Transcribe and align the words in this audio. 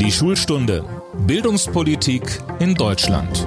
Die 0.00 0.12
Schulstunde 0.12 0.84
Bildungspolitik 1.26 2.22
in 2.60 2.76
Deutschland. 2.76 3.44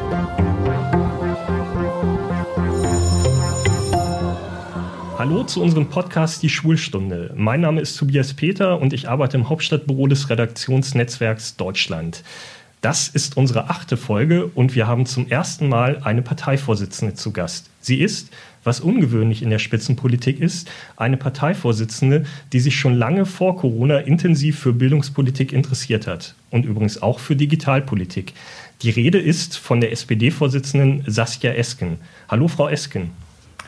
Hallo 5.18 5.46
zu 5.46 5.62
unserem 5.62 5.88
Podcast 5.88 6.44
Die 6.44 6.50
Schulstunde. 6.50 7.34
Mein 7.38 7.62
Name 7.62 7.80
ist 7.80 7.96
Tobias 7.96 8.34
Peter 8.34 8.82
und 8.82 8.92
ich 8.92 9.08
arbeite 9.08 9.38
im 9.38 9.48
Hauptstadtbüro 9.48 10.08
des 10.08 10.30
Redaktionsnetzwerks 10.30 11.56
Deutschland. 11.56 12.22
Das 12.82 13.08
ist 13.08 13.38
unsere 13.38 13.70
achte 13.70 13.96
Folge 13.96 14.48
und 14.48 14.76
wir 14.76 14.88
haben 14.88 15.06
zum 15.06 15.30
ersten 15.30 15.70
Mal 15.70 16.02
eine 16.04 16.22
Parteivorsitzende 16.22 17.14
zu 17.14 17.32
Gast. 17.32 17.70
Sie 17.80 18.02
ist, 18.02 18.30
was 18.64 18.80
ungewöhnlich 18.80 19.42
in 19.42 19.50
der 19.50 19.60
Spitzenpolitik 19.60 20.40
ist, 20.40 20.70
eine 20.98 21.18
Parteivorsitzende, 21.18 22.26
die 22.54 22.60
sich 22.60 22.76
schon 22.76 22.96
lange 22.96 23.26
vor 23.26 23.58
Corona 23.58 24.00
intensiv 24.00 24.60
für 24.60 24.74
Bildungspolitik 24.74 25.54
interessiert 25.54 26.08
hat 26.08 26.36
und 26.50 26.66
übrigens 26.66 27.02
auch 27.02 27.20
für 27.20 27.36
Digitalpolitik. 27.36 28.34
Die 28.82 28.90
Rede 28.90 29.20
ist 29.20 29.58
von 29.58 29.82
der 29.82 29.92
SPD-Vorsitzenden 29.92 31.04
Saskia 31.08 31.54
Esken. 31.54 31.98
Hallo, 32.30 32.48
Frau 32.48 32.68
Esken. 32.68 33.12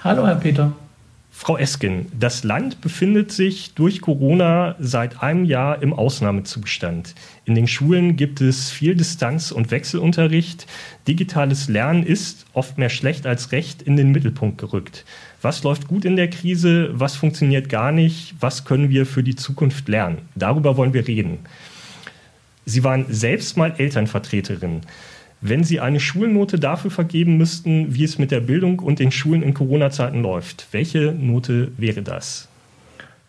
Hallo, 0.04 0.26
Herr 0.26 0.35
Peter. 0.35 0.73
Frau 1.36 1.58
Esken, 1.58 2.05
das 2.18 2.44
Land 2.44 2.80
befindet 2.80 3.32
sich 3.32 3.74
durch 3.74 4.02
Corona 4.02 4.76
seit 4.80 5.24
einem 5.24 5.46
Jahr 5.46 5.82
im 5.82 5.91
Ausnahmezustand. 5.91 7.16
In 7.44 7.55
den 7.55 7.68
Schulen 7.68 8.16
gibt 8.16 8.40
es 8.40 8.70
viel 8.70 8.96
Distanz- 8.96 9.52
und 9.52 9.72
Wechselunterricht. 9.72 10.68
Digitales 11.08 11.68
Lernen 11.68 12.04
ist, 12.04 12.46
oft 12.54 12.77
mehr 12.77 12.90
schlecht 12.90 13.26
als 13.26 13.52
recht, 13.52 13.82
in 13.82 13.98
den 13.98 14.12
Mittelpunkt 14.12 14.60
gerückt. 14.60 15.05
Was 15.41 15.64
läuft 15.64 15.88
gut 15.88 16.05
in 16.05 16.16
der 16.16 16.30
Krise? 16.30 16.91
Was 16.94 17.16
funktioniert 17.16 17.68
gar 17.68 17.91
nicht? 17.91 18.36
Was 18.40 18.63
können 18.63 18.91
wir 18.91 19.05
für 19.05 19.24
die 19.24 19.36
Zukunft 19.36 19.90
lernen? 19.90 20.20
Darüber 20.36 20.77
wollen 20.77 20.94
wir 20.94 21.08
reden. 21.08 21.40
Sie 22.66 22.84
waren 22.86 23.08
selbst 23.10 23.58
mal 23.58 23.74
Elternvertreterin. 23.77 24.82
Wenn 25.46 25.66
Sie 25.66 25.82
eine 25.82 25.99
Schulnote 25.99 26.58
dafür 26.58 26.90
vergeben 26.90 27.36
müssten, 27.36 27.94
wie 27.94 28.05
es 28.05 28.18
mit 28.18 28.32
der 28.32 28.40
Bildung 28.40 28.80
und 28.80 28.99
den 28.99 29.12
Schulen 29.12 29.44
in 29.44 29.54
Corona-Zeiten 29.54 30.22
läuft, 30.22 30.70
welche 30.72 31.12
Note 31.12 31.74
wäre 31.76 32.02
das? 32.02 32.48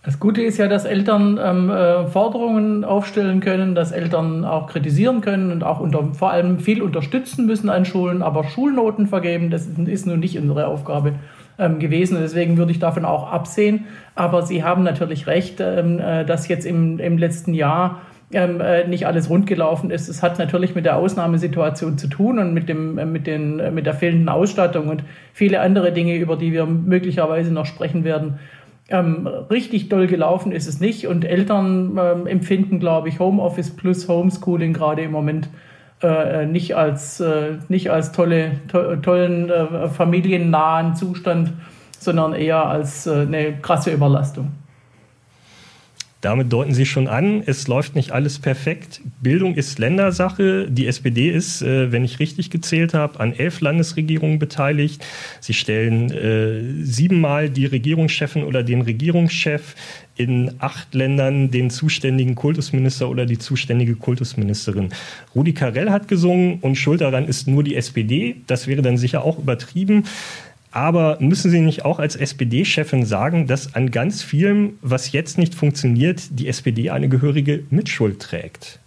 Das 0.05 0.21
Gute 0.21 0.41
ist 0.43 0.59
ja, 0.59 0.69
dass 0.69 0.85
Eltern 0.85 1.41
ähm, 1.43 1.71
äh, 1.71 2.07
Forderungen 2.07 2.85
aufstellen 2.85 3.41
können, 3.41 3.75
dass 3.75 3.91
Eltern 3.91 4.45
auch 4.45 4.69
kritisieren 4.69 5.23
können 5.23 5.51
und 5.51 5.65
auch 5.65 5.81
unter, 5.81 6.15
vor 6.15 6.31
allem 6.31 6.61
viel 6.61 6.83
unterstützen 6.83 7.47
müssen 7.47 7.69
an 7.69 7.85
Schulen. 7.85 8.23
Aber 8.23 8.45
Schulnoten 8.45 9.09
vergeben, 9.09 9.51
das 9.51 9.67
ist 9.67 10.07
nun 10.07 10.21
nicht 10.21 10.39
unsere 10.39 10.69
Aufgabe 10.69 11.15
ähm, 11.59 11.81
gewesen. 11.81 12.19
Deswegen 12.21 12.57
würde 12.59 12.71
ich 12.71 12.79
davon 12.79 13.05
auch 13.05 13.33
absehen. 13.33 13.87
Aber 14.15 14.43
Sie 14.43 14.63
haben 14.63 14.85
natürlich 14.85 15.27
recht, 15.27 15.57
ähm, 15.59 15.99
äh, 15.99 16.25
dass 16.25 16.47
jetzt 16.47 16.65
im, 16.65 17.01
im 17.01 17.19
letzten 17.19 17.55
Jahr 17.55 18.03
ähm, 18.33 18.61
äh, 18.61 18.87
nicht 18.87 19.07
alles 19.07 19.31
rund 19.31 19.47
gelaufen 19.47 19.91
ist. 19.91 20.09
Es 20.09 20.23
hat 20.23 20.39
natürlich 20.39 20.75
mit 20.75 20.85
der 20.85 20.97
Ausnahmesituation 20.97 21.99
zu 21.99 22.09
tun 22.09 22.39
und 22.39 22.55
mit, 22.55 22.69
dem, 22.69 22.99
äh, 22.99 23.05
mit, 23.05 23.27
den, 23.27 23.61
äh, 23.61 23.71
mit 23.71 23.87
der 23.87 23.95
fehlenden 23.95 24.29
Ausstattung 24.29 24.89
und 24.89 25.05
viele 25.33 25.61
andere 25.61 25.93
Dinge, 25.93 26.17
über 26.17 26.37
die 26.37 26.53
wir 26.53 26.67
möglicherweise 26.67 27.53
noch 27.53 27.67
sprechen 27.67 28.05
werden. 28.05 28.39
Ähm, 28.89 29.27
richtig 29.27 29.89
doll 29.89 30.07
gelaufen 30.07 30.53
ist 30.53 30.67
es 30.67 30.81
nicht 30.81 31.07
und 31.07 31.25
Eltern 31.25 31.99
ähm, 31.99 32.27
empfinden, 32.27 32.81
glaube 32.81 33.09
ich, 33.09 33.19
Homeoffice 33.19 33.71
plus 33.71 34.09
Homeschooling 34.09 34.75
gerade 34.75 35.03
im 35.03 35.13
Moment 35.13 35.49
äh, 36.03 36.45
nicht, 36.45 36.77
als, 36.77 37.21
äh, 37.21 37.59
nicht 37.69 37.91
als 37.91 38.13
tolle, 38.13 38.53
to 38.69 38.97
tollen 38.97 39.49
äh, 39.49 39.89
familiennahen 39.89 40.97
Zustand, 40.97 41.53
sondern 41.99 42.35
eher 42.35 42.67
als 42.67 43.09
eine 43.09 43.55
krasse 43.63 43.91
Überlastung. 43.91 44.51
Damit 46.25 46.51
deuten 46.55 46.73
Sie 46.73 46.87
schon 46.87 47.07
an, 47.07 47.43
es 47.45 47.69
läuft 47.69 47.97
nicht 47.97 48.13
alles 48.13 48.39
perfekt. 48.39 49.03
Bildung 49.21 49.57
ist 49.57 49.79
Ländersache. 49.79 50.71
Die 50.71 50.87
SPD 50.87 51.29
ist, 51.29 51.61
äh, 51.61 51.93
wenn 51.93 52.03
ich 52.03 52.19
richtig 52.19 52.49
gezählt 52.49 52.95
habe, 52.95 53.21
an 53.21 53.35
elf 53.35 53.61
Landesregierungen 53.61 54.39
beteiligt. 54.39 55.05
Sie 55.41 55.53
stellen 55.53 56.11
äh, 56.11 56.83
siebenmal 56.83 57.51
die 57.51 57.67
Regierungschefin 57.67 58.43
oder 58.43 58.63
den 58.63 58.81
Regierungschef 58.81 59.75
in 60.17 60.53
acht 60.61 60.95
Ländern 60.95 61.51
den 61.51 61.69
zuständigen 61.69 62.37
Kultusminister 62.37 63.11
oder 63.11 63.27
die 63.27 63.39
zuständige 63.39 63.95
Kultusministerin. 63.95 64.95
Rudi 65.35 65.53
Carell 65.53 65.91
hat 65.91 66.09
gesungen 66.09 66.59
und 66.61 66.77
schuld 66.77 67.03
daran 67.03 67.27
ist 67.27 67.49
nur 67.49 67.63
die 67.63 67.77
SPD. 67.77 68.37
Das 68.47 68.67
wäre 68.67 68.81
dann 68.81 68.97
sicher 68.97 69.25
auch 69.25 69.39
übertrieben. 69.39 70.05
Aber 70.75 71.19
müssen 71.21 71.53
Sie 71.53 71.61
nicht 71.61 71.85
auch 71.85 72.01
als 72.01 72.17
SPD-Chefin 72.17 73.05
sagen, 73.05 73.47
dass 73.47 73.77
an 73.77 73.93
ganz 73.93 74.25
vielem, 74.25 74.77
was 74.83 75.13
jetzt 75.13 75.39
nicht 75.39 75.55
funktioniert, 75.55 76.23
die 76.41 76.49
SPD 76.49 76.91
eine 76.91 77.09
gehörige 77.09 77.63
Mitschuld 77.71 78.21
trägt? 78.21 78.81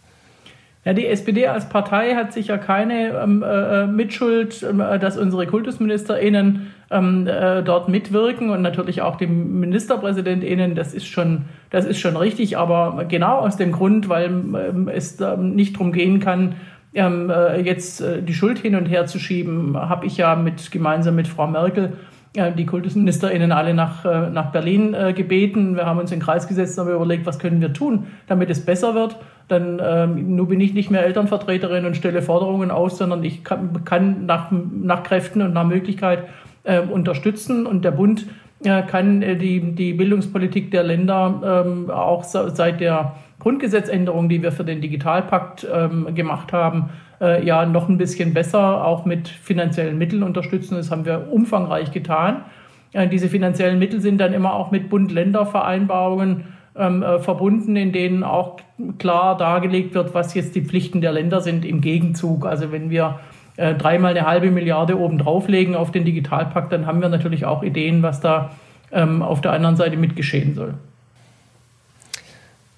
Ja, 0.83 0.91
die 0.91 1.05
SPD 1.07 1.47
als 1.47 1.69
Partei 1.69 2.15
hat 2.15 2.33
sicher 2.33 2.57
keine 2.57 3.21
ähm, 3.23 3.41
äh, 3.41 3.83
äh 3.83 3.87
Mitschuld, 3.87 4.63
äh, 4.63 4.99
dass 4.99 5.17
unsere 5.17 5.47
KultusministerInnen 5.47 6.73
ähm, 6.91 7.25
äh, 7.25 7.63
dort 7.63 7.87
mitwirken 7.87 8.49
und 8.49 8.61
natürlich 8.61 9.01
auch 9.01 9.15
die 9.15 9.27
MinisterpräsidentInnen. 9.27 10.75
Das 10.75 10.93
ist 10.93 11.07
schon, 11.07 11.45
das 11.69 11.85
ist 11.85 11.99
schon 11.99 12.17
richtig, 12.17 12.57
aber 12.57 13.05
genau 13.07 13.39
aus 13.39 13.55
dem 13.55 13.71
Grund, 13.71 14.09
weil 14.09 14.25
ähm, 14.25 14.89
es 14.93 15.17
nicht 15.39 15.75
darum 15.75 15.93
gehen 15.93 16.19
kann, 16.19 16.55
ähm, 16.93 17.29
äh, 17.29 17.61
jetzt 17.61 18.01
äh, 18.01 18.21
die 18.21 18.33
Schuld 18.33 18.59
hin 18.59 18.75
und 18.75 18.85
her 18.85 19.05
zu 19.05 19.19
schieben, 19.19 19.77
habe 19.77 20.05
ich 20.05 20.17
ja 20.17 20.35
mit, 20.35 20.71
gemeinsam 20.71 21.15
mit 21.15 21.27
Frau 21.27 21.47
Merkel 21.47 21.93
äh, 22.35 22.51
die 22.51 22.65
KultusministerInnen 22.65 23.51
alle 23.51 23.73
nach, 23.73 24.05
äh, 24.05 24.29
nach 24.29 24.51
Berlin 24.51 24.95
gebeten. 25.15 25.75
Wir 25.75 25.85
haben 25.85 25.99
uns 25.99 26.11
in 26.11 26.19
den 26.19 26.25
Kreis 26.25 26.47
gesetzt 26.47 26.77
und 26.77 26.85
haben 26.85 26.95
überlegt, 26.95 27.25
was 27.25 27.39
können 27.39 27.61
wir 27.61 27.73
tun, 27.73 28.07
damit 28.27 28.49
es 28.49 28.65
besser 28.65 28.95
wird. 28.95 29.17
Dann 29.47 29.81
ähm, 29.81 30.35
nur 30.35 30.47
bin 30.49 30.59
ich 30.59 30.73
nicht 30.73 30.91
mehr 30.91 31.05
Elternvertreterin 31.05 31.85
und 31.85 31.95
stelle 31.95 32.21
Forderungen 32.21 32.69
aus, 32.69 32.97
sondern 32.97 33.23
ich 33.23 33.45
kann, 33.45 33.85
kann 33.85 34.25
nach, 34.25 34.51
nach 34.51 35.03
Kräften 35.03 35.41
und 35.41 35.53
nach 35.53 35.65
Möglichkeit 35.65 36.25
äh, 36.63 36.81
unterstützen. 36.81 37.65
Und 37.65 37.85
der 37.85 37.91
Bund 37.91 38.27
kann 38.63 39.21
die, 39.21 39.75
die 39.75 39.93
Bildungspolitik 39.93 40.71
der 40.71 40.83
Länder 40.83 41.63
ähm, 41.65 41.91
auch 41.91 42.23
seit 42.23 42.79
der 42.79 43.15
Grundgesetzänderung, 43.39 44.29
die 44.29 44.41
wir 44.41 44.51
für 44.51 44.63
den 44.63 44.81
Digitalpakt 44.81 45.67
ähm, 45.71 46.15
gemacht 46.15 46.53
haben, 46.53 46.89
äh, 47.21 47.45
ja 47.45 47.65
noch 47.65 47.87
ein 47.87 47.97
bisschen 47.97 48.33
besser 48.33 48.83
auch 48.85 49.05
mit 49.05 49.27
finanziellen 49.27 49.97
Mitteln 49.97 50.23
unterstützen. 50.23 50.75
Das 50.75 50.91
haben 50.91 51.05
wir 51.05 51.27
umfangreich 51.31 51.91
getan. 51.91 52.45
Äh, 52.93 53.07
diese 53.07 53.29
finanziellen 53.29 53.79
Mittel 53.79 54.01
sind 54.01 54.19
dann 54.19 54.33
immer 54.33 54.53
auch 54.53 54.71
mit 54.71 54.89
Bund-Länder-Vereinbarungen 54.89 56.45
ähm, 56.75 57.03
äh, 57.03 57.19
verbunden, 57.19 57.75
in 57.75 57.91
denen 57.91 58.23
auch 58.23 58.57
klar 58.97 59.37
dargelegt 59.37 59.93
wird, 59.93 60.13
was 60.13 60.33
jetzt 60.33 60.55
die 60.55 60.61
Pflichten 60.61 61.01
der 61.01 61.11
Länder 61.11 61.41
sind 61.41 61.65
im 61.65 61.81
Gegenzug. 61.81 62.45
Also 62.45 62.71
wenn 62.71 62.89
wir 62.89 63.19
äh, 63.57 63.75
dreimal 63.75 64.17
eine 64.17 64.27
halbe 64.27 64.51
Milliarde 64.51 64.97
oben 64.97 65.17
drauflegen 65.17 65.75
auf 65.75 65.91
den 65.91 66.05
Digitalpakt, 66.05 66.71
dann 66.71 66.85
haben 66.85 67.01
wir 67.01 67.09
natürlich 67.09 67.45
auch 67.45 67.63
Ideen, 67.63 68.03
was 68.03 68.21
da 68.21 68.51
ähm, 68.91 69.21
auf 69.21 69.41
der 69.41 69.51
anderen 69.51 69.75
Seite 69.75 69.97
mitgeschehen 69.97 70.55
soll. 70.55 70.75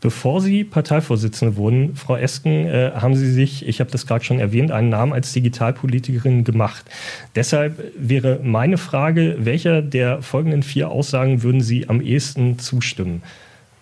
Bevor 0.01 0.39
Sie 0.39 0.63
Parteivorsitzende 0.63 1.57
wurden, 1.57 1.97
Frau 1.97 2.15
Esken, 2.15 2.65
äh, 2.65 2.91
haben 2.95 3.15
Sie 3.15 3.29
sich, 3.29 3.67
ich 3.67 3.81
habe 3.81 3.91
das 3.91 4.07
gerade 4.07 4.23
schon 4.23 4.39
erwähnt, 4.39 4.71
einen 4.71 4.87
Namen 4.87 5.11
als 5.11 5.33
Digitalpolitikerin 5.33 6.45
gemacht. 6.45 6.85
Deshalb 7.35 7.83
wäre 7.97 8.39
meine 8.41 8.77
Frage, 8.77 9.35
welcher 9.39 9.81
der 9.81 10.21
folgenden 10.21 10.63
vier 10.63 10.89
Aussagen 10.89 11.43
würden 11.43 11.59
Sie 11.59 11.89
am 11.89 11.99
ehesten 11.99 12.59
zustimmen? 12.59 13.21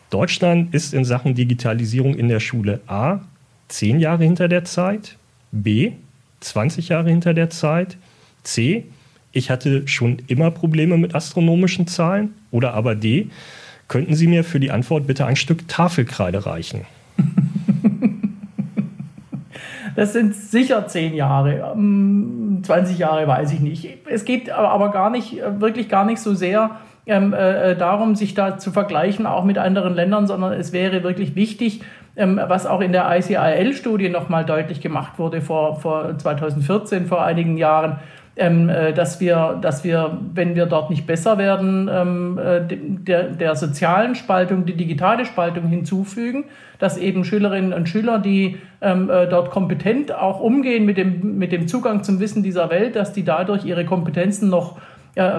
Deutschland 0.10 0.74
ist 0.74 0.96
in 0.96 1.06
Sachen 1.06 1.36
Digitalisierung 1.36 2.16
in 2.16 2.30
der 2.30 2.40
Schule 2.40 2.80
A 2.88 3.20
zehn 3.68 4.00
Jahre 4.00 4.24
hinter 4.24 4.48
der 4.48 4.66
Zeit, 4.66 5.18
B 5.52 5.92
20 6.42 6.90
Jahre 6.90 7.10
hinter 7.10 7.34
der 7.34 7.50
Zeit, 7.50 7.98
C 8.44 8.86
ich 9.32 9.52
hatte 9.52 9.88
schon 9.88 10.18
immer 10.28 10.50
Probleme 10.50 10.98
mit 10.98 11.14
astronomischen 11.14 11.86
Zahlen 11.86 12.34
oder 12.52 12.74
aber 12.74 12.96
D 12.96 13.30
Könnten 13.88 14.16
Sie 14.16 14.28
mir 14.28 14.44
für 14.44 14.60
die 14.60 14.72
Antwort 14.72 15.08
bitte 15.08 15.26
ein 15.26 15.36
Stück 15.36 15.68
Tafelkreide 15.68 16.46
reichen? 16.46 16.86
Das 19.96 20.14
sind 20.14 20.36
sicher 20.36 20.86
zehn 20.86 21.16
Jahre. 21.16 21.74
20 21.74 21.76
ähm, 21.76 23.00
Jahre 23.00 23.28
weiß 23.28 23.52
ich 23.52 23.62
nicht. 23.62 23.98
Es 24.06 24.26
geht 24.26 24.52
aber 24.52 24.92
gar 24.92 25.10
nicht, 25.10 25.42
wirklich 25.58 25.90
gar 25.90 26.06
nicht 26.06 26.20
so 26.20 26.36
sehr 26.36 26.78
ähm, 27.08 27.34
äh, 27.34 27.76
darum, 27.76 28.14
sich 28.14 28.36
da 28.36 28.60
zu 28.60 28.72
vergleichen, 28.72 29.26
auch 29.26 29.44
mit 29.44 29.58
anderen 29.58 29.96
Ländern, 29.96 30.28
sondern 30.28 30.54
es 30.54 30.72
wäre 30.72 31.02
wirklich 31.02 31.36
wichtig, 31.36 31.82
was 32.18 32.66
auch 32.66 32.82
in 32.82 32.92
der 32.92 33.08
ICIL-Studie 33.16 34.10
nochmal 34.10 34.44
deutlich 34.44 34.82
gemacht 34.82 35.20
wurde 35.20 35.40
vor, 35.40 35.80
vor 35.80 36.18
2014, 36.18 37.06
vor 37.06 37.24
einigen 37.24 37.58
Jahren, 37.58 38.00
ähm, 38.40 38.70
äh, 38.70 38.94
dass, 38.94 39.20
wir, 39.20 39.58
dass 39.62 39.84
wir, 39.84 40.20
wenn 40.36 40.56
wir 40.56 40.68
dort 40.68 40.92
nicht 40.92 41.08
besser 41.08 41.40
werden, 41.40 41.90
ähm, 41.92 42.38
äh, 42.38 42.62
der, 42.68 43.24
der 43.24 43.56
sozialen 43.56 44.14
Spaltung 44.14 44.66
die 44.66 44.76
digitale 44.76 45.26
Spaltung 45.26 45.66
hinzufügen, 45.68 46.46
dass 46.78 47.00
eben 47.00 47.24
Schülerinnen 47.24 47.74
und 47.74 47.90
Schüler, 47.90 48.20
die 48.20 48.58
ähm, 48.80 49.10
äh, 49.10 49.28
dort 49.28 49.50
kompetent 49.50 50.14
auch 50.14 50.40
umgehen 50.40 50.86
mit 50.86 50.98
dem, 50.98 51.40
mit 51.40 51.52
dem 51.52 51.68
Zugang 51.68 52.04
zum 52.04 52.20
Wissen 52.20 52.44
dieser 52.44 52.70
Welt, 52.70 52.96
dass 52.96 53.12
die 53.12 53.24
dadurch 53.24 53.66
ihre 53.66 53.86
Kompetenzen 53.86 54.50
noch 54.50 54.78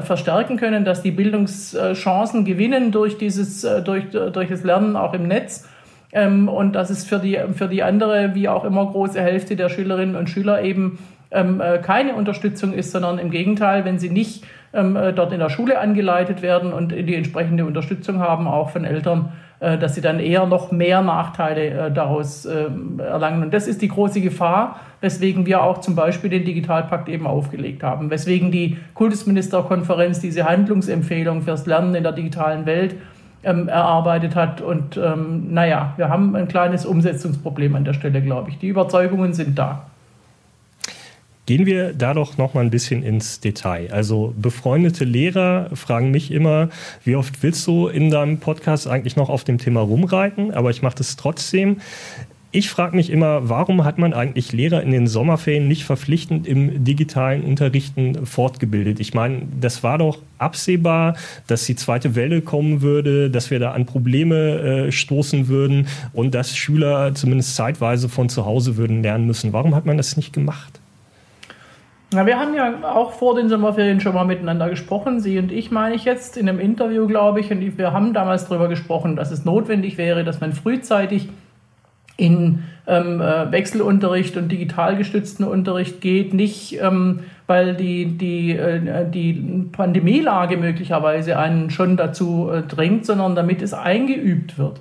verstärken 0.00 0.56
können, 0.56 0.84
dass 0.84 1.02
die 1.02 1.12
Bildungschancen 1.12 2.44
gewinnen 2.44 2.90
durch 2.90 3.16
dieses, 3.16 3.60
durch, 3.84 4.10
durch 4.10 4.48
das 4.48 4.64
Lernen 4.64 4.96
auch 4.96 5.14
im 5.14 5.28
Netz 5.28 5.68
Ähm, 6.12 6.48
und 6.48 6.72
dass 6.72 6.90
es 6.90 7.04
für 7.04 7.18
die, 7.18 7.38
für 7.54 7.68
die 7.68 7.82
andere, 7.82 8.34
wie 8.34 8.48
auch 8.48 8.64
immer, 8.64 8.86
große 8.86 9.20
Hälfte 9.20 9.56
der 9.56 9.68
Schülerinnen 9.68 10.16
und 10.16 10.30
Schüler 10.30 10.62
eben 10.62 10.98
ähm, 11.30 11.60
äh, 11.60 11.78
keine 11.78 12.14
Unterstützung 12.14 12.72
ist, 12.72 12.92
sondern 12.92 13.18
im 13.18 13.30
Gegenteil, 13.30 13.84
wenn 13.84 13.98
sie 13.98 14.08
nicht 14.08 14.44
ähm, 14.72 14.96
äh, 14.96 15.12
dort 15.12 15.32
in 15.32 15.38
der 15.38 15.50
Schule 15.50 15.78
angeleitet 15.78 16.42
werden 16.42 16.72
und 16.72 16.92
die 16.92 17.14
entsprechende 17.14 17.64
Unterstützung 17.64 18.20
haben, 18.20 18.46
auch 18.46 18.70
von 18.70 18.84
Eltern, 18.84 19.32
äh, 19.60 19.76
dass 19.76 19.94
sie 19.94 20.00
dann 20.00 20.20
eher 20.20 20.46
noch 20.46 20.72
mehr 20.72 21.02
Nachteile 21.02 21.66
äh, 21.66 21.92
daraus 21.92 22.46
ähm, 22.46 23.00
erlangen. 23.00 23.42
Und 23.42 23.52
das 23.52 23.66
ist 23.66 23.82
die 23.82 23.88
große 23.88 24.20
Gefahr, 24.20 24.80
weswegen 25.00 25.46
wir 25.46 25.62
auch 25.62 25.78
zum 25.78 25.94
Beispiel 25.94 26.30
den 26.30 26.44
Digitalpakt 26.44 27.08
eben 27.08 27.26
aufgelegt 27.26 27.82
haben, 27.82 28.10
weswegen 28.10 28.50
die 28.50 28.78
Kultusministerkonferenz 28.94 30.20
diese 30.20 30.44
Handlungsempfehlung 30.44 31.42
fürs 31.42 31.66
Lernen 31.66 31.94
in 31.94 32.02
der 32.02 32.12
digitalen 32.12 32.66
Welt 32.66 32.94
ähm, 33.44 33.68
erarbeitet 33.68 34.34
hat. 34.34 34.60
Und 34.60 34.96
ähm, 34.96 35.52
naja, 35.52 35.94
wir 35.96 36.08
haben 36.08 36.34
ein 36.36 36.48
kleines 36.48 36.86
Umsetzungsproblem 36.86 37.74
an 37.76 37.84
der 37.84 37.94
Stelle, 37.94 38.22
glaube 38.22 38.50
ich. 38.50 38.58
Die 38.58 38.68
Überzeugungen 38.68 39.34
sind 39.34 39.58
da. 39.58 39.86
Gehen 41.46 41.64
wir 41.64 41.94
da 41.94 42.12
doch 42.12 42.36
noch 42.36 42.52
mal 42.52 42.60
ein 42.60 42.68
bisschen 42.70 43.02
ins 43.02 43.40
Detail. 43.40 43.90
Also 43.90 44.34
befreundete 44.36 45.04
Lehrer 45.04 45.70
fragen 45.72 46.10
mich 46.10 46.30
immer, 46.30 46.68
wie 47.04 47.16
oft 47.16 47.42
willst 47.42 47.66
du 47.66 47.88
in 47.88 48.10
deinem 48.10 48.38
Podcast 48.38 48.86
eigentlich 48.86 49.16
noch 49.16 49.30
auf 49.30 49.44
dem 49.44 49.56
Thema 49.56 49.80
rumreiten? 49.80 50.52
Aber 50.52 50.68
ich 50.68 50.82
mache 50.82 50.96
das 50.96 51.16
trotzdem. 51.16 51.78
Ich 52.50 52.70
frage 52.70 52.96
mich 52.96 53.10
immer, 53.10 53.50
warum 53.50 53.84
hat 53.84 53.98
man 53.98 54.14
eigentlich 54.14 54.52
Lehrer 54.52 54.82
in 54.82 54.90
den 54.90 55.06
Sommerferien 55.06 55.68
nicht 55.68 55.84
verpflichtend 55.84 56.46
im 56.46 56.82
digitalen 56.82 57.44
Unterrichten 57.44 58.24
fortgebildet? 58.24 59.00
Ich 59.00 59.12
meine, 59.12 59.42
das 59.60 59.82
war 59.82 59.98
doch 59.98 60.18
absehbar, 60.38 61.14
dass 61.46 61.66
die 61.66 61.76
zweite 61.76 62.14
Welle 62.14 62.40
kommen 62.40 62.80
würde, 62.80 63.28
dass 63.28 63.50
wir 63.50 63.58
da 63.58 63.72
an 63.72 63.84
Probleme 63.84 64.86
äh, 64.86 64.92
stoßen 64.92 65.48
würden 65.48 65.88
und 66.14 66.34
dass 66.34 66.56
Schüler 66.56 67.14
zumindest 67.14 67.54
zeitweise 67.54 68.08
von 68.08 68.30
zu 68.30 68.46
Hause 68.46 68.78
würden 68.78 69.02
lernen 69.02 69.26
müssen. 69.26 69.52
Warum 69.52 69.74
hat 69.74 69.84
man 69.84 69.98
das 69.98 70.16
nicht 70.16 70.32
gemacht? 70.32 70.80
Na, 72.14 72.24
wir 72.24 72.38
haben 72.38 72.54
ja 72.54 72.94
auch 72.94 73.12
vor 73.12 73.34
den 73.34 73.50
Sommerferien 73.50 74.00
schon 74.00 74.14
mal 74.14 74.24
miteinander 74.24 74.70
gesprochen, 74.70 75.20
Sie 75.20 75.38
und 75.38 75.52
ich 75.52 75.70
meine 75.70 75.94
ich 75.94 76.06
jetzt 76.06 76.38
in 76.38 76.48
einem 76.48 76.60
Interview, 76.60 77.06
glaube 77.06 77.40
ich, 77.40 77.50
und 77.50 77.76
wir 77.76 77.92
haben 77.92 78.14
damals 78.14 78.48
darüber 78.48 78.68
gesprochen, 78.68 79.16
dass 79.16 79.30
es 79.30 79.44
notwendig 79.44 79.98
wäre, 79.98 80.24
dass 80.24 80.40
man 80.40 80.54
frühzeitig 80.54 81.28
in 82.18 82.64
ähm, 82.86 83.20
äh, 83.20 83.50
Wechselunterricht 83.50 84.36
und 84.36 84.50
digital 84.50 84.96
gestützten 84.96 85.44
Unterricht 85.44 86.00
geht, 86.00 86.34
nicht 86.34 86.78
ähm, 86.82 87.20
weil 87.46 87.74
die, 87.74 88.18
die, 88.18 88.56
äh, 88.56 89.08
die 89.08 89.68
Pandemielage 89.72 90.56
möglicherweise 90.56 91.38
einen 91.38 91.70
schon 91.70 91.96
dazu 91.96 92.50
äh, 92.52 92.62
drängt, 92.62 93.06
sondern 93.06 93.36
damit 93.36 93.62
es 93.62 93.72
eingeübt 93.72 94.58
wird. 94.58 94.80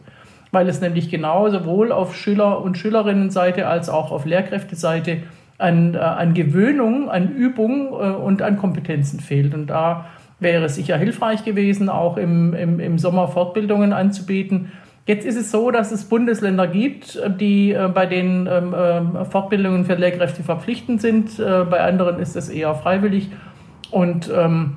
Weil 0.51 0.67
es 0.67 0.81
nämlich 0.81 1.11
genau 1.11 1.49
sowohl 1.49 1.91
auf 1.91 2.15
Schüler- 2.15 2.61
und 2.61 2.77
Schülerinnenseite 2.77 3.67
als 3.67 3.87
auch 3.87 4.11
auf 4.11 4.25
Lehrkräfteseite 4.25 5.19
an, 5.59 5.93
äh, 5.93 5.99
an 5.99 6.33
Gewöhnung, 6.33 7.11
an 7.11 7.29
Übung 7.35 7.89
äh, 7.89 8.15
und 8.15 8.41
an 8.41 8.57
Kompetenzen 8.57 9.19
fehlt. 9.19 9.53
Und 9.53 9.67
da 9.67 10.07
wäre 10.39 10.65
es 10.65 10.75
sicher 10.75 10.97
hilfreich 10.97 11.45
gewesen, 11.45 11.87
auch 11.89 12.17
im, 12.17 12.55
im, 12.55 12.79
im 12.79 12.97
Sommer 12.97 13.27
Fortbildungen 13.27 13.93
anzubieten. 13.93 14.71
Jetzt 15.07 15.25
ist 15.25 15.37
es 15.37 15.51
so, 15.51 15.71
dass 15.71 15.93
es 15.93 16.03
Bundesländer 16.03 16.67
gibt, 16.67 17.17
die 17.39 17.71
äh, 17.71 17.87
bei 17.87 18.05
den 18.05 18.45
ähm, 18.51 18.73
äh, 18.73 19.23
Fortbildungen 19.23 19.85
für 19.85 19.95
Lehrkräfte 19.95 20.43
verpflichtend 20.43 21.01
sind. 21.01 21.39
Äh, 21.39 21.63
bei 21.63 21.79
anderen 21.79 22.19
ist 22.19 22.35
es 22.35 22.49
eher 22.49 22.75
freiwillig. 22.75 23.29
Und 23.89 24.29
ähm, 24.35 24.75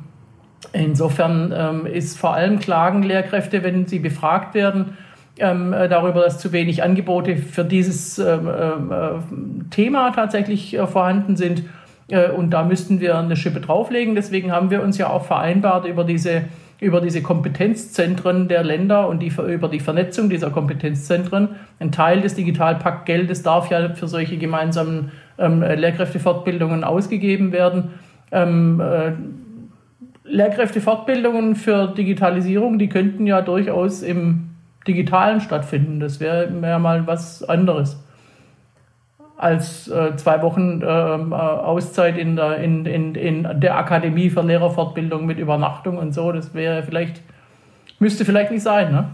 insofern 0.73 1.53
ähm, 1.53 1.85
ist 1.85 2.17
vor 2.17 2.35
allem 2.35 2.61
Klagen 2.61 3.03
Lehrkräfte, 3.03 3.65
wenn 3.65 3.88
sie 3.88 3.99
befragt 3.99 4.55
werden, 4.55 4.97
ähm, 5.37 5.73
äh, 5.73 5.88
darüber, 5.88 6.23
dass 6.23 6.38
zu 6.38 6.53
wenig 6.53 6.85
Angebote 6.85 7.37
für 7.37 7.65
dieses 7.65 8.21
ähm, 8.21 9.67
Thema 9.71 10.12
tatsächlich 10.12 10.79
vorhanden 10.91 11.37
sind. 11.37 11.65
Und 12.37 12.50
da 12.50 12.65
müssten 12.65 12.99
wir 12.99 13.17
eine 13.17 13.37
Schippe 13.37 13.61
drauflegen. 13.61 14.17
Deswegen 14.17 14.50
haben 14.50 14.71
wir 14.71 14.83
uns 14.83 14.99
ja 14.99 15.09
auch 15.09 15.25
vereinbart 15.25 15.87
über 15.87 16.03
diese, 16.03 16.43
über 16.81 17.00
diese 17.00 17.23
Kompetenzzentren 17.23 18.49
der 18.49 18.65
Länder 18.65 19.09
und 19.09 19.21
die, 19.21 19.32
über 19.49 19.69
die 19.69 19.81
Vernetzung 19.81 20.31
dieser 20.31 20.50
Kompetenzzentren. 20.50 21.50
Ein 21.79 21.93
Teil 21.93 22.23
des 22.23 22.35
Digitalpaktgeldes 22.35 23.43
darf 23.43 23.71
ja 23.71 23.94
für 23.94 24.09
solche 24.09 24.38
gemeinsamen 24.38 25.12
ähm, 25.38 25.61
Lehrkräftefortbildungen 25.61 26.82
ausgegeben 26.85 27.53
werden. 27.53 27.91
Ähm, 28.32 28.81
äh, 28.81 29.12
Lehrkräftefortbildungen 30.25 31.56
für 31.56 31.88
Digitalisierung, 31.88 32.79
die 32.79 32.88
könnten 32.88 33.26
ja 33.26 33.43
durchaus 33.43 34.03
im 34.03 34.50
Digitalen 34.87 35.41
stattfinden. 35.41 36.00
Das 36.00 36.21
wäre 36.21 36.49
wär 36.62 36.79
mal 36.79 37.06
was 37.06 37.43
anderes 37.43 38.03
als 39.40 39.88
äh, 39.88 40.16
zwei 40.16 40.42
Wochen 40.42 40.82
ähm, 40.87 41.32
äh, 41.32 41.34
Auszeit 41.34 42.19
in 42.19 42.37
der, 42.37 42.58
in, 42.58 42.84
in, 42.84 43.14
in 43.14 43.60
der 43.60 43.76
Akademie 43.76 44.28
für 44.28 44.42
Lehrerfortbildung 44.42 45.25
mit 45.25 45.38
Übernachtung 45.38 45.96
und 45.96 46.12
so. 46.12 46.31
Das 46.32 46.52
wäre 46.52 46.82
vielleicht, 46.82 47.22
müsste 47.98 48.25
vielleicht 48.25 48.50
nicht 48.50 48.62
sein, 48.62 48.92
ne? 48.92 49.08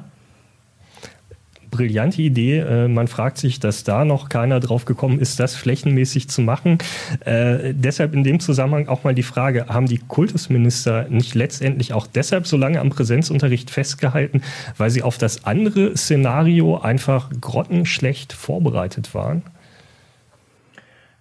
brillante 1.76 2.22
Idee. 2.22 2.58
Äh, 2.58 2.88
man 2.88 3.06
fragt 3.06 3.38
sich, 3.38 3.60
dass 3.60 3.84
da 3.84 4.04
noch 4.04 4.28
keiner 4.28 4.60
drauf 4.60 4.84
gekommen 4.84 5.20
ist, 5.20 5.38
das 5.38 5.54
flächenmäßig 5.54 6.28
zu 6.28 6.40
machen. 6.40 6.78
Äh, 7.24 7.74
deshalb 7.74 8.14
in 8.14 8.24
dem 8.24 8.40
Zusammenhang 8.40 8.88
auch 8.88 9.04
mal 9.04 9.14
die 9.14 9.22
Frage, 9.22 9.66
haben 9.68 9.86
die 9.86 9.98
Kultusminister 9.98 11.06
nicht 11.08 11.34
letztendlich 11.34 11.92
auch 11.92 12.06
deshalb 12.06 12.46
so 12.46 12.56
lange 12.56 12.80
am 12.80 12.90
Präsenzunterricht 12.90 13.70
festgehalten, 13.70 14.42
weil 14.76 14.90
sie 14.90 15.02
auf 15.02 15.18
das 15.18 15.44
andere 15.44 15.96
Szenario 15.96 16.78
einfach 16.78 17.30
grottenschlecht 17.40 18.32
vorbereitet 18.32 19.14
waren? 19.14 19.42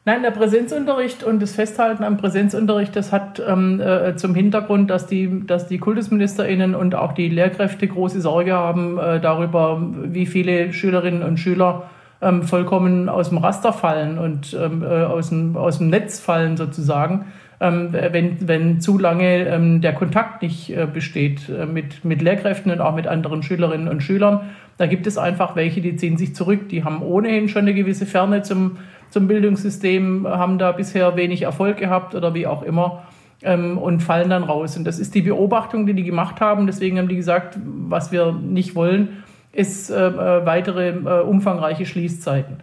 Nein, 0.08 0.22
der 0.22 0.30
Präsenzunterricht 0.30 1.24
und 1.24 1.42
das 1.42 1.56
Festhalten 1.56 2.04
am 2.04 2.18
Präsenzunterricht, 2.18 2.96
das 2.96 3.12
hat 3.12 3.42
ähm, 3.46 3.82
äh, 3.82 4.16
zum 4.16 4.36
Hintergrund, 4.36 4.92
dass 4.92 5.08
die, 5.08 5.48
dass 5.48 5.66
die 5.66 5.80
KultusministerInnen 5.80 6.76
und 6.76 6.94
auch 6.94 7.14
die 7.14 7.28
Lehrkräfte 7.28 7.88
große 7.88 8.22
Sorge 8.22 8.54
haben 8.54 9.00
äh, 9.00 9.20
darüber, 9.20 9.82
wie 10.04 10.28
viele 10.28 10.74
Schülerinnen 10.74 11.24
und 11.24 11.40
Schüler 11.40 11.90
ähm, 12.22 12.44
vollkommen 12.44 13.10
aus 13.10 13.30
dem 13.30 13.40
Raster 13.40 13.74
fallen 13.74 14.20
und 14.20 14.54
ähm, 14.54 14.84
äh, 14.84 14.86
aus, 14.86 15.30
dem, 15.30 15.58
aus 15.58 15.80
dem 15.80 15.90
Netz 15.90 16.20
fallen 16.20 16.56
sozusagen, 16.56 17.26
ähm, 17.60 17.90
wenn, 17.92 18.48
wenn 18.48 18.82
zu 18.82 19.00
lange 19.00 19.48
ähm, 19.48 19.82
der 19.82 19.94
Kontakt 19.94 20.44
nicht 20.44 20.70
äh, 20.70 20.86
besteht 20.86 21.50
äh, 21.50 21.66
mit, 21.66 22.06
mit 22.06 22.22
Lehrkräften 22.22 22.72
und 22.72 22.80
auch 22.80 22.96
mit 22.96 23.08
anderen 23.08 23.42
Schülerinnen 23.42 23.88
und 23.88 24.04
Schülern. 24.04 24.42
Da 24.78 24.86
gibt 24.86 25.08
es 25.08 25.18
einfach 25.18 25.56
welche, 25.56 25.82
die 25.82 25.96
ziehen 25.96 26.18
sich 26.18 26.36
zurück, 26.36 26.70
die 26.70 26.84
haben 26.84 27.02
ohnehin 27.02 27.50
schon 27.50 27.62
eine 27.62 27.74
gewisse 27.74 28.06
Ferne 28.06 28.44
zum 28.44 28.78
zum 29.10 29.28
Bildungssystem, 29.28 30.28
haben 30.28 30.58
da 30.58 30.72
bisher 30.72 31.16
wenig 31.16 31.44
Erfolg 31.44 31.78
gehabt 31.78 32.16
oder 32.16 32.34
wie 32.34 32.48
auch 32.48 32.64
immer 32.64 33.04
ähm, 33.44 33.78
und 33.78 34.02
fallen 34.02 34.30
dann 34.30 34.44
raus. 34.44 34.78
Und 34.78 34.86
das 34.86 35.00
ist 35.00 35.16
die 35.16 35.22
Beobachtung, 35.22 35.86
die 35.86 35.94
die 35.94 36.04
gemacht 36.04 36.42
haben. 36.42 36.68
Deswegen 36.68 36.98
haben 36.98 37.08
die 37.08 37.16
gesagt, 37.16 37.58
was 37.64 38.12
wir 38.12 38.32
nicht 38.32 38.76
wollen, 38.76 39.24
ist 39.52 39.90
äh, 39.90 40.08
äh 40.08 40.46
weitere 40.46 40.90
äh, 40.90 41.22
umfangreiche 41.22 41.86
Schließzeiten. 41.86 42.58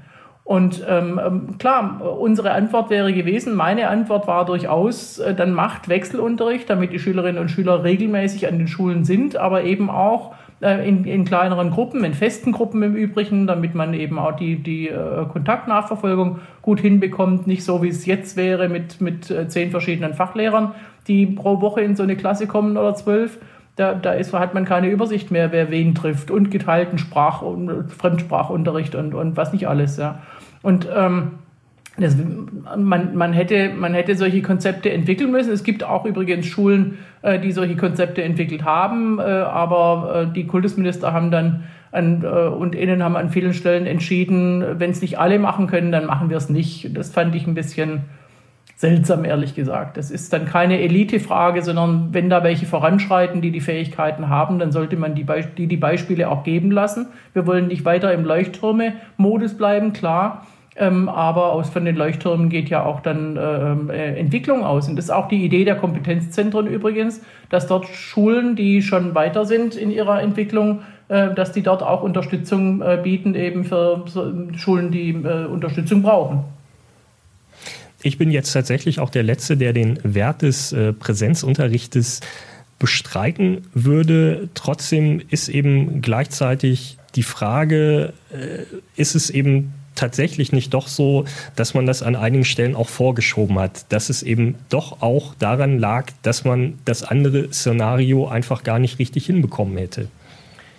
Und 0.44 0.84
ähm, 0.88 1.20
ähm, 1.24 1.58
klar, 1.58 2.00
unsere 2.18 2.50
Antwort 2.50 2.90
wäre 2.90 3.12
gewesen, 3.12 3.54
meine 3.54 3.88
Antwort 3.88 4.26
war 4.26 4.44
durchaus, 4.44 5.20
äh, 5.20 5.34
dann 5.34 5.52
macht 5.52 5.88
Wechselunterricht, 5.88 6.68
damit 6.68 6.92
die 6.92 6.98
Schülerinnen 6.98 7.40
und 7.40 7.48
Schüler 7.48 7.84
regelmäßig 7.84 8.48
an 8.48 8.58
den 8.58 8.66
Schulen 8.66 9.04
sind, 9.04 9.36
aber 9.36 9.62
eben 9.62 9.88
auch 9.88 10.34
in, 10.62 11.04
in 11.04 11.24
kleineren 11.24 11.70
Gruppen, 11.70 12.04
in 12.04 12.14
festen 12.14 12.52
Gruppen 12.52 12.82
im 12.82 12.94
Übrigen, 12.94 13.46
damit 13.46 13.74
man 13.74 13.94
eben 13.94 14.18
auch 14.18 14.36
die, 14.36 14.62
die 14.62 14.88
äh, 14.88 15.26
Kontaktnachverfolgung 15.26 16.38
gut 16.62 16.80
hinbekommt. 16.80 17.46
Nicht 17.46 17.64
so, 17.64 17.82
wie 17.82 17.88
es 17.88 18.06
jetzt 18.06 18.36
wäre 18.36 18.68
mit, 18.68 19.00
mit 19.00 19.30
äh, 19.30 19.48
zehn 19.48 19.70
verschiedenen 19.70 20.14
Fachlehrern, 20.14 20.72
die 21.08 21.26
pro 21.26 21.60
Woche 21.60 21.80
in 21.80 21.96
so 21.96 22.04
eine 22.04 22.16
Klasse 22.16 22.46
kommen 22.46 22.76
oder 22.76 22.94
zwölf. 22.94 23.38
Da, 23.76 23.94
da 23.94 24.12
ist, 24.12 24.32
hat 24.34 24.54
man 24.54 24.64
keine 24.64 24.88
Übersicht 24.88 25.30
mehr, 25.30 25.50
wer 25.50 25.70
wen 25.70 25.94
trifft 25.94 26.30
und 26.30 26.50
geteilten 26.50 26.98
Sprach- 26.98 27.42
und 27.42 27.90
Fremdsprachunterricht 27.90 28.94
und, 28.94 29.14
und 29.14 29.36
was 29.36 29.52
nicht 29.52 29.66
alles. 29.66 29.96
Ja. 29.96 30.20
Und 30.62 30.86
ähm, 30.94 31.32
das, 31.98 32.16
man, 32.76 33.14
man, 33.14 33.32
hätte, 33.32 33.70
man 33.70 33.92
hätte 33.92 34.16
solche 34.16 34.40
Konzepte 34.40 34.90
entwickeln 34.90 35.30
müssen. 35.30 35.52
Es 35.52 35.62
gibt 35.62 35.84
auch 35.84 36.06
übrigens 36.06 36.46
Schulen, 36.46 36.98
äh, 37.20 37.38
die 37.38 37.52
solche 37.52 37.76
Konzepte 37.76 38.22
entwickelt 38.22 38.64
haben, 38.64 39.18
äh, 39.18 39.22
aber 39.22 40.28
äh, 40.28 40.32
die 40.32 40.46
Kultusminister 40.46 41.12
haben 41.12 41.30
dann 41.30 41.64
an, 41.90 42.22
äh, 42.24 42.26
und 42.26 42.74
innen 42.74 43.02
haben 43.02 43.16
an 43.16 43.30
vielen 43.30 43.52
Stellen 43.52 43.86
entschieden, 43.86 44.64
wenn 44.78 44.90
es 44.90 45.02
nicht 45.02 45.18
alle 45.18 45.38
machen 45.38 45.66
können, 45.66 45.92
dann 45.92 46.06
machen 46.06 46.30
wir 46.30 46.38
es 46.38 46.48
nicht. 46.48 46.96
Das 46.96 47.10
fand 47.10 47.34
ich 47.34 47.46
ein 47.46 47.54
bisschen 47.54 48.02
seltsam, 48.76 49.24
ehrlich 49.24 49.54
gesagt. 49.54 49.96
Das 49.96 50.10
ist 50.10 50.32
dann 50.32 50.46
keine 50.46 50.80
Elitefrage, 50.80 51.62
sondern 51.62 52.08
wenn 52.12 52.30
da 52.30 52.42
welche 52.42 52.66
voranschreiten, 52.66 53.40
die 53.40 53.52
die 53.52 53.60
Fähigkeiten 53.60 54.28
haben, 54.28 54.58
dann 54.58 54.72
sollte 54.72 54.96
man 54.96 55.14
die, 55.14 55.24
Be 55.24 55.44
die, 55.56 55.68
die 55.68 55.76
Beispiele 55.76 56.28
auch 56.28 56.42
geben 56.42 56.70
lassen. 56.70 57.06
Wir 57.34 57.46
wollen 57.46 57.68
nicht 57.68 57.84
weiter 57.84 58.12
im 58.12 58.24
Leuchttürme-Modus 58.24 59.56
bleiben, 59.56 59.92
klar. 59.92 60.46
Ähm, 60.74 61.08
aber 61.08 61.52
aus 61.52 61.68
von 61.68 61.84
den 61.84 61.96
Leuchttürmen 61.96 62.48
geht 62.48 62.70
ja 62.70 62.84
auch 62.84 63.00
dann 63.00 63.38
ähm, 63.40 63.90
äh, 63.90 64.16
Entwicklung 64.18 64.64
aus. 64.64 64.88
Und 64.88 64.96
das 64.96 65.06
ist 65.06 65.10
auch 65.10 65.28
die 65.28 65.44
Idee 65.44 65.64
der 65.64 65.76
Kompetenzzentren 65.76 66.66
übrigens, 66.66 67.20
dass 67.50 67.66
dort 67.66 67.86
Schulen, 67.88 68.56
die 68.56 68.80
schon 68.80 69.14
weiter 69.14 69.44
sind 69.44 69.74
in 69.74 69.90
ihrer 69.90 70.22
Entwicklung, 70.22 70.80
äh, 71.08 71.34
dass 71.34 71.52
die 71.52 71.62
dort 71.62 71.82
auch 71.82 72.02
Unterstützung 72.02 72.80
äh, 72.80 72.98
bieten, 73.02 73.34
eben 73.34 73.64
für 73.64 74.04
Schulen, 74.56 74.90
die 74.90 75.12
Unterstützung 75.12 76.02
brauchen. 76.02 76.44
Ich 78.02 78.16
bin 78.16 78.30
jetzt 78.30 78.52
tatsächlich 78.52 78.98
auch 78.98 79.10
der 79.10 79.22
Letzte, 79.22 79.56
der 79.56 79.72
den 79.72 79.98
Wert 80.02 80.42
des 80.42 80.74
Präsenzunterrichtes 80.98 82.20
bestreiten 82.80 83.68
würde. 83.74 84.48
Trotzdem 84.54 85.22
ist 85.30 85.48
eben 85.48 86.02
gleichzeitig 86.02 86.98
die 87.14 87.22
Frage, 87.22 88.12
ist 88.96 89.14
es 89.14 89.30
eben 89.30 89.72
tatsächlich 89.94 90.52
nicht 90.52 90.74
doch 90.74 90.88
so, 90.88 91.24
dass 91.56 91.74
man 91.74 91.86
das 91.86 92.02
an 92.02 92.16
einigen 92.16 92.44
Stellen 92.44 92.74
auch 92.74 92.88
vorgeschoben 92.88 93.58
hat, 93.58 93.92
dass 93.92 94.10
es 94.10 94.22
eben 94.22 94.56
doch 94.68 95.02
auch 95.02 95.34
daran 95.38 95.78
lag, 95.78 96.06
dass 96.22 96.44
man 96.44 96.78
das 96.84 97.02
andere 97.02 97.52
Szenario 97.52 98.28
einfach 98.28 98.62
gar 98.62 98.78
nicht 98.78 98.98
richtig 98.98 99.26
hinbekommen 99.26 99.76
hätte. 99.76 100.08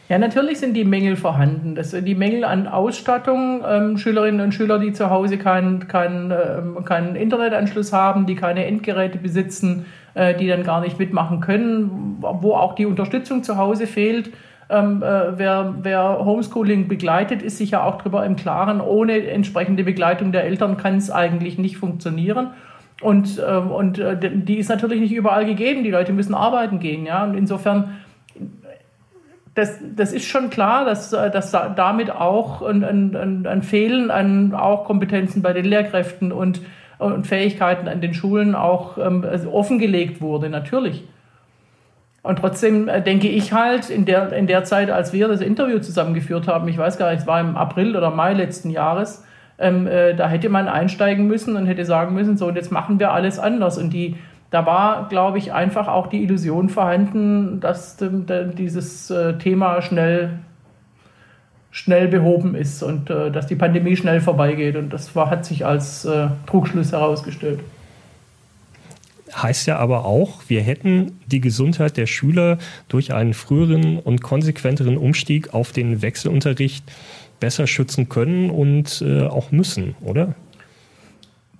Ja, 0.09 0.17
natürlich 0.17 0.59
sind 0.59 0.73
die 0.73 0.83
Mängel 0.83 1.15
vorhanden. 1.15 1.75
Das 1.75 1.91
sind 1.91 2.05
die 2.05 2.13
Mängel 2.13 2.43
an 2.43 2.67
Ausstattung, 2.67 3.63
ähm, 3.67 3.97
Schülerinnen 3.97 4.41
und 4.41 4.53
Schüler, 4.53 4.77
die 4.77 4.91
zu 4.91 5.09
Hause 5.09 5.37
keinen 5.37 5.87
kein, 5.87 6.31
ähm, 6.31 6.83
kein 6.83 7.15
Internetanschluss 7.15 7.93
haben, 7.93 8.25
die 8.25 8.35
keine 8.35 8.65
Endgeräte 8.65 9.17
besitzen, 9.17 9.85
äh, 10.13 10.35
die 10.35 10.47
dann 10.47 10.63
gar 10.63 10.81
nicht 10.81 10.99
mitmachen 10.99 11.39
können, 11.39 12.17
wo 12.19 12.53
auch 12.53 12.75
die 12.75 12.85
Unterstützung 12.85 13.43
zu 13.43 13.57
Hause 13.57 13.87
fehlt. 13.87 14.29
Ähm, 14.73 15.03
äh, 15.03 15.37
wer, 15.37 15.75
wer, 15.81 16.25
Homeschooling 16.25 16.87
begleitet, 16.87 17.43
ist 17.43 17.57
sich 17.57 17.71
ja 17.71 17.83
auch 17.83 17.99
darüber 17.99 18.25
im 18.25 18.35
Klaren, 18.35 18.81
ohne 18.81 19.27
entsprechende 19.27 19.83
Begleitung 19.83 20.31
der 20.31 20.45
Eltern 20.45 20.77
kann 20.77 20.97
es 20.97 21.11
eigentlich 21.11 21.59
nicht 21.59 21.77
funktionieren. 21.77 22.51
Und, 23.01 23.41
ähm, 23.47 23.69
und 23.69 23.99
äh, 23.99 24.17
die 24.17 24.57
ist 24.57 24.69
natürlich 24.69 24.99
nicht 24.99 25.13
überall 25.13 25.45
gegeben. 25.45 25.83
Die 25.83 25.91
Leute 25.91 26.13
müssen 26.13 26.33
arbeiten 26.33 26.79
gehen. 26.79 27.05
Ja? 27.05 27.23
Und 27.23 27.35
insofern, 27.35 27.99
das, 29.53 29.79
das 29.95 30.11
ist 30.11 30.25
schon 30.25 30.49
klar, 30.49 30.85
dass, 30.85 31.13
äh, 31.13 31.29
dass 31.29 31.51
damit 31.51 32.09
auch 32.09 32.63
ein, 32.63 32.83
ein, 32.83 33.45
ein 33.45 33.61
Fehlen 33.61 34.09
an 34.09 34.55
auch 34.55 34.85
Kompetenzen 34.85 35.43
bei 35.43 35.53
den 35.53 35.65
Lehrkräften 35.65 36.31
und, 36.31 36.61
und 36.97 37.27
Fähigkeiten 37.27 37.87
an 37.87 38.01
den 38.01 38.13
Schulen 38.13 38.55
auch 38.55 38.97
ähm, 38.97 39.23
offengelegt 39.51 40.21
wurde, 40.21 40.49
natürlich. 40.49 41.03
Und 42.23 42.39
trotzdem 42.39 42.87
äh, 42.87 43.01
denke 43.01 43.27
ich 43.27 43.51
halt, 43.51 43.89
in 43.89 44.05
der, 44.05 44.31
in 44.31 44.47
der 44.47 44.63
Zeit, 44.63 44.89
als 44.89 45.11
wir 45.11 45.27
das 45.27 45.41
Interview 45.41 45.79
zusammengeführt 45.79 46.47
haben, 46.47 46.67
ich 46.69 46.77
weiß 46.77 46.97
gar 46.97 47.11
nicht, 47.11 47.21
es 47.21 47.27
war 47.27 47.39
im 47.39 47.57
April 47.57 47.95
oder 47.97 48.09
Mai 48.11 48.33
letzten 48.33 48.69
Jahres, 48.69 49.25
ähm, 49.59 49.87
äh, 49.87 50.15
da 50.15 50.29
hätte 50.29 50.49
man 50.49 50.69
einsteigen 50.69 51.27
müssen 51.27 51.57
und 51.57 51.67
hätte 51.67 51.85
sagen 51.85 52.15
müssen, 52.15 52.37
so, 52.37 52.47
und 52.47 52.55
jetzt 52.55 52.71
machen 52.71 52.97
wir 52.99 53.11
alles 53.11 53.39
anders. 53.39 53.77
Und 53.77 53.91
die, 53.91 54.15
da 54.51 54.65
war, 54.65 55.09
glaube 55.09 55.37
ich, 55.37 55.51
einfach 55.51 55.89
auch 55.89 56.07
die 56.07 56.23
Illusion 56.23 56.69
vorhanden, 56.69 57.59
dass 57.59 58.01
ähm, 58.01 58.25
dieses 58.57 59.11
äh, 59.11 59.37
Thema 59.37 59.81
schnell, 59.81 60.39
schnell 61.71 62.07
behoben 62.07 62.55
ist 62.55 62.83
und 62.83 63.09
äh, 63.09 63.31
dass 63.31 63.47
die 63.47 63.55
Pandemie 63.55 63.97
schnell 63.97 64.21
vorbeigeht. 64.21 64.77
Und 64.77 64.93
das 64.93 65.13
war, 65.13 65.29
hat 65.29 65.43
sich 65.43 65.65
als 65.65 66.05
äh, 66.05 66.27
Trugschluss 66.47 66.93
herausgestellt 66.93 67.59
heißt 69.41 69.67
ja 69.67 69.77
aber 69.77 70.05
auch, 70.05 70.41
wir 70.47 70.61
hätten 70.61 71.19
die 71.27 71.41
Gesundheit 71.41 71.97
der 71.97 72.05
Schüler 72.05 72.57
durch 72.89 73.13
einen 73.13 73.33
früheren 73.33 73.97
und 73.97 74.21
konsequenteren 74.21 74.97
Umstieg 74.97 75.53
auf 75.53 75.71
den 75.71 76.01
Wechselunterricht 76.01 76.83
besser 77.39 77.67
schützen 77.67 78.09
können 78.09 78.49
und 78.49 79.03
äh, 79.05 79.23
auch 79.23 79.51
müssen, 79.51 79.95
oder? 80.01 80.35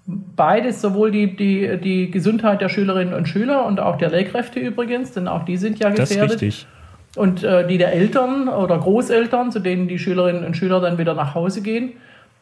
Beides, 0.06 0.82
sowohl 0.82 1.12
die, 1.12 1.36
die, 1.36 1.78
die 1.82 2.12
Gesundheit 2.12 2.62
der 2.62 2.70
Schülerinnen 2.70 3.14
und 3.14 3.28
Schüler 3.28 3.66
und 3.66 3.80
auch 3.80 3.98
der 3.98 4.10
Lehrkräfte 4.10 4.60
übrigens, 4.60 5.12
denn 5.12 5.28
auch 5.28 5.46
die 5.46 5.58
sind 5.58 5.80
ja 5.80 5.90
gefährdet. 5.90 6.18
Das 6.18 6.26
ist 6.26 6.42
richtig. 6.42 6.68
Und 7.16 7.44
äh, 7.44 7.68
die 7.68 7.78
der 7.78 7.94
Eltern 7.94 8.50
oder 8.50 8.78
Großeltern, 8.78 9.52
zu 9.52 9.60
denen 9.60 9.88
die 9.88 10.00
Schülerinnen 10.00 10.44
und 10.44 10.58
Schüler 10.58 10.82
dann 10.82 10.98
wieder 10.98 11.14
nach 11.14 11.36
Hause 11.36 11.62
gehen 11.62 11.94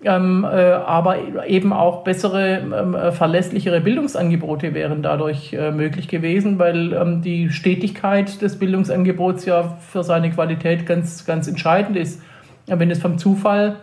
ähm, 0.03 0.43
äh, 0.43 0.47
aber 0.47 1.45
eben 1.47 1.73
auch 1.73 2.03
bessere, 2.03 2.57
ähm, 2.57 2.95
äh, 2.95 3.11
verlässlichere 3.11 3.81
Bildungsangebote 3.81 4.73
wären 4.73 5.03
dadurch 5.03 5.53
äh, 5.53 5.71
möglich 5.71 6.07
gewesen, 6.07 6.57
weil 6.57 6.93
ähm, 6.93 7.21
die 7.21 7.51
Stetigkeit 7.51 8.41
des 8.41 8.57
Bildungsangebots 8.57 9.45
ja 9.45 9.77
für 9.79 10.03
seine 10.03 10.31
Qualität 10.31 10.87
ganz, 10.87 11.25
ganz 11.25 11.47
entscheidend 11.47 11.97
ist. 11.97 12.21
Wenn 12.65 12.89
es 12.89 12.99
vom 12.99 13.19
Zufall 13.19 13.75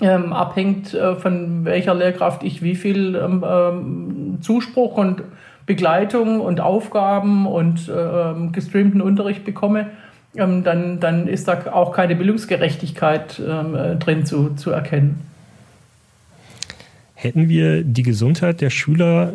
ähm, 0.00 0.32
abhängt, 0.32 0.94
äh, 0.94 1.14
von 1.16 1.66
welcher 1.66 1.94
Lehrkraft 1.94 2.42
ich 2.42 2.62
wie 2.62 2.74
viel 2.74 3.14
ähm, 3.14 3.44
ähm, 3.46 4.38
Zuspruch 4.40 4.96
und 4.96 5.22
Begleitung 5.66 6.40
und 6.40 6.60
Aufgaben 6.60 7.46
und 7.46 7.88
äh, 7.90 8.48
gestreamten 8.50 9.02
Unterricht 9.02 9.44
bekomme, 9.44 9.88
dann, 10.36 10.98
dann 10.98 11.28
ist 11.28 11.46
da 11.46 11.58
auch 11.70 11.92
keine 11.92 12.16
Bildungsgerechtigkeit 12.16 13.38
äh, 13.38 13.94
drin 13.94 14.26
zu, 14.26 14.56
zu 14.56 14.72
erkennen 14.72 15.33
hätten 17.24 17.48
wir 17.48 17.82
die 17.82 18.02
Gesundheit 18.02 18.60
der 18.60 18.70
Schüler 18.70 19.34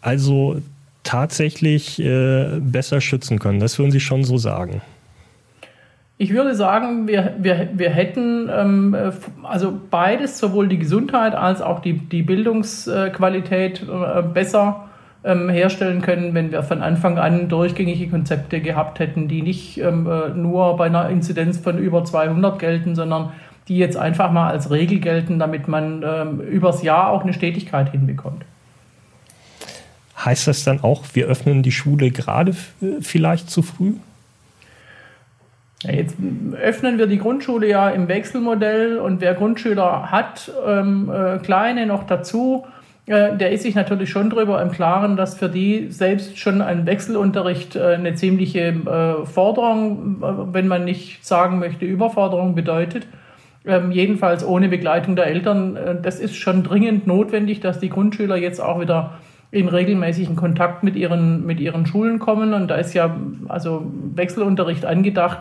also 0.00 0.60
tatsächlich 1.02 2.00
äh, 2.00 2.58
besser 2.60 3.00
schützen 3.00 3.38
können. 3.38 3.60
Das 3.60 3.78
würden 3.78 3.90
Sie 3.90 4.00
schon 4.00 4.24
so 4.24 4.36
sagen. 4.36 4.82
Ich 6.18 6.34
würde 6.34 6.54
sagen, 6.54 7.08
wir, 7.08 7.34
wir, 7.38 7.70
wir 7.72 7.88
hätten 7.88 8.50
ähm, 8.54 8.94
also 9.42 9.72
beides, 9.90 10.38
sowohl 10.38 10.68
die 10.68 10.78
Gesundheit 10.78 11.34
als 11.34 11.62
auch 11.62 11.80
die, 11.80 11.94
die 11.94 12.22
Bildungsqualität 12.22 13.82
äh, 13.82 14.22
besser 14.22 14.90
ähm, 15.24 15.48
herstellen 15.48 16.02
können, 16.02 16.34
wenn 16.34 16.52
wir 16.52 16.62
von 16.62 16.82
Anfang 16.82 17.18
an 17.18 17.48
durchgängige 17.48 18.08
Konzepte 18.08 18.60
gehabt 18.60 18.98
hätten, 18.98 19.28
die 19.28 19.40
nicht 19.40 19.78
ähm, 19.78 20.06
äh, 20.06 20.28
nur 20.28 20.76
bei 20.76 20.86
einer 20.86 21.08
Inzidenz 21.08 21.58
von 21.58 21.78
über 21.78 22.04
200 22.04 22.58
gelten, 22.58 22.94
sondern 22.94 23.32
die 23.70 23.78
jetzt 23.78 23.96
einfach 23.96 24.32
mal 24.32 24.50
als 24.50 24.72
Regel 24.72 24.98
gelten, 24.98 25.38
damit 25.38 25.68
man 25.68 26.02
ähm, 26.04 26.40
übers 26.40 26.82
Jahr 26.82 27.10
auch 27.10 27.22
eine 27.22 27.32
Stetigkeit 27.32 27.92
hinbekommt. 27.92 28.44
Heißt 30.18 30.48
das 30.48 30.64
dann 30.64 30.82
auch, 30.82 31.04
wir 31.12 31.26
öffnen 31.26 31.62
die 31.62 31.70
Schule 31.70 32.10
gerade 32.10 32.52
vielleicht 33.00 33.48
zu 33.48 33.62
früh? 33.62 33.92
Ja, 35.84 35.92
jetzt 35.92 36.16
öffnen 36.60 36.98
wir 36.98 37.06
die 37.06 37.18
Grundschule 37.18 37.68
ja 37.68 37.90
im 37.90 38.08
Wechselmodell 38.08 38.98
und 38.98 39.20
wer 39.20 39.34
Grundschüler 39.34 40.10
hat, 40.10 40.50
ähm, 40.66 41.08
äh, 41.08 41.38
kleine 41.38 41.86
noch 41.86 42.02
dazu, 42.02 42.66
äh, 43.06 43.36
der 43.36 43.52
ist 43.52 43.62
sich 43.62 43.76
natürlich 43.76 44.10
schon 44.10 44.30
darüber 44.30 44.60
im 44.60 44.72
Klaren, 44.72 45.16
dass 45.16 45.38
für 45.38 45.48
die 45.48 45.92
selbst 45.92 46.38
schon 46.38 46.60
ein 46.60 46.86
Wechselunterricht 46.86 47.76
äh, 47.76 47.94
eine 47.94 48.16
ziemliche 48.16 48.60
äh, 48.60 49.24
Forderung, 49.26 50.16
äh, 50.22 50.54
wenn 50.54 50.66
man 50.66 50.84
nicht 50.84 51.24
sagen 51.24 51.60
möchte, 51.60 51.84
Überforderung 51.84 52.56
bedeutet 52.56 53.06
ähm, 53.66 53.90
jedenfalls 53.90 54.44
ohne 54.44 54.68
Begleitung 54.68 55.16
der 55.16 55.26
Eltern. 55.26 55.76
Äh, 55.76 56.00
das 56.00 56.18
ist 56.18 56.36
schon 56.36 56.62
dringend 56.62 57.06
notwendig, 57.06 57.60
dass 57.60 57.78
die 57.78 57.90
Grundschüler 57.90 58.36
jetzt 58.36 58.60
auch 58.60 58.80
wieder 58.80 59.18
in 59.50 59.68
regelmäßigen 59.68 60.36
Kontakt 60.36 60.84
mit 60.84 60.96
ihren, 60.96 61.44
mit 61.44 61.60
ihren 61.60 61.86
Schulen 61.86 62.18
kommen. 62.18 62.54
Und 62.54 62.68
da 62.68 62.76
ist 62.76 62.94
ja 62.94 63.16
also 63.48 63.90
Wechselunterricht 64.14 64.84
angedacht 64.84 65.40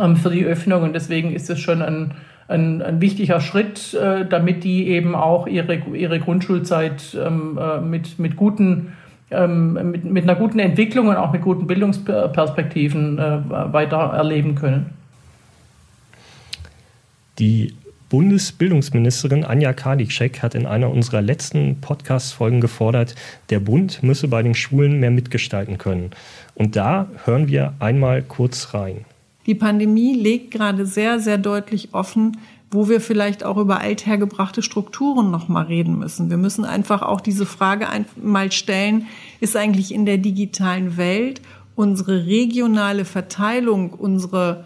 ähm, 0.00 0.16
für 0.16 0.30
die 0.30 0.44
Öffnung. 0.44 0.82
Und 0.82 0.94
deswegen 0.94 1.32
ist 1.32 1.48
es 1.50 1.58
schon 1.58 1.82
ein, 1.82 2.12
ein, 2.48 2.82
ein 2.82 3.00
wichtiger 3.00 3.40
Schritt, 3.40 3.94
äh, 3.94 4.26
damit 4.26 4.62
die 4.64 4.88
eben 4.88 5.14
auch 5.14 5.46
ihre, 5.46 5.74
ihre 5.74 6.20
Grundschulzeit 6.20 7.16
ähm, 7.20 7.58
äh, 7.60 7.80
mit, 7.80 8.18
mit 8.18 8.36
guten 8.36 8.92
ähm, 9.30 9.74
mit, 9.90 10.04
mit 10.04 10.24
einer 10.24 10.36
guten 10.36 10.58
Entwicklung 10.58 11.08
und 11.08 11.16
auch 11.16 11.32
mit 11.32 11.42
guten 11.42 11.66
Bildungsperspektiven 11.66 13.18
äh, 13.18 13.40
weiter 13.50 13.98
erleben 13.98 14.54
können. 14.54 14.97
Die 17.38 17.74
Bundesbildungsministerin 18.08 19.44
Anja 19.44 19.72
Karliczek 19.72 20.42
hat 20.42 20.56
in 20.56 20.66
einer 20.66 20.90
unserer 20.90 21.22
letzten 21.22 21.80
Podcast-Folgen 21.80 22.60
gefordert, 22.60 23.14
der 23.50 23.60
Bund 23.60 24.02
müsse 24.02 24.28
bei 24.28 24.42
den 24.42 24.54
Schulen 24.54 24.98
mehr 24.98 25.10
mitgestalten 25.10 25.78
können. 25.78 26.10
Und 26.54 26.74
da 26.74 27.08
hören 27.24 27.46
wir 27.46 27.74
einmal 27.78 28.22
kurz 28.22 28.74
rein. 28.74 29.04
Die 29.46 29.54
Pandemie 29.54 30.14
legt 30.14 30.50
gerade 30.50 30.84
sehr, 30.84 31.20
sehr 31.20 31.38
deutlich 31.38 31.90
offen, 31.92 32.38
wo 32.70 32.88
wir 32.88 33.00
vielleicht 33.00 33.44
auch 33.44 33.56
über 33.56 33.80
althergebrachte 33.80 34.62
Strukturen 34.62 35.30
noch 35.30 35.48
mal 35.48 35.64
reden 35.64 35.98
müssen. 35.98 36.30
Wir 36.30 36.36
müssen 36.38 36.64
einfach 36.64 37.02
auch 37.02 37.20
diese 37.20 37.46
Frage 37.46 37.88
einmal 37.88 38.52
stellen, 38.52 39.06
ist 39.40 39.56
eigentlich 39.56 39.94
in 39.94 40.06
der 40.06 40.18
digitalen 40.18 40.96
Welt 40.96 41.40
unsere 41.76 42.26
regionale 42.26 43.04
Verteilung, 43.04 43.90
unsere 43.90 44.64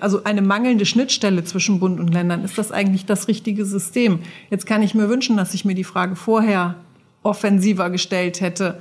also 0.00 0.24
eine 0.24 0.42
mangelnde 0.42 0.86
Schnittstelle 0.86 1.44
zwischen 1.44 1.80
Bund 1.80 2.00
und 2.00 2.08
Ländern, 2.08 2.44
ist 2.44 2.56
das 2.56 2.72
eigentlich 2.72 3.06
das 3.06 3.28
richtige 3.28 3.64
System? 3.64 4.20
Jetzt 4.50 4.66
kann 4.66 4.82
ich 4.82 4.94
mir 4.94 5.08
wünschen, 5.08 5.36
dass 5.36 5.54
ich 5.54 5.64
mir 5.64 5.74
die 5.74 5.84
Frage 5.84 6.16
vorher 6.16 6.76
offensiver 7.22 7.90
gestellt 7.90 8.40
hätte. 8.40 8.80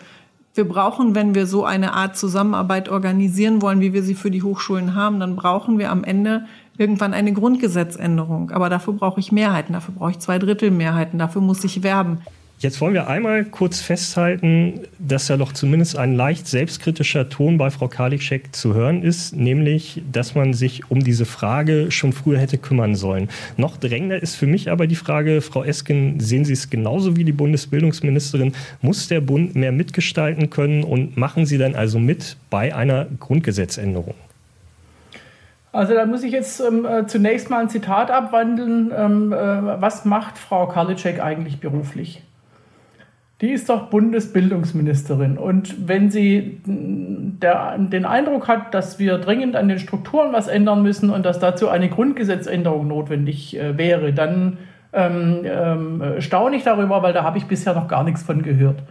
Wir 0.54 0.68
brauchen, 0.68 1.16
wenn 1.16 1.34
wir 1.34 1.48
so 1.48 1.66
eine 1.66 1.94
Art 1.94 2.16
Zusammenarbeit 2.16 2.88
organisieren 2.88 3.62
wollen, 3.62 3.82
wie 3.82 3.94
wir 3.94 4.04
sie 4.04 4.16
für 4.16 4.30
die 4.30 4.44
Hochschulen 4.44 4.94
haben, 4.94 5.20
dann 5.20 5.36
brauchen 5.36 5.80
wir 5.80 5.90
am 5.90 6.04
Ende 6.04 6.46
irgendwann 6.78 7.14
eine 7.14 7.34
Grundgesetzänderung. 7.34 8.52
Aber 8.52 8.70
dafür 8.70 8.94
brauche 8.94 9.20
ich 9.20 9.32
Mehrheiten, 9.32 9.74
dafür 9.74 9.96
brauche 9.96 10.12
ich 10.12 10.20
zwei 10.20 10.38
Drittel 10.40 10.72
Mehrheiten, 10.72 11.18
dafür 11.18 11.42
muss 11.42 11.64
ich 11.64 11.84
werben. 11.84 12.20
Jetzt 12.63 12.79
wollen 12.79 12.93
wir 12.93 13.10
einmal 13.10 13.43
kurz 13.43 13.82
festhalten, 13.82 14.79
dass 14.98 15.27
ja 15.27 15.36
doch 15.36 15.51
zumindest 15.51 15.98
ein 15.98 16.15
leicht 16.15 16.48
selbstkritischer 16.48 17.27
Ton 17.27 17.58
bei 17.58 17.70
Frau 17.70 17.89
Karliczek 17.89 18.55
zu 18.55 18.74
hören 18.74 19.03
ist, 19.03 19.36
nämlich, 19.36 20.01
dass 20.10 20.34
man 20.34 20.53
sich 20.53 20.89
um 20.89 21.01
diese 21.01 21.25
Frage 21.25 21.91
schon 21.91 22.13
früher 22.13 22.39
hätte 22.39 22.58
kümmern 22.58 22.96
sollen. 22.96 23.27
Noch 23.58 23.75
drängender 23.75 24.24
ist 24.24 24.36
für 24.36 24.48
mich 24.48 24.72
aber 24.72 24.88
die 24.88 24.96
Frage, 24.96 25.41
Frau 25.41 25.65
Esken, 25.65 26.22
sehen 26.22 26.46
Sie 26.46 26.53
es 26.53 26.70
genauso 26.70 27.17
wie 27.17 27.25
die 27.25 27.34
Bundesbildungsministerin? 27.34 28.53
Muss 28.82 29.10
der 29.10 29.20
Bund 29.20 29.55
mehr 29.55 29.74
mitgestalten 29.74 30.50
können 30.50 30.86
und 30.86 31.17
machen 31.17 31.46
Sie 31.46 31.58
dann 31.58 31.75
also 31.75 32.00
mit 32.00 32.38
bei 32.50 32.74
einer 32.74 33.08
Grundgesetzänderung? 33.20 34.15
Also 35.74 35.96
da 35.96 36.05
muss 36.05 36.24
ich 36.24 36.32
jetzt 36.32 36.62
ähm, 36.62 36.86
äh, 36.86 37.08
zunächst 37.08 37.50
mal 37.50 37.60
ein 37.60 37.70
Zitat 37.70 38.10
abwandeln. 38.10 38.93
Ähm, 38.96 39.34
äh, 39.34 39.36
was 39.36 40.05
macht 40.05 40.38
Frau 40.38 40.65
Karliczek 40.67 41.20
eigentlich 41.20 41.60
beruflich? 41.60 42.24
Die 43.44 43.52
ist 43.52 43.70
doch 43.70 43.88
Bundesbildungsministerin. 43.88 45.38
Und 45.38 45.90
wenn 45.90 46.10
sie 46.10 46.62
der, 46.66 47.78
den 47.78 48.06
Eindruck 48.06 48.48
hat, 48.48 48.74
dass 48.74 49.00
wir 49.00 49.18
dringend 49.18 49.58
an 49.58 49.68
den 49.68 49.80
Strukturen 49.80 50.32
was 50.32 50.48
ändern 50.48 50.82
müssen 50.82 51.10
und 51.10 51.26
dass 51.26 51.40
dazu 51.40 51.68
eine 51.68 51.90
Grundgesetzänderung 51.90 52.88
notwendig 52.88 53.60
äh, 53.60 53.78
wäre, 53.78 54.14
dann 54.14 54.60
ähm, 54.94 55.42
ähm, 55.44 56.04
staune 56.20 56.56
ich 56.56 56.64
darüber, 56.64 57.04
weil 57.04 57.12
da 57.12 57.24
habe 57.24 57.38
ich 57.38 57.44
bisher 57.44 57.74
noch 57.74 57.90
gar 57.90 58.06
nichts 58.06 58.24
von 58.24 58.44
gehört. 58.44 58.82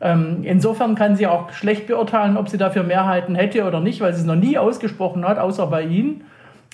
Ähm, 0.00 0.42
insofern 0.44 0.94
kann 0.94 1.16
sie 1.16 1.26
auch 1.26 1.50
schlecht 1.50 1.88
beurteilen, 1.88 2.36
ob 2.36 2.48
sie 2.48 2.58
dafür 2.58 2.84
Mehrheiten 2.84 3.34
hätte 3.34 3.64
oder 3.64 3.80
nicht, 3.80 4.00
weil 4.00 4.14
sie 4.14 4.20
es 4.20 4.26
noch 4.26 4.36
nie 4.36 4.56
ausgesprochen 4.56 5.26
hat, 5.26 5.40
außer 5.40 5.66
bei 5.66 5.82
Ihnen. 5.82 6.22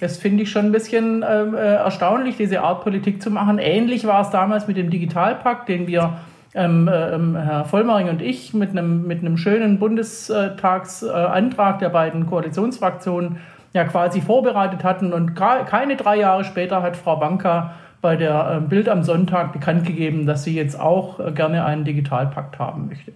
Das 0.00 0.18
finde 0.18 0.42
ich 0.42 0.50
schon 0.50 0.66
ein 0.66 0.72
bisschen 0.72 1.24
ähm, 1.26 1.54
äh, 1.54 1.76
erstaunlich, 1.76 2.36
diese 2.36 2.60
Art 2.60 2.82
Politik 2.82 3.22
zu 3.22 3.30
machen. 3.30 3.58
Ähnlich 3.58 4.06
war 4.06 4.20
es 4.20 4.28
damals 4.28 4.68
mit 4.68 4.76
dem 4.76 4.90
Digitalpakt, 4.90 5.70
den 5.70 5.86
wir 5.86 6.18
ähm, 6.54 6.88
äh, 6.88 7.40
Herr 7.40 7.64
Vollmering 7.64 8.08
und 8.08 8.22
ich 8.22 8.54
mit 8.54 8.70
einem, 8.70 9.06
mit 9.06 9.20
einem 9.20 9.36
schönen 9.36 9.78
Bundestagsantrag 9.78 11.78
der 11.78 11.88
beiden 11.88 12.26
Koalitionsfraktionen 12.26 13.38
ja 13.72 13.84
quasi 13.84 14.20
vorbereitet 14.20 14.84
hatten. 14.84 15.12
Und 15.12 15.34
keine 15.34 15.96
drei 15.96 16.18
Jahre 16.18 16.44
später 16.44 16.82
hat 16.82 16.96
Frau 16.96 17.16
Banka 17.16 17.72
bei 18.02 18.16
der 18.16 18.56
äh, 18.56 18.60
Bild 18.60 18.88
am 18.88 19.02
Sonntag 19.02 19.52
bekannt 19.52 19.86
gegeben, 19.86 20.26
dass 20.26 20.44
sie 20.44 20.54
jetzt 20.54 20.78
auch 20.78 21.20
äh, 21.20 21.32
gerne 21.32 21.64
einen 21.64 21.84
Digitalpakt 21.84 22.58
haben 22.58 22.88
möchte. 22.88 23.12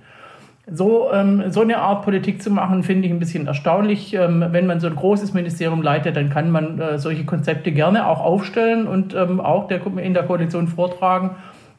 So, 0.69 1.13
ähm, 1.13 1.45
so 1.51 1.61
eine 1.61 1.79
Art 1.79 2.03
Politik 2.03 2.43
zu 2.43 2.51
machen, 2.51 2.83
finde 2.83 3.07
ich 3.07 3.13
ein 3.13 3.19
bisschen 3.19 3.47
erstaunlich. 3.47 4.15
Ähm, 4.15 4.45
wenn 4.51 4.67
man 4.67 4.81
so 4.81 4.87
ein 4.87 4.97
großes 4.97 5.33
Ministerium 5.33 5.83
leitet, 5.83 6.17
dann 6.17 6.31
kann 6.31 6.51
man 6.51 6.81
äh, 6.81 6.99
solche 6.99 7.25
Konzepte 7.25 7.73
gerne 7.73 8.07
auch 8.07 8.21
aufstellen 8.21 8.87
und 8.87 9.15
ähm, 9.15 9.41
auch 9.41 9.69
der, 9.69 9.81
in 9.99 10.15
der 10.15 10.25
Koalition 10.25 10.69
vortragen. 10.69 11.33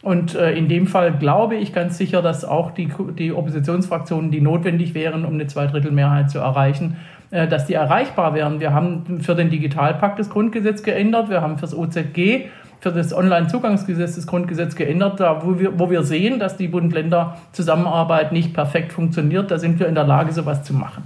Und 0.04 0.36
äh, 0.36 0.54
in 0.54 0.70
dem 0.70 0.88
Fall 0.88 1.14
glaube 1.14 1.56
ich 1.56 1.74
ganz 1.74 1.98
sicher, 1.98 2.22
dass 2.22 2.46
auch 2.46 2.72
die, 2.72 2.90
die 3.18 3.32
Oppositionsfraktionen, 3.32 4.32
die 4.32 4.42
notwendig 4.42 4.94
wären, 4.94 5.26
um 5.26 5.34
eine 5.34 5.48
Zweidrittelmehrheit 5.48 6.30
zu 6.30 6.40
erreichen, 6.40 6.98
äh, 7.32 7.48
dass 7.48 7.66
die 7.66 7.74
erreichbar 7.74 8.34
wären. 8.36 8.60
Wir 8.60 8.74
haben 8.74 9.22
für 9.22 9.36
den 9.36 9.50
Digitalpakt 9.50 10.20
das 10.20 10.30
Grundgesetz 10.30 10.84
geändert, 10.84 11.30
wir 11.30 11.42
haben 11.42 11.58
fürs 11.58 11.76
OZG, 11.76 12.46
für 12.80 12.92
das 12.92 13.12
Onlinezugangsgesetz 13.12 14.16
das 14.16 14.28
Grundgesetz 14.28 14.76
geändert, 14.76 15.20
da 15.20 15.44
wo 15.44 15.60
wir, 15.60 15.80
wo 15.80 15.90
wir 15.90 16.04
sehen, 16.04 16.40
dass 16.40 16.58
die 16.58 16.68
Bund-Länder-Zusammenarbeit 16.68 18.32
nicht 18.32 18.54
perfekt 18.54 18.94
funktioniert. 18.94 19.50
Da 19.50 19.58
sind 19.58 19.80
wir 19.80 19.88
in 19.88 19.96
der 19.96 20.04
Lage, 20.04 20.32
sowas 20.32 20.64
zu 20.64 20.74
machen. 20.74 21.04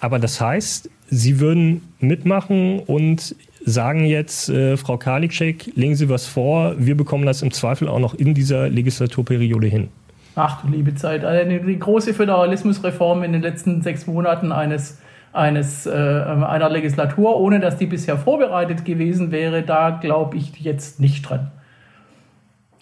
Aber 0.00 0.18
das 0.18 0.40
heißt, 0.40 0.90
Sie 1.08 1.40
würden 1.40 1.82
mitmachen 2.00 2.80
und 2.80 3.34
sagen 3.66 4.04
jetzt, 4.06 4.48
äh, 4.48 4.76
Frau 4.76 4.96
Karliczek, 4.96 5.72
legen 5.74 5.96
Sie 5.96 6.08
was 6.08 6.26
vor, 6.26 6.76
wir 6.78 6.96
bekommen 6.96 7.26
das 7.26 7.42
im 7.42 7.50
Zweifel 7.50 7.88
auch 7.88 7.98
noch 7.98 8.14
in 8.14 8.32
dieser 8.32 8.68
Legislaturperiode 8.68 9.66
hin. 9.66 9.88
Ach 10.36 10.62
du 10.62 10.68
liebe 10.68 10.94
Zeit, 10.94 11.24
eine, 11.24 11.60
die 11.60 11.78
große 11.78 12.14
Föderalismusreform 12.14 13.24
in 13.24 13.32
den 13.32 13.42
letzten 13.42 13.82
sechs 13.82 14.06
Monaten 14.06 14.52
eines, 14.52 15.00
eines, 15.32 15.86
äh, 15.86 15.90
einer 15.90 16.70
Legislatur, 16.70 17.40
ohne 17.40 17.58
dass 17.58 17.76
die 17.76 17.86
bisher 17.86 18.16
vorbereitet 18.16 18.84
gewesen 18.84 19.32
wäre, 19.32 19.62
da 19.62 19.90
glaube 19.90 20.36
ich 20.36 20.58
jetzt 20.60 21.00
nicht 21.00 21.28
dran. 21.28 21.50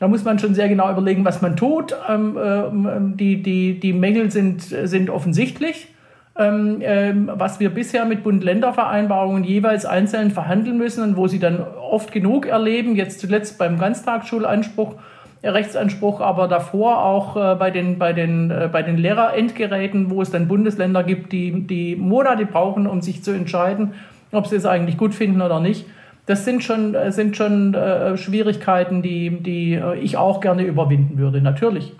Da 0.00 0.09
muss 0.09 0.25
man 0.25 0.38
schon 0.38 0.55
sehr 0.55 0.69
genau 0.69 0.91
überlegen, 0.91 1.25
was 1.25 1.41
man 1.41 1.57
tut. 1.57 1.97
Ähm, 2.11 2.37
ähm, 2.37 3.16
die, 3.16 3.42
die, 3.42 3.81
die 3.81 3.92
Mängel 3.92 4.31
sind, 4.31 4.62
sind 4.62 5.09
offensichtlich 5.09 5.88
ähm, 6.37 6.79
ähm, 6.81 7.31
was 7.33 7.61
wir 7.61 7.70
bisher 7.70 8.05
mit 8.05 8.25
Bund-Länder-Vereinbarungen 8.25 9.44
jeweils 9.44 9.87
einzeln 9.87 10.33
verhandeln 10.33 10.79
müssen 10.79 11.05
und 11.05 11.16
wo 11.16 11.29
sie 11.29 11.38
dann 11.38 11.61
oft 11.61 12.11
genug 12.11 12.47
erleben, 12.47 12.97
jetzt 12.97 13.20
zuletzt 13.20 13.57
beim 13.57 13.79
Ganztagsschulanspruch, 13.79 14.97
äh, 15.42 15.49
Rechtsanspruch, 15.51 16.20
aber 16.20 16.49
davor 16.49 17.05
auch 17.05 17.37
äh, 17.37 17.55
bei 17.55 17.70
den, 17.70 17.99
bei 17.99 18.12
den, 18.12 18.51
äh, 18.51 18.68
bei 18.70 18.83
den 18.83 18.97
Lehrerendgeräten, 18.97 20.11
wo 20.11 20.23
es 20.23 20.33
dann 20.33 20.49
Bundesländer 20.49 21.05
gibt, 21.05 21.31
die, 21.33 21.66
die 21.66 21.94
Monate 21.94 22.47
brauchen, 22.47 22.88
um 22.88 23.01
sich 23.01 23.23
zu 23.23 23.31
entscheiden, 23.31 23.92
ob 24.33 24.49
sie 24.49 24.57
es 24.57 24.66
eigentlich 24.66 24.99
gut 24.99 25.14
finden 25.14 25.40
oder 25.40 25.61
nicht. 25.61 25.87
Das 26.27 26.44
sind 26.44 26.64
schon, 26.64 26.94
äh, 26.94 27.12
sind 27.12 27.37
schon 27.37 27.75
äh, 27.75 28.16
Schwierigkeiten, 28.16 29.03
die, 29.03 29.31
die 29.31 29.75
äh, 29.75 29.99
ich 29.99 30.16
auch 30.16 30.40
gerne 30.40 30.64
überwinden 30.64 31.18
würde, 31.18 31.40
natürlich. 31.40 31.92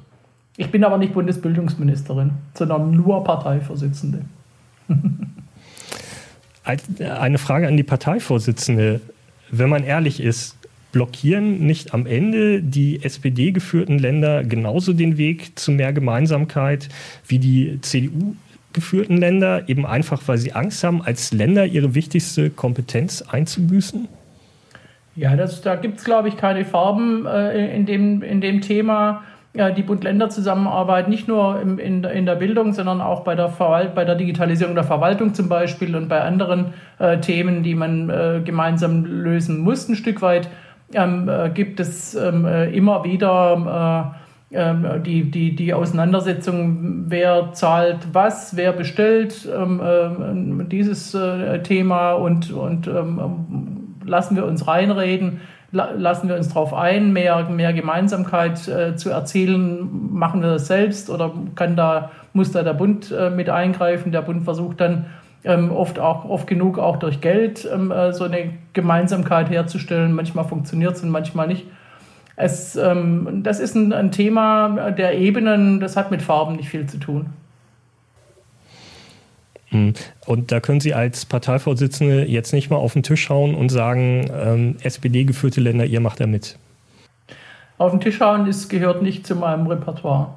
Ich 0.57 0.71
bin 0.71 0.85
aber 0.85 0.99
nicht 0.99 1.15
Bundesbildungsministerin, 1.15 2.31
sondern 2.55 2.93
nur 2.93 3.25
Parteivorsitzende. 3.25 4.25
Eine 6.65 7.39
Frage 7.39 7.67
an 7.67 7.77
die 7.77 7.83
Parteivorsitzende. 7.83 9.01
Wenn 9.51 9.69
man 9.69 9.85
ehrlich 9.85 10.21
ist, 10.21 10.57
blockieren 10.93 11.67
nicht 11.67 11.93
am 11.93 12.07
Ende 12.07 12.63
die 12.63 13.03
SPD-geführten 13.03 13.99
Länder 13.99 14.45
genauso 14.45 14.93
den 14.93 15.19
Weg 15.19 15.59
zu 15.59 15.73
mehr 15.73 15.93
Gemeinsamkeit 15.93 16.89
wie 17.27 17.41
die 17.41 17.81
CDU 17.83 18.37
geführten 18.73 19.17
Länder, 19.17 19.69
eben 19.69 19.87
einfach 19.87 20.21
weil 20.27 20.37
sie 20.37 20.53
Angst 20.53 20.85
haben, 20.85 21.01
als 21.01 21.33
Länder 21.33 21.65
ihre 21.65 21.95
wichtigste 21.95 22.51
Kompetenz 22.51 23.23
einzubüßen? 23.23 24.09
Ja, 25.17 25.37
das, 25.37 25.63
da 25.63 25.77
gibt 25.77 25.99
es, 25.99 26.05
glaube 26.05 26.29
ich, 26.29 26.37
keine 26.37 26.65
Farben 26.65 27.25
äh, 27.25 27.75
in, 27.75 27.87
dem, 27.87 28.23
in 28.23 28.41
dem 28.41 28.61
Thema 28.61 29.23
die 29.55 29.83
Bund-Länder-Zusammenarbeit 29.83 31.09
nicht 31.09 31.29
nur 31.29 31.61
im, 31.61 31.79
in, 31.79 32.03
in, 32.03 32.27
der 32.27 32.35
Bildung, 32.35 32.73
sondern 32.73 33.01
auch 33.01 33.21
bei 33.21 33.37
der, 33.37 33.49
Verwalt 33.49 33.95
bei 33.95 34.05
der 34.05 34.17
Digitalisierung 34.17 34.75
der 34.75 34.83
Verwaltung 34.83 35.33
zum 35.33 35.49
Beispiel 35.49 35.95
und 35.95 36.09
bei 36.09 36.21
anderen 36.23 36.75
äh, 36.99 37.19
Themen, 37.21 37.63
die 37.63 37.77
man 37.77 38.11
äh, 38.11 38.41
gemeinsam 38.45 39.05
lösen 39.05 39.61
muss, 39.61 39.89
ein 39.89 39.95
Stück 39.95 40.23
weit, 40.23 40.49
ähm, 40.93 41.29
äh, 41.29 41.51
gibt 41.51 41.79
es 41.79 42.17
ähm, 42.17 42.45
äh, 42.47 42.71
immer 42.71 43.05
wieder 43.05 44.17
äh, 44.51 44.57
ähm, 44.57 45.03
die, 45.05 45.31
die, 45.31 45.55
die 45.55 45.73
Auseinandersetzung, 45.73 47.05
wer 47.07 47.53
zahlt 47.53 48.09
was, 48.13 48.57
wer 48.57 48.73
bestellt 48.73 49.49
ähm, 49.57 49.81
äh, 49.81 50.65
dieses 50.65 51.17
Thema 51.63 52.13
und, 52.15 52.53
und 52.53 52.89
ähm, 52.89 53.97
lassen 54.05 54.35
wir 54.35 54.47
uns 54.47 54.67
reinreden 54.67 55.41
lassen 55.75 56.29
wir 56.29 56.37
uns 56.37 56.49
darauf 56.49 56.73
ein, 56.73 57.13
mehr, 57.13 57.49
mehr 57.51 57.73
Gemeinsamkeit 57.73 58.69
äh, 58.69 58.95
zu 58.97 59.11
erzielen, 59.11 60.13
machen 60.13 60.41
wir 60.41 60.51
das 60.51 60.69
selbst 60.69 61.11
oder 61.11 61.33
kann 61.57 61.75
da, 61.75 62.11
muss 62.33 62.53
da 62.53 62.63
der 62.63 62.75
Bund 62.75 63.11
äh, 63.11 63.31
mit 63.31 63.51
eingreifen? 63.51 64.13
Der 64.13 64.23
Bund 64.23 64.45
versucht 64.45 64.81
dann 64.81 65.07
ähm, 65.43 65.73
oft 65.73 65.99
auch 65.99 66.25
oft 66.25 66.47
genug 66.47 66.79
auch 66.79 66.97
durch 66.97 67.21
Geld 67.21 67.69
ähm, 67.71 67.91
äh, 67.91 68.13
so 68.13 68.25
eine 68.25 68.51
Gemeinsamkeit 68.73 69.51
herzustellen. 69.51 70.15
Manchmal 70.15 70.45
funktioniert 70.45 70.95
es 70.95 71.03
und 71.03 71.11
manchmal 71.11 71.49
nicht. 71.49 71.67
Es, 72.37 72.77
ähm, 72.77 73.41
das 73.43 73.59
ist 73.59 73.75
ein, 73.75 73.93
ein 73.93 74.13
Thema 74.13 74.91
der 74.93 75.19
Ebenen, 75.19 75.81
das 75.81 75.97
hat 75.97 76.11
mit 76.11 76.23
Farben 76.23 76.57
nicht 76.57 76.69
viel 76.69 76.87
zu 76.87 76.99
tun. 76.99 77.27
Hm. 79.69 79.95
Und 80.27 80.53
da 80.53 80.61
können 80.61 80.81
Sie 80.81 80.95
als 80.95 81.25
Parteivorsitzende 81.25 82.25
jetzt 82.27 82.53
nicht 82.53 82.71
mal 82.71 82.77
auf 82.77 82.93
den 82.93 83.03
Tisch 83.03 83.29
hauen 83.29 83.55
und 83.55 83.71
sagen, 83.71 84.31
ähm, 84.33 84.77
SPD-geführte 84.83 85.61
Länder, 85.61 85.85
ihr 85.85 86.01
macht 86.01 86.21
da 86.21 86.27
mit. 86.27 86.59
Auf 87.79 87.91
den 87.91 88.01
Tisch 88.01 88.21
hauen 88.21 88.47
ist, 88.47 88.69
gehört 88.69 89.03
nicht 89.03 89.27
zu 89.27 89.35
meinem 89.35 89.67
Repertoire. 89.67 90.35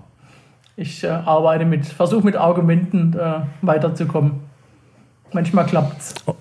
Ich 0.76 1.04
äh, 1.04 1.08
arbeite 1.08 1.66
mit, 1.66 1.86
versuche 1.86 2.26
mit 2.26 2.36
Argumenten 2.36 3.14
äh, 3.18 3.42
weiterzukommen. 3.62 4.34
Manchmal 5.34 5.66
klappt's. 5.66 6.16
Oh. 6.26 6.36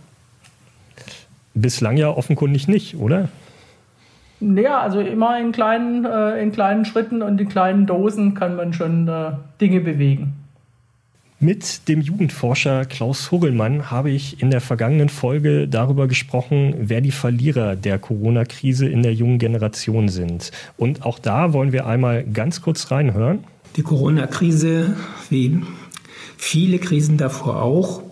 Bislang 1.54 1.96
ja 1.96 2.10
offenkundig 2.10 2.68
nicht, 2.68 2.96
oder? 2.96 3.28
Naja, 4.40 4.80
also 4.80 5.00
immer 5.00 5.40
in 5.40 5.52
kleinen, 5.52 6.04
äh, 6.04 6.42
in 6.42 6.52
kleinen 6.52 6.84
Schritten 6.84 7.22
und 7.22 7.40
in 7.40 7.48
kleinen 7.48 7.86
Dosen 7.86 8.34
kann 8.34 8.56
man 8.56 8.74
schon 8.74 9.08
äh, 9.08 9.32
Dinge 9.60 9.80
bewegen. 9.80 10.34
Mit 11.38 11.88
dem 11.88 12.00
Jugendforscher 12.00 12.86
Klaus 12.86 13.30
Hogelmann 13.30 13.90
habe 13.90 14.10
ich 14.10 14.40
in 14.40 14.50
der 14.50 14.62
vergangenen 14.62 15.10
Folge 15.10 15.68
darüber 15.68 16.08
gesprochen, 16.08 16.74
wer 16.78 17.02
die 17.02 17.10
Verlierer 17.10 17.76
der 17.76 17.98
Corona-Krise 17.98 18.88
in 18.88 19.02
der 19.02 19.12
jungen 19.12 19.38
Generation 19.38 20.08
sind. 20.08 20.50
Und 20.78 21.04
auch 21.04 21.18
da 21.18 21.52
wollen 21.52 21.72
wir 21.72 21.86
einmal 21.86 22.24
ganz 22.24 22.62
kurz 22.62 22.90
reinhören. 22.90 23.44
Die 23.76 23.82
Corona-Krise, 23.82 24.96
wie 25.28 25.60
viele 26.38 26.78
Krisen 26.78 27.18
davor 27.18 27.60
auch, 27.60 28.02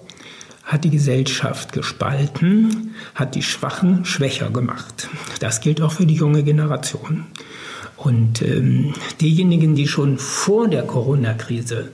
hat 0.62 0.84
die 0.84 0.90
Gesellschaft 0.90 1.72
gespalten, 1.72 2.94
hat 3.14 3.36
die 3.36 3.42
Schwachen 3.42 4.04
schwächer 4.04 4.50
gemacht. 4.50 5.08
Das 5.40 5.62
gilt 5.62 5.80
auch 5.80 5.92
für 5.92 6.04
die 6.04 6.16
junge 6.16 6.42
Generation. 6.42 7.24
Und 7.96 8.42
ähm, 8.42 8.92
diejenigen, 9.22 9.76
die 9.76 9.88
schon 9.88 10.18
vor 10.18 10.68
der 10.68 10.82
Corona-Krise 10.82 11.90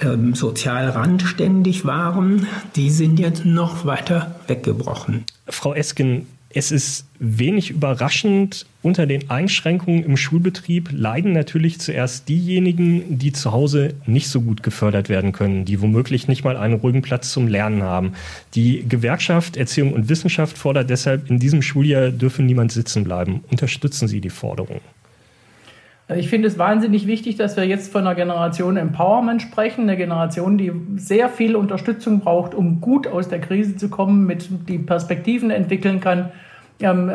ähm, 0.00 0.34
sozial 0.34 0.88
randständig 0.90 1.84
waren, 1.84 2.46
die 2.76 2.90
sind 2.90 3.18
jetzt 3.18 3.44
noch 3.44 3.84
weiter 3.84 4.36
weggebrochen. 4.46 5.24
Frau 5.48 5.74
Esken, 5.74 6.26
es 6.54 6.70
ist 6.70 7.06
wenig 7.18 7.70
überraschend, 7.70 8.66
unter 8.82 9.06
den 9.06 9.30
Einschränkungen 9.30 10.04
im 10.04 10.16
Schulbetrieb 10.16 10.90
leiden 10.92 11.32
natürlich 11.32 11.80
zuerst 11.80 12.28
diejenigen, 12.28 13.18
die 13.18 13.32
zu 13.32 13.52
Hause 13.52 13.94
nicht 14.06 14.28
so 14.28 14.42
gut 14.42 14.62
gefördert 14.62 15.08
werden 15.08 15.32
können, 15.32 15.64
die 15.64 15.80
womöglich 15.80 16.28
nicht 16.28 16.44
mal 16.44 16.56
einen 16.56 16.74
ruhigen 16.74 17.00
Platz 17.00 17.32
zum 17.32 17.48
Lernen 17.48 17.82
haben. 17.82 18.12
Die 18.54 18.84
Gewerkschaft 18.86 19.56
Erziehung 19.56 19.92
und 19.92 20.08
Wissenschaft 20.08 20.58
fordert 20.58 20.90
deshalb, 20.90 21.30
in 21.30 21.38
diesem 21.38 21.62
Schuljahr 21.62 22.10
dürfe 22.10 22.42
niemand 22.42 22.72
sitzen 22.72 23.04
bleiben. 23.04 23.44
Unterstützen 23.50 24.08
Sie 24.08 24.20
die 24.20 24.30
Forderung? 24.30 24.80
Ich 26.16 26.28
finde 26.28 26.48
es 26.48 26.58
wahnsinnig 26.58 27.06
wichtig, 27.06 27.36
dass 27.36 27.56
wir 27.56 27.64
jetzt 27.64 27.92
von 27.92 28.02
einer 28.02 28.14
Generation 28.14 28.76
Empowerment 28.76 29.42
sprechen, 29.42 29.82
eine 29.82 29.96
Generation, 29.96 30.58
die 30.58 30.72
sehr 30.96 31.28
viel 31.28 31.54
Unterstützung 31.54 32.20
braucht, 32.20 32.54
um 32.54 32.80
gut 32.80 33.06
aus 33.06 33.28
der 33.28 33.40
Krise 33.40 33.76
zu 33.76 33.88
kommen, 33.88 34.26
mit 34.26 34.48
die 34.68 34.78
Perspektiven 34.78 35.50
entwickeln 35.50 36.00
kann, 36.00 36.30
ähm, 36.80 37.08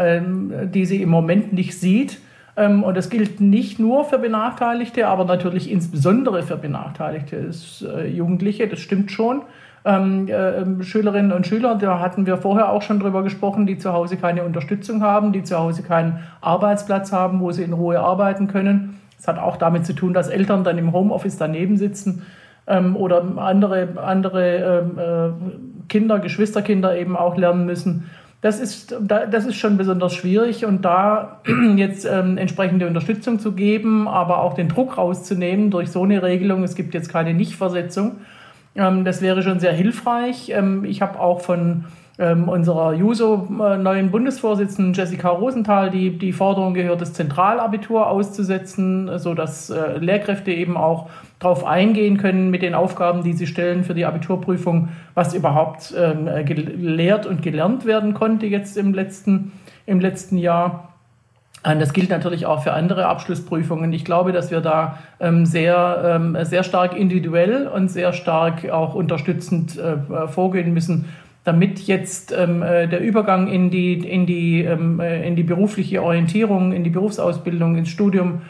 äh, 0.51 0.67
die 0.67 0.85
sie 0.85 1.01
im 1.01 1.09
Moment 1.09 1.53
nicht 1.53 1.77
sieht. 1.79 2.19
Ähm, 2.55 2.83
und 2.83 2.95
das 2.95 3.09
gilt 3.09 3.41
nicht 3.41 3.79
nur 3.79 4.05
für 4.05 4.19
Benachteiligte, 4.19 5.07
aber 5.07 5.25
natürlich 5.25 5.69
insbesondere 5.71 6.43
für 6.43 6.57
Benachteiligte 6.57 7.51
äh, 7.83 8.07
Jugendliche, 8.07 8.67
das 8.67 8.79
stimmt 8.79 9.11
schon 9.11 9.41
ähm, 9.87 10.27
äh, 10.27 10.83
Schülerinnen 10.83 11.31
und 11.31 11.47
Schüler, 11.47 11.75
da 11.75 11.99
hatten 11.99 12.25
wir 12.25 12.37
vorher 12.37 12.69
auch 12.71 12.81
schon 12.81 12.99
drüber 12.99 13.23
gesprochen, 13.23 13.65
die 13.65 13.77
zu 13.77 13.93
Hause 13.93 14.17
keine 14.17 14.43
Unterstützung 14.43 15.01
haben, 15.01 15.31
die 15.31 15.43
zu 15.43 15.57
Hause 15.57 15.81
keinen 15.81 16.19
Arbeitsplatz 16.41 17.11
haben, 17.13 17.39
wo 17.39 17.51
sie 17.51 17.63
in 17.63 17.73
Ruhe 17.73 17.99
arbeiten 17.99 18.47
können. 18.47 18.99
Das 19.15 19.27
hat 19.27 19.39
auch 19.39 19.57
damit 19.57 19.85
zu 19.85 19.93
tun, 19.93 20.13
dass 20.13 20.27
Eltern 20.27 20.63
dann 20.63 20.77
im 20.77 20.91
Homeoffice 20.91 21.37
daneben 21.37 21.77
sitzen 21.77 22.23
ähm, 22.67 22.95
oder 22.97 23.23
andere, 23.37 23.87
andere 24.03 24.55
ähm, 24.57 24.99
äh, 24.99 25.87
Kinder, 25.87 26.19
Geschwisterkinder 26.19 26.97
eben 26.97 27.15
auch 27.15 27.37
lernen 27.37 27.65
müssen. 27.65 28.09
Das 28.41 28.59
ist, 28.59 28.95
das 29.01 29.45
ist 29.45 29.55
schon 29.55 29.77
besonders 29.77 30.13
schwierig 30.13 30.65
und 30.65 30.85
da 30.85 31.41
jetzt 31.75 32.05
ähm, 32.05 32.37
entsprechende 32.37 32.85
Unterstützung 32.87 33.39
zu 33.39 33.53
geben, 33.53 34.07
aber 34.07 34.43
auch 34.43 34.53
den 34.53 34.69
Druck 34.69 34.97
rauszunehmen 34.97 35.71
durch 35.71 35.89
so 35.89 36.03
eine 36.03 36.21
Regelung, 36.21 36.63
es 36.63 36.75
gibt 36.75 36.93
jetzt 36.93 37.11
keine 37.11 37.33
Nichtversetzung, 37.33 38.07
ähm, 38.07 38.17
das 38.77 39.21
wäre 39.21 39.41
schon 39.41 39.59
sehr 39.59 39.73
hilfreich. 39.73 40.49
Ähm, 40.49 40.85
ich 40.85 41.01
habe 41.01 41.19
auch 41.19 41.41
von 41.41 41.85
ähm, 42.19 42.47
unserer 42.47 42.93
JUSO 42.93 43.47
äh, 43.59 43.77
neuen 43.77 44.11
Bundesvorsitzenden 44.11 44.93
Jessica 44.93 45.29
Rosenthal 45.29 45.89
die, 45.89 46.17
die 46.17 46.31
Forderung 46.31 46.73
gehört, 46.73 47.01
das 47.01 47.13
Zentralabitur 47.13 48.07
auszusetzen, 48.07 49.19
sodass 49.19 49.69
äh, 49.69 49.97
Lehrkräfte 49.97 50.51
eben 50.51 50.77
auch 50.77 51.09
darauf 51.39 51.65
eingehen 51.65 52.17
können 52.17 52.49
mit 52.49 52.61
den 52.61 52.73
Aufgaben, 52.73 53.23
die 53.23 53.33
sie 53.33 53.47
stellen 53.47 53.83
für 53.83 53.93
die 53.93 54.05
Abiturprüfung, 54.05 54.89
was 55.13 55.33
überhaupt 55.33 55.93
ähm, 55.95 56.27
gelehrt 56.45 57.25
und 57.25 57.41
gelernt 57.41 57.85
werden 57.85 58.13
konnte 58.13 58.47
jetzt 58.47 58.77
im 58.77 58.93
letzten, 58.93 59.51
im 59.85 59.99
letzten 59.99 60.37
Jahr. 60.37 60.96
Und 61.69 61.81
das 61.81 61.91
gilt 61.91 62.09
natürlich 62.09 62.45
auch 62.45 62.63
für 62.63 62.71
andere 62.71 63.07
Abschlussprüfungen. 63.07 63.91
Ich 63.91 64.05
glaube, 64.05 64.31
dass 64.31 64.51
wir 64.51 64.61
da 64.61 64.99
ähm, 65.19 65.45
sehr, 65.45 66.15
ähm, 66.15 66.37
sehr 66.43 66.63
stark 66.63 66.95
individuell 66.95 67.67
und 67.67 67.89
sehr 67.89 68.13
stark 68.13 68.69
auch 68.69 68.95
unterstützend 68.95 69.77
äh, 69.77 70.27
vorgehen 70.27 70.73
müssen, 70.73 71.05
damit 71.43 71.79
jetzt 71.81 72.31
ähm, 72.31 72.63
äh, 72.63 72.87
der 72.87 73.01
Übergang 73.01 73.47
in 73.47 73.69
die, 73.69 73.93
in, 73.93 74.25
die, 74.25 74.63
äh, 74.63 75.27
in 75.27 75.35
die 75.35 75.43
berufliche 75.43 76.01
Orientierung, 76.03 76.71
in 76.71 76.85
die 76.85 76.89
Berufsausbildung, 76.89 77.75
ins 77.75 77.89
Studium, 77.89 78.43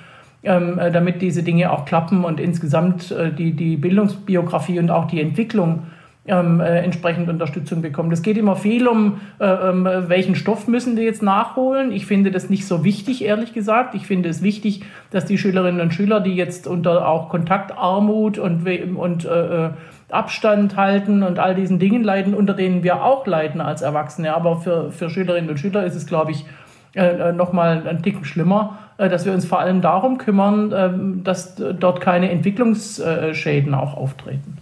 äh, 0.43 0.91
damit 0.91 1.21
diese 1.23 1.41
Dinge 1.41 1.71
auch 1.71 1.85
klappen 1.85 2.23
und 2.23 2.39
insgesamt 2.39 3.11
äh, 3.11 3.31
die, 3.31 3.53
die 3.53 3.77
Bildungsbiografie 3.77 4.77
und 4.77 4.91
auch 4.91 5.07
die 5.07 5.21
Entwicklung 5.21 5.87
ähm, 6.27 6.59
äh, 6.59 6.79
entsprechend 6.79 7.29
Unterstützung 7.29 7.81
bekommen. 7.81 8.11
Es 8.11 8.21
geht 8.21 8.37
immer 8.37 8.55
viel 8.55 8.87
um, 8.87 9.21
äh, 9.39 9.45
ähm, 9.45 9.87
welchen 10.07 10.35
Stoff 10.35 10.67
müssen 10.67 10.95
die 10.95 11.03
jetzt 11.03 11.23
nachholen. 11.23 11.91
Ich 11.91 12.05
finde 12.05 12.31
das 12.31 12.49
nicht 12.49 12.67
so 12.67 12.83
wichtig, 12.83 13.23
ehrlich 13.23 13.53
gesagt. 13.53 13.95
Ich 13.95 14.05
finde 14.05 14.29
es 14.29 14.41
wichtig, 14.41 14.83
dass 15.11 15.25
die 15.25 15.37
Schülerinnen 15.37 15.79
und 15.79 15.93
Schüler, 15.93 16.19
die 16.19 16.35
jetzt 16.35 16.67
unter 16.67 17.07
auch 17.07 17.29
Kontaktarmut 17.29 18.37
und, 18.37 18.67
und 18.97 19.25
äh, 19.25 19.65
äh, 19.65 19.69
Abstand 20.09 20.75
halten 20.75 21.23
und 21.23 21.39
all 21.39 21.55
diesen 21.55 21.79
Dingen 21.79 22.03
leiden, 22.03 22.33
unter 22.33 22.53
denen 22.53 22.83
wir 22.83 23.03
auch 23.03 23.25
leiden 23.25 23.61
als 23.61 23.81
Erwachsene. 23.81 24.35
Aber 24.35 24.57
für, 24.57 24.91
für 24.91 25.09
Schülerinnen 25.09 25.49
und 25.49 25.59
Schüler 25.59 25.85
ist 25.85 25.95
es, 25.95 26.07
glaube 26.07 26.31
ich, 26.31 26.45
äh, 26.93 27.29
äh 27.29 27.31
nochmal 27.31 27.87
ein 27.87 28.03
Ticken 28.03 28.25
schlimmer, 28.25 28.79
äh, 28.97 29.07
dass 29.07 29.25
wir 29.25 29.33
uns 29.33 29.45
vor 29.45 29.59
allem 29.59 29.81
darum 29.81 30.17
kümmern, 30.17 30.71
äh, 30.73 31.23
dass 31.23 31.55
dort 31.55 32.01
keine 32.01 32.31
Entwicklungsschäden 32.31 33.73
auch 33.73 33.95
auftreten. 33.95 34.57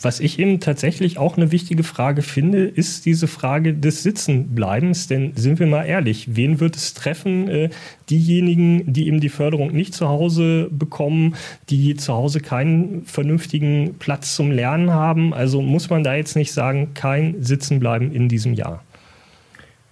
Was 0.00 0.20
ich 0.20 0.38
eben 0.38 0.60
tatsächlich 0.60 1.18
auch 1.18 1.36
eine 1.36 1.50
wichtige 1.50 1.82
Frage 1.82 2.22
finde, 2.22 2.64
ist 2.64 3.04
diese 3.04 3.26
Frage 3.26 3.74
des 3.74 4.04
Sitzenbleibens. 4.04 5.08
Denn 5.08 5.32
sind 5.34 5.58
wir 5.58 5.66
mal 5.66 5.84
ehrlich, 5.84 6.36
wen 6.36 6.60
wird 6.60 6.76
es 6.76 6.94
treffen? 6.94 7.48
Äh, 7.48 7.70
diejenigen, 8.08 8.92
die 8.92 9.08
eben 9.08 9.18
die 9.18 9.28
Förderung 9.28 9.72
nicht 9.72 9.94
zu 9.94 10.08
Hause 10.08 10.68
bekommen, 10.70 11.34
die 11.68 11.96
zu 11.96 12.14
Hause 12.14 12.40
keinen 12.40 13.04
vernünftigen 13.06 13.96
Platz 13.98 14.36
zum 14.36 14.52
Lernen 14.52 14.90
haben. 14.90 15.34
Also 15.34 15.62
muss 15.62 15.90
man 15.90 16.04
da 16.04 16.14
jetzt 16.14 16.36
nicht 16.36 16.52
sagen, 16.52 16.94
kein 16.94 17.42
Sitzenbleiben 17.42 18.12
in 18.12 18.28
diesem 18.28 18.54
Jahr. 18.54 18.84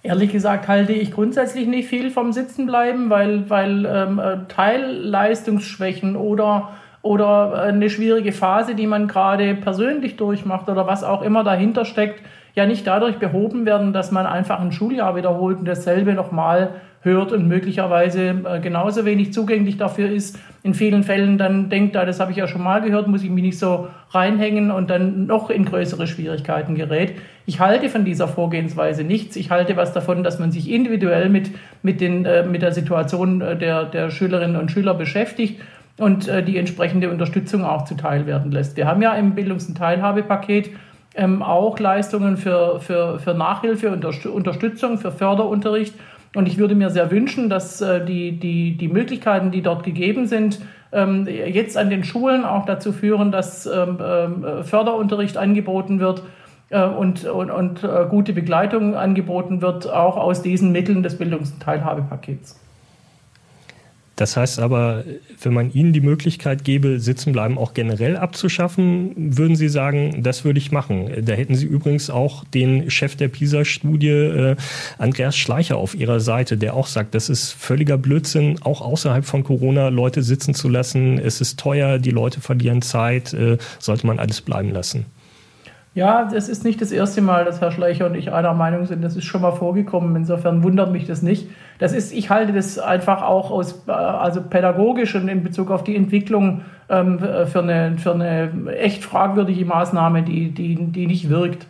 Ehrlich 0.03 0.31
gesagt 0.31 0.69
halte 0.69 0.93
ich 0.93 1.11
grundsätzlich 1.11 1.67
nicht 1.67 1.89
viel 1.89 2.11
vom 2.11 2.31
Sitzenbleiben, 2.31 3.09
weil, 3.09 3.49
weil 3.49 3.85
ähm, 3.85 4.19
äh, 4.19 4.37
Teilleistungsschwächen 4.47 6.15
oder 6.15 6.69
oder 7.01 7.61
eine 7.63 7.89
schwierige 7.89 8.31
Phase, 8.31 8.75
die 8.75 8.87
man 8.87 9.07
gerade 9.07 9.55
persönlich 9.55 10.17
durchmacht 10.17 10.69
oder 10.69 10.87
was 10.87 11.03
auch 11.03 11.21
immer 11.21 11.43
dahinter 11.43 11.85
steckt, 11.85 12.21
ja 12.55 12.65
nicht 12.65 12.87
dadurch 12.87 13.17
behoben 13.17 13.65
werden, 13.65 13.93
dass 13.93 14.11
man 14.11 14.25
einfach 14.25 14.59
ein 14.59 14.71
Schuljahr 14.71 15.15
wiederholt 15.15 15.59
und 15.59 15.65
dasselbe 15.67 16.13
nochmal 16.13 16.71
hört 17.01 17.31
und 17.31 17.47
möglicherweise 17.47 18.35
äh, 18.43 18.59
genauso 18.59 19.05
wenig 19.05 19.31
zugänglich 19.31 19.77
dafür 19.77 20.09
ist. 20.09 20.39
In 20.63 20.73
vielen 20.73 21.03
Fällen 21.03 21.37
dann 21.37 21.69
denkt, 21.69 21.95
ah, 21.95 22.05
das 22.05 22.19
habe 22.19 22.31
ich 22.31 22.37
ja 22.37 22.47
schon 22.47 22.63
mal 22.63 22.81
gehört, 22.81 23.07
muss 23.07 23.23
ich 23.23 23.29
mich 23.29 23.43
nicht 23.43 23.59
so 23.59 23.87
reinhängen 24.09 24.71
und 24.71 24.89
dann 24.89 25.27
noch 25.27 25.49
in 25.49 25.65
größere 25.65 26.07
Schwierigkeiten 26.07 26.75
gerät. 26.75 27.13
Ich 27.45 27.59
halte 27.59 27.89
von 27.89 28.03
dieser 28.03 28.27
Vorgehensweise 28.27 29.03
nichts. 29.03 29.35
Ich 29.35 29.51
halte 29.51 29.77
was 29.77 29.93
davon, 29.93 30.23
dass 30.23 30.39
man 30.39 30.51
sich 30.51 30.69
individuell 30.69 31.29
mit, 31.29 31.51
mit, 31.83 32.01
den, 32.01 32.25
äh, 32.25 32.43
mit 32.43 32.61
der 32.61 32.73
Situation 32.73 33.41
äh, 33.41 33.55
der, 33.55 33.85
der 33.85 34.09
Schülerinnen 34.09 34.57
und 34.57 34.71
Schüler 34.71 34.93
beschäftigt 34.93 35.61
und 35.97 36.27
äh, 36.27 36.43
die 36.43 36.57
entsprechende 36.57 37.09
Unterstützung 37.09 37.63
auch 37.63 37.85
zuteil 37.85 38.25
werden 38.25 38.51
lässt. 38.51 38.77
Wir 38.77 38.87
haben 38.87 39.01
ja 39.01 39.13
im 39.13 39.35
Bildungs- 39.35 39.67
und 39.67 39.77
Teilhabepaket 39.77 40.69
ähm, 41.15 41.41
auch 41.41 41.79
Leistungen 41.79 42.37
für, 42.37 42.79
für, 42.79 43.19
für 43.19 43.33
Nachhilfe, 43.33 43.89
Unterst 43.89 44.25
Unterstützung, 44.25 44.99
für 44.99 45.11
Förderunterricht. 45.11 45.95
Und 46.35 46.47
ich 46.47 46.59
würde 46.59 46.75
mir 46.75 46.91
sehr 46.91 47.09
wünschen, 47.09 47.49
dass 47.49 47.81
äh, 47.81 48.05
die, 48.05 48.39
die, 48.39 48.77
die 48.77 48.87
Möglichkeiten, 48.87 49.49
die 49.49 49.63
dort 49.63 49.83
gegeben 49.83 50.27
sind, 50.27 50.59
ähm, 50.91 51.27
jetzt 51.27 51.77
an 51.77 51.89
den 51.89 52.03
Schulen 52.03 52.45
auch 52.45 52.65
dazu 52.65 52.93
führen, 52.93 53.31
dass 53.31 53.65
ähm, 53.65 53.97
äh, 53.99 54.63
Förderunterricht 54.63 55.37
angeboten 55.37 55.99
wird 55.99 56.21
äh, 56.69 56.83
und, 56.83 57.25
und, 57.25 57.49
und 57.49 57.83
äh, 57.83 58.05
gute 58.07 58.33
Begleitung 58.33 58.95
angeboten 58.95 59.61
wird, 59.61 59.91
auch 59.91 60.17
aus 60.17 60.43
diesen 60.43 60.71
Mitteln 60.71 61.01
des 61.01 61.17
Bildungs- 61.17 61.51
und 61.51 61.61
Teilhabepakets. 61.61 62.59
Das 64.17 64.35
heißt 64.35 64.59
aber, 64.59 65.03
wenn 65.43 65.53
man 65.53 65.71
Ihnen 65.71 65.93
die 65.93 66.01
Möglichkeit 66.01 66.63
gäbe, 66.63 66.99
Sitzenbleiben 66.99 67.59
auch 67.59 67.75
generell 67.75 68.17
abzuschaffen, 68.17 69.13
würden 69.37 69.55
Sie 69.55 69.69
sagen, 69.69 70.23
das 70.23 70.43
würde 70.43 70.57
ich 70.57 70.71
machen. 70.71 71.23
Da 71.23 71.33
hätten 71.33 71.53
Sie 71.53 71.67
übrigens 71.67 72.09
auch 72.09 72.43
den 72.43 72.89
Chef 72.89 73.15
der 73.15 73.27
PISA-Studie, 73.27 74.09
äh, 74.09 74.55
Andreas 74.97 75.37
Schleicher, 75.37 75.77
auf 75.77 75.93
Ihrer 75.93 76.19
Seite, 76.19 76.57
der 76.57 76.73
auch 76.73 76.87
sagt, 76.87 77.13
das 77.13 77.29
ist 77.29 77.51
völliger 77.51 77.99
Blödsinn, 77.99 78.59
auch 78.63 78.81
außerhalb 78.81 79.23
von 79.23 79.43
Corona 79.43 79.89
Leute 79.89 80.23
sitzen 80.23 80.55
zu 80.55 80.67
lassen. 80.67 81.19
Es 81.19 81.39
ist 81.39 81.59
teuer, 81.59 81.99
die 81.99 82.09
Leute 82.09 82.41
verlieren 82.41 82.81
Zeit, 82.81 83.33
äh, 83.33 83.59
sollte 83.77 84.07
man 84.07 84.17
alles 84.17 84.41
bleiben 84.41 84.71
lassen. 84.71 85.05
Ja, 85.97 86.25
das 86.31 86.47
ist 86.47 86.63
nicht 86.63 86.79
das 86.79 86.91
erste 86.91 87.23
Mal, 87.23 87.43
dass 87.43 87.59
Herr 87.59 87.71
Schleicher 87.71 88.05
und 88.05 88.13
ich 88.13 88.31
einer 88.31 88.53
Meinung 88.53 88.85
sind. 88.85 89.03
Das 89.03 89.15
ist 89.15 89.23
schon 89.23 89.41
mal 89.41 89.53
vorgekommen. 89.53 90.15
Insofern 90.15 90.61
wundert 90.61 90.91
mich 90.91 91.07
das 91.07 91.23
nicht. 91.23 91.49
Das 91.79 91.91
ist, 91.91 92.13
ich 92.13 92.29
halte 92.29 92.53
das 92.53 92.77
einfach 92.77 93.23
auch 93.23 93.49
aus, 93.49 93.83
äh, 93.87 93.91
also 93.91 94.43
pädagogisch 94.43 95.15
und 95.15 95.27
in 95.27 95.41
Bezug 95.41 95.71
auf 95.71 95.83
die 95.83 95.95
Entwicklung 95.95 96.61
ähm, 96.87 97.17
für, 97.17 97.63
eine, 97.63 97.97
für 97.97 98.13
eine 98.13 98.75
echt 98.77 99.03
fragwürdige 99.03 99.65
Maßnahme, 99.65 100.21
die, 100.21 100.51
die, 100.51 100.75
die 100.75 101.07
nicht 101.07 101.29
wirkt. 101.29 101.65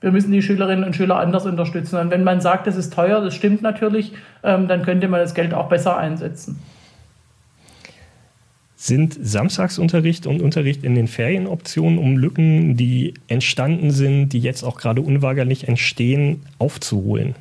Wir 0.00 0.10
müssen 0.10 0.32
die 0.32 0.42
Schülerinnen 0.42 0.82
und 0.82 0.96
Schüler 0.96 1.20
anders 1.20 1.46
unterstützen. 1.46 2.00
Und 2.00 2.10
wenn 2.10 2.24
man 2.24 2.40
sagt, 2.40 2.66
das 2.66 2.74
ist 2.74 2.92
teuer, 2.92 3.20
das 3.20 3.32
stimmt 3.32 3.62
natürlich, 3.62 4.12
ähm, 4.42 4.66
dann 4.66 4.82
könnte 4.82 5.06
man 5.06 5.20
das 5.20 5.34
Geld 5.34 5.54
auch 5.54 5.68
besser 5.68 5.96
einsetzen. 5.96 6.60
Sind 8.82 9.14
Samstagsunterricht 9.20 10.26
und 10.26 10.40
Unterricht 10.40 10.84
in 10.84 10.94
den 10.94 11.06
Ferien 11.06 11.46
Optionen, 11.46 11.98
um 11.98 12.16
Lücken, 12.16 12.78
die 12.78 13.12
entstanden 13.28 13.90
sind, 13.90 14.30
die 14.30 14.38
jetzt 14.38 14.62
auch 14.62 14.78
gerade 14.78 15.02
unweigerlich 15.02 15.68
entstehen, 15.68 16.40
aufzuholen? 16.58 17.34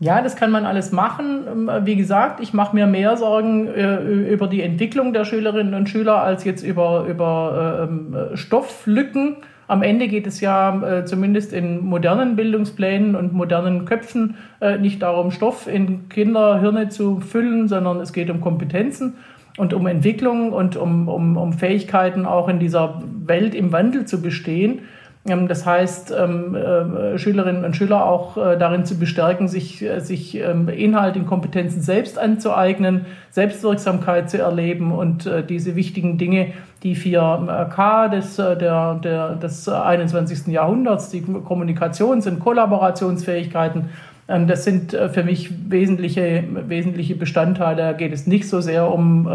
Ja, 0.00 0.22
das 0.22 0.36
kann 0.36 0.50
man 0.50 0.64
alles 0.64 0.90
machen. 0.90 1.42
Ähm, 1.46 1.70
wie 1.84 1.96
gesagt, 1.96 2.40
ich 2.40 2.54
mache 2.54 2.74
mir 2.74 2.86
mehr 2.86 3.18
Sorgen 3.18 3.66
äh, 3.66 3.96
über 4.32 4.46
die 4.46 4.62
Entwicklung 4.62 5.12
der 5.12 5.26
Schülerinnen 5.26 5.74
und 5.74 5.90
Schüler 5.90 6.22
als 6.22 6.44
jetzt 6.44 6.62
über, 6.62 7.04
über 7.06 7.82
äh, 7.82 7.84
ähm, 7.84 8.36
Stofflücken. 8.38 9.36
Am 9.66 9.82
Ende 9.82 10.08
geht 10.08 10.26
es 10.26 10.40
ja 10.40 10.82
äh, 10.82 11.04
zumindest 11.04 11.52
in 11.52 11.84
modernen 11.84 12.36
Bildungsplänen 12.36 13.14
und 13.14 13.34
modernen 13.34 13.84
Köpfen 13.84 14.36
äh, 14.62 14.78
nicht 14.78 15.02
darum, 15.02 15.30
Stoff 15.30 15.66
in 15.66 16.08
Kinderhirne 16.08 16.88
zu 16.88 17.20
füllen, 17.20 17.68
sondern 17.68 18.00
es 18.00 18.14
geht 18.14 18.30
um 18.30 18.40
Kompetenzen 18.40 19.12
und 19.58 19.74
um 19.74 19.86
Entwicklung 19.86 20.52
und 20.52 20.76
um, 20.76 21.08
um, 21.08 21.36
um 21.36 21.52
Fähigkeiten, 21.52 22.24
auch 22.24 22.48
in 22.48 22.58
dieser 22.58 23.02
Welt 23.24 23.54
im 23.54 23.72
Wandel 23.72 24.06
zu 24.06 24.22
bestehen. 24.22 24.80
Ähm, 25.26 25.48
das 25.48 25.66
heißt, 25.66 26.14
ähm, 26.18 26.54
äh, 26.54 27.18
Schülerinnen 27.18 27.64
und 27.64 27.76
Schüler 27.76 28.04
auch 28.06 28.36
äh, 28.36 28.56
darin 28.56 28.84
zu 28.84 28.98
bestärken, 28.98 29.48
sich, 29.48 29.82
äh, 29.82 30.00
sich 30.00 30.36
ähm, 30.36 30.68
Inhalte 30.68 31.18
und 31.18 31.26
Kompetenzen 31.26 31.80
selbst 31.80 32.18
anzueignen, 32.18 33.06
Selbstwirksamkeit 33.30 34.30
zu 34.30 34.38
erleben 34.38 34.92
und 34.92 35.30
diese 35.48 35.76
wichtigen 35.76 36.18
Dinge, 36.18 36.52
die 36.82 36.96
4K 36.96 38.08
des, 38.08 38.36
der, 38.36 38.94
der, 38.94 39.34
des 39.36 39.68
21. 39.68 40.48
Jahrhunderts, 40.48 41.10
die 41.10 41.20
Kommunikations- 41.20 42.26
und 42.26 42.40
Kollaborationsfähigkeiten, 42.40 43.90
das 44.28 44.64
sind 44.64 44.92
für 44.92 45.24
mich 45.24 45.50
wesentliche, 45.70 46.44
wesentliche 46.68 47.16
Bestandteile. 47.16 47.76
Da 47.76 47.92
geht 47.94 48.12
es 48.12 48.26
nicht 48.26 48.46
so 48.46 48.60
sehr 48.60 48.92
um, 48.92 49.26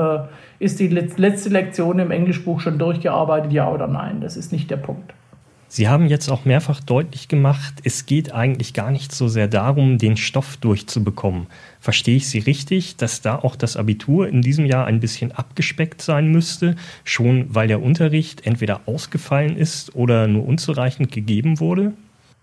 ist 0.59 0.79
die 0.79 0.87
letzte 0.87 1.49
Lektion 1.49 1.97
im 1.97 2.11
Englischbuch 2.11 2.61
schon 2.61 2.77
durchgearbeitet, 2.77 3.51
ja 3.51 3.69
oder 3.71 3.87
nein. 3.87 4.21
Das 4.21 4.37
ist 4.37 4.51
nicht 4.51 4.69
der 4.69 4.77
Punkt. 4.77 5.13
Sie 5.67 5.87
haben 5.87 6.05
jetzt 6.05 6.29
auch 6.29 6.45
mehrfach 6.45 6.81
deutlich 6.81 7.27
gemacht, 7.27 7.73
es 7.83 8.05
geht 8.05 8.31
eigentlich 8.31 8.75
gar 8.75 8.91
nicht 8.91 9.11
so 9.11 9.27
sehr 9.27 9.47
darum, 9.47 9.97
den 9.97 10.17
Stoff 10.17 10.57
durchzubekommen. 10.57 11.47
Verstehe 11.79 12.17
ich 12.17 12.29
Sie 12.29 12.37
richtig, 12.37 12.95
dass 12.97 13.21
da 13.21 13.39
auch 13.39 13.55
das 13.55 13.75
Abitur 13.75 14.27
in 14.27 14.43
diesem 14.43 14.67
Jahr 14.67 14.85
ein 14.85 14.99
bisschen 14.99 15.31
abgespeckt 15.31 16.03
sein 16.03 16.27
müsste, 16.31 16.75
schon 17.03 17.47
weil 17.49 17.67
der 17.67 17.81
Unterricht 17.81 18.45
entweder 18.45 18.81
ausgefallen 18.85 19.57
ist 19.57 19.95
oder 19.95 20.27
nur 20.27 20.45
unzureichend 20.45 21.11
gegeben 21.11 21.59
wurde? 21.59 21.93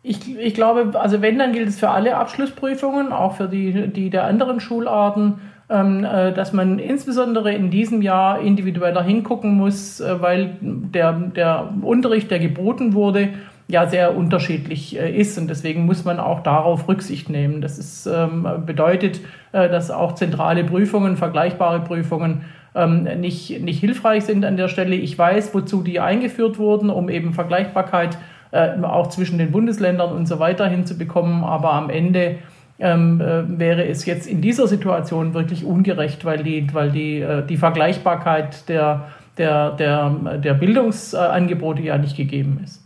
Ich, 0.03 0.37
ich 0.39 0.55
glaube, 0.55 0.99
also 0.99 1.21
wenn, 1.21 1.39
dann 1.39 1.53
gilt 1.53 1.69
es 1.69 1.79
für 1.79 1.91
alle 1.91 2.17
Abschlussprüfungen, 2.17 3.13
auch 3.13 3.37
für 3.37 3.49
die, 3.49 3.89
die 3.89 4.11
der 4.11 4.25
anderen 4.25 4.61
Schularten. 4.61 5.41
Ähm, 5.71 6.03
äh, 6.03 6.33
dass 6.33 6.53
man 6.53 6.81
insbesondere 6.81 7.53
in 7.53 7.71
diesem 7.71 8.03
Jahr 8.03 8.41
individueller 8.41 9.05
hingucken 9.05 9.57
muss, 9.57 10.01
äh, 10.01 10.21
weil 10.21 10.57
der, 10.61 11.13
der 11.13 11.73
Unterricht, 11.83 12.29
der 12.33 12.41
geboten 12.41 12.93
wurde, 12.93 13.29
ja 13.69 13.87
sehr 13.87 14.17
unterschiedlich 14.17 14.99
äh, 14.99 15.17
ist 15.17 15.39
und 15.39 15.49
deswegen 15.49 15.87
muss 15.87 16.05
man 16.05 16.19
auch 16.19 16.43
darauf 16.43 16.89
Rücksicht 16.89 17.31
nehmen. 17.31 17.61
Das 17.61 17.79
ist, 17.79 18.07
ähm, 18.07 18.49
bedeutet, 18.67 19.21
dass 19.53 19.93
auch 19.93 20.17
zentrale 20.17 20.65
Prüfungen, 20.65 21.17
vergleichbare 21.17 21.81
Prüfungen 21.81 22.45
ähm, 22.75 23.05
nicht, 23.21 23.61
nicht 23.63 23.79
hilfreich 23.79 24.25
sind 24.25 24.45
an 24.45 24.57
der 24.57 24.67
Stelle. 24.67 24.97
Ich 24.97 25.17
weiß, 25.17 25.55
wozu 25.55 25.83
die 25.83 26.01
eingeführt 26.01 26.59
wurden, 26.59 26.91
um 26.91 27.09
eben 27.09 27.33
Vergleichbarkeit 27.33 28.19
auch 28.53 29.09
zwischen 29.09 29.39
den 29.39 29.53
Bundesländern 29.53 30.13
und 30.13 30.27
so 30.27 30.39
weiter 30.39 30.67
hinzubekommen, 30.67 31.45
aber 31.45 31.73
am 31.73 31.89
Ende 31.89 32.39
ähm, 32.81 33.21
äh, 33.21 33.59
wäre 33.59 33.87
es 33.87 34.07
jetzt 34.07 34.27
in 34.27 34.41
dieser 34.41 34.67
Situation 34.67 35.35
wirklich 35.35 35.65
ungerecht, 35.65 36.25
weil 36.25 36.43
die, 36.43 36.67
weil 36.73 36.91
die, 36.91 37.21
äh, 37.21 37.47
die 37.47 37.57
Vergleichbarkeit 37.57 38.69
der, 38.69 39.09
der, 39.39 39.73
der, 39.73 40.11
der 40.39 40.55
Bildungsangebote 40.55 41.83
ja 41.83 41.99
nicht 41.99 42.17
gegeben 42.17 42.61
ist. 42.65 42.83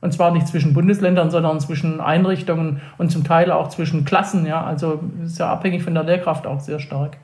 Und 0.00 0.14
zwar 0.14 0.30
nicht 0.30 0.48
zwischen 0.48 0.72
Bundesländern, 0.72 1.30
sondern 1.30 1.60
zwischen 1.60 2.00
Einrichtungen 2.00 2.80
und 2.96 3.10
zum 3.10 3.22
Teil 3.22 3.52
auch 3.52 3.68
zwischen 3.68 4.06
Klassen. 4.06 4.46
Ja? 4.46 4.64
Also 4.64 5.00
ist 5.22 5.38
ja 5.38 5.52
abhängig 5.52 5.82
von 5.82 5.94
der 5.94 6.04
Lehrkraft 6.04 6.46
auch 6.46 6.60
sehr 6.60 6.80
stark. 6.80 7.18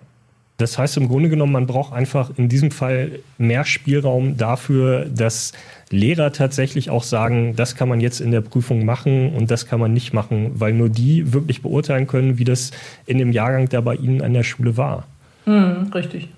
Das 0.58 0.78
heißt 0.78 0.96
im 0.96 1.08
Grunde 1.08 1.28
genommen, 1.28 1.52
man 1.52 1.66
braucht 1.66 1.92
einfach 1.92 2.30
in 2.36 2.48
diesem 2.48 2.70
Fall 2.70 3.18
mehr 3.36 3.64
Spielraum 3.64 4.38
dafür, 4.38 5.04
dass 5.04 5.52
Lehrer 5.90 6.32
tatsächlich 6.32 6.88
auch 6.88 7.02
sagen, 7.02 7.54
das 7.56 7.76
kann 7.76 7.88
man 7.88 8.00
jetzt 8.00 8.20
in 8.20 8.30
der 8.30 8.40
Prüfung 8.40 8.84
machen 8.86 9.34
und 9.34 9.50
das 9.50 9.66
kann 9.66 9.80
man 9.80 9.92
nicht 9.92 10.14
machen, 10.14 10.52
weil 10.54 10.72
nur 10.72 10.88
die 10.88 11.32
wirklich 11.34 11.60
beurteilen 11.60 12.06
können, 12.06 12.38
wie 12.38 12.44
das 12.44 12.70
in 13.04 13.18
dem 13.18 13.32
Jahrgang 13.32 13.68
da 13.68 13.82
bei 13.82 13.96
Ihnen 13.96 14.22
an 14.22 14.32
der 14.32 14.44
Schule 14.44 14.76
war. 14.78 15.06
Mhm, 15.44 15.90
richtig. 15.94 16.28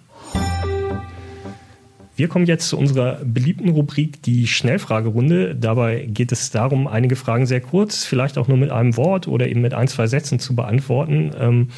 Wir 2.17 2.27
kommen 2.27 2.47
jetzt 2.47 2.69
zu 2.69 2.77
unserer 2.77 3.21
beliebten 3.25 3.69
Rubrik, 3.69 4.21
die 4.25 4.49
Schnellfragerunde. 4.49 5.55
Dabei 5.55 6.05
geht 6.09 6.33
es 6.33 6.51
darum, 6.51 6.89
einige 6.89 7.15
Fragen 7.15 7.47
sehr 7.47 7.61
kurz, 7.61 8.05
vielleicht 8.05 8.39
auch 8.39 8.49
nur 8.49 8.57
mit 8.57 8.73
einem 8.73 8.97
Wort 8.97 9.29
oder 9.29 9.47
eben 9.47 9.61
mit 9.61 9.73
ein, 9.73 9.87
zwei 9.87 10.09
Sätzen 10.09 10.41
zu 10.41 10.57
beantworten. 10.57 11.31
Ähm, 11.39 11.69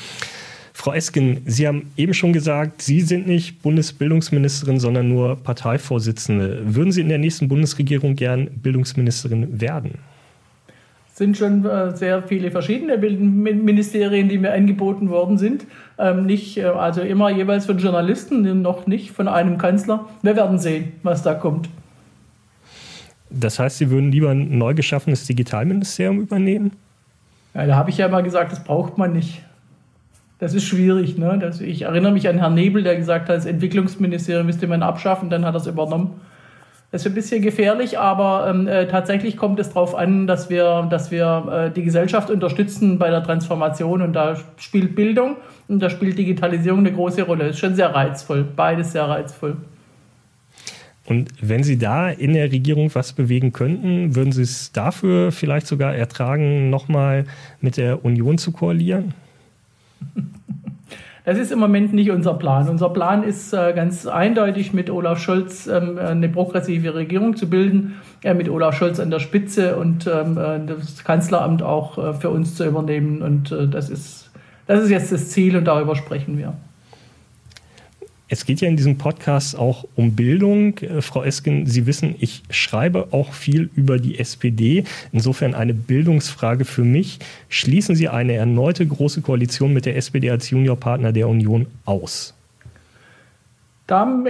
Frau 0.81 0.95
Esken, 0.95 1.43
Sie 1.45 1.69
haben 1.69 1.93
eben 1.99 2.15
schon 2.15 2.33
gesagt, 2.33 2.81
Sie 2.81 3.03
sind 3.03 3.27
nicht 3.27 3.61
Bundesbildungsministerin, 3.61 4.81
sondern 4.81 5.11
nur 5.11 5.37
Parteivorsitzende. 5.37 6.63
Würden 6.75 6.91
Sie 6.91 7.03
in 7.03 7.11
der 7.11 7.19
nächsten 7.19 7.49
Bundesregierung 7.49 8.17
gern 8.17 8.49
Bildungsministerin 8.63 9.61
werden? 9.61 9.99
Es 11.13 11.19
sind 11.19 11.37
schon 11.37 11.67
äh, 11.67 11.95
sehr 11.95 12.23
viele 12.23 12.51
verschiedene 12.51 12.97
Ministerien, 12.97 14.31
die 14.31 14.39
mir 14.39 14.55
angeboten 14.55 15.11
worden 15.11 15.37
sind. 15.37 15.67
Ähm, 15.99 16.25
nicht, 16.25 16.57
äh, 16.57 16.65
also 16.65 17.03
immer 17.03 17.29
jeweils 17.29 17.67
von 17.67 17.77
Journalisten, 17.77 18.63
noch 18.63 18.87
nicht 18.87 19.11
von 19.11 19.29
einem 19.29 19.59
Kanzler. 19.59 20.09
Wir 20.23 20.35
werden 20.35 20.59
sehen, 20.59 20.93
was 21.03 21.23
da 21.23 21.35
kommt. 21.35 21.69
Das 23.29 23.59
heißt, 23.59 23.77
Sie 23.77 23.91
würden 23.91 24.11
lieber 24.11 24.31
ein 24.31 24.57
neu 24.57 24.73
geschaffenes 24.73 25.27
Digitalministerium 25.27 26.21
übernehmen? 26.21 26.73
Ja, 27.53 27.67
da 27.67 27.77
habe 27.77 27.91
ich 27.91 27.99
ja 27.99 28.07
immer 28.07 28.23
gesagt, 28.23 28.51
das 28.51 28.65
braucht 28.65 28.97
man 28.97 29.13
nicht. 29.13 29.43
Das 30.41 30.55
ist 30.55 30.65
schwierig. 30.65 31.19
Ne? 31.19 31.39
Das, 31.39 31.61
ich 31.61 31.83
erinnere 31.83 32.13
mich 32.13 32.27
an 32.27 32.39
Herrn 32.39 32.55
Nebel, 32.55 32.83
der 32.83 32.97
gesagt 32.97 33.29
hat, 33.29 33.37
das 33.37 33.47
Entwicklungsministerium 33.47 34.47
müsste 34.47 34.67
man 34.67 34.83
abschaffen, 34.83 35.29
dann 35.29 35.45
hat 35.45 35.55
er 35.55 35.61
es 35.61 35.67
übernommen. 35.67 36.21
Das 36.91 37.03
ist 37.03 37.07
ein 37.07 37.15
bisschen 37.15 37.41
gefährlich, 37.43 37.99
aber 38.01 38.49
ähm, 38.51 38.67
äh, 38.67 38.89
tatsächlich 38.89 39.37
kommt 39.37 39.61
es 39.61 39.69
darauf 39.69 39.95
an, 39.95 40.27
dass 40.27 40.51
wir, 40.51 40.89
dass 40.91 41.13
wir 41.13 41.69
äh, 41.69 41.71
die 41.71 41.85
Gesellschaft 41.85 42.31
unterstützen 42.31 42.99
bei 42.99 43.11
der 43.11 43.23
Transformation 43.23 44.03
und 44.03 44.13
da 44.15 44.35
spielt 44.57 44.97
Bildung 44.97 45.37
und 45.69 45.81
da 45.81 45.89
spielt 45.89 46.19
Digitalisierung 46.19 46.81
eine 46.81 46.93
große 46.93 47.23
Rolle. 47.23 47.45
Das 47.45 47.55
ist 47.55 47.61
schon 47.61 47.77
sehr 47.77 47.95
reizvoll, 47.95 48.45
beides 48.57 48.91
sehr 48.91 49.05
reizvoll. 49.05 49.59
Und 51.05 51.29
wenn 51.41 51.63
Sie 51.63 51.79
da 51.79 52.09
in 52.09 52.35
der 52.35 52.51
Regierung 52.51 52.93
was 52.95 53.13
bewegen 53.13 53.53
könnten, 53.53 54.17
würden 54.17 54.33
Sie 54.33 54.43
es 54.43 54.73
dafür 54.73 55.31
vielleicht 55.33 55.69
sogar 55.69 55.95
ertragen, 55.95 56.71
nochmal 56.71 57.25
mit 57.61 57.77
der 57.77 58.05
Union 58.05 58.37
zu 58.37 58.51
koalieren? 58.51 59.15
Das 61.25 61.39
ist 61.39 61.53
im 61.53 61.59
Moment 61.59 61.93
nicht 61.93 62.11
unser 62.11 62.35
Plan. 62.35 62.69
Unser 62.69 62.89
Plan 62.89 63.23
ist 63.23 63.53
äh, 63.53 63.73
ganz 63.75 64.07
eindeutig, 64.07 64.73
mit 64.73 64.89
Olaf 64.91 65.21
Scholz 65.21 65.67
ähm, 65.67 65.99
eine 65.99 66.29
progressive 66.29 66.95
Regierung 66.95 67.37
zu 67.37 67.49
bilden, 67.49 67.97
äh, 68.25 68.33
mit 68.33 68.49
Olaf 68.49 68.77
Scholz 68.77 68.99
an 68.99 69.11
der 69.11 69.21
Spitze 69.21 69.77
und 69.77 70.07
ähm, 70.07 70.39
äh, 70.39 70.59
das 70.67 71.05
Kanzleramt 71.05 71.63
auch 71.63 72.19
für 72.19 72.31
uns 72.31 72.55
zu 72.55 72.65
übernehmen. 72.65 73.21
Und 73.23 73.55
das, 73.71 73.91
ist, 73.91 74.31
das 74.67 74.83
ist 74.83 74.91
jetzt 74.91 75.13
das 75.13 75.29
Ziel 75.29 75.57
und 75.57 75.67
darüber 75.67 75.95
sprechen 75.95 76.39
wir. 76.39 76.55
Es 78.33 78.47
geht 78.47 78.61
ja 78.61 78.69
in 78.69 78.77
diesem 78.77 78.97
Podcast 78.97 79.59
auch 79.59 79.85
um 79.97 80.15
Bildung. 80.15 80.79
Äh, 80.79 81.03
Frau 81.03 81.25
Esken, 81.25 81.67
Sie 81.67 81.87
wissen, 81.87 82.15
ich 82.21 82.45
schreibe 82.49 83.09
auch 83.11 83.33
viel 83.33 83.71
über 83.75 83.99
die 83.99 84.21
SPD. 84.21 84.85
Insofern 85.11 85.53
eine 85.53 85.75
Bildungsfrage 85.75 86.65
für 86.65 86.85
mich. 86.85 87.19
Schließen 87.49 87.97
Sie 87.97 88.09
eine 88.09 88.35
erneute 88.35 88.87
große 88.87 89.21
Koalition 89.21 89.73
mit 89.73 89.85
der 89.85 89.97
SPD 89.97 90.31
als 90.31 90.49
Juniorpartner 90.49 91.13
der 91.13 91.29
Union 91.29 91.67
aus? 91.85 92.35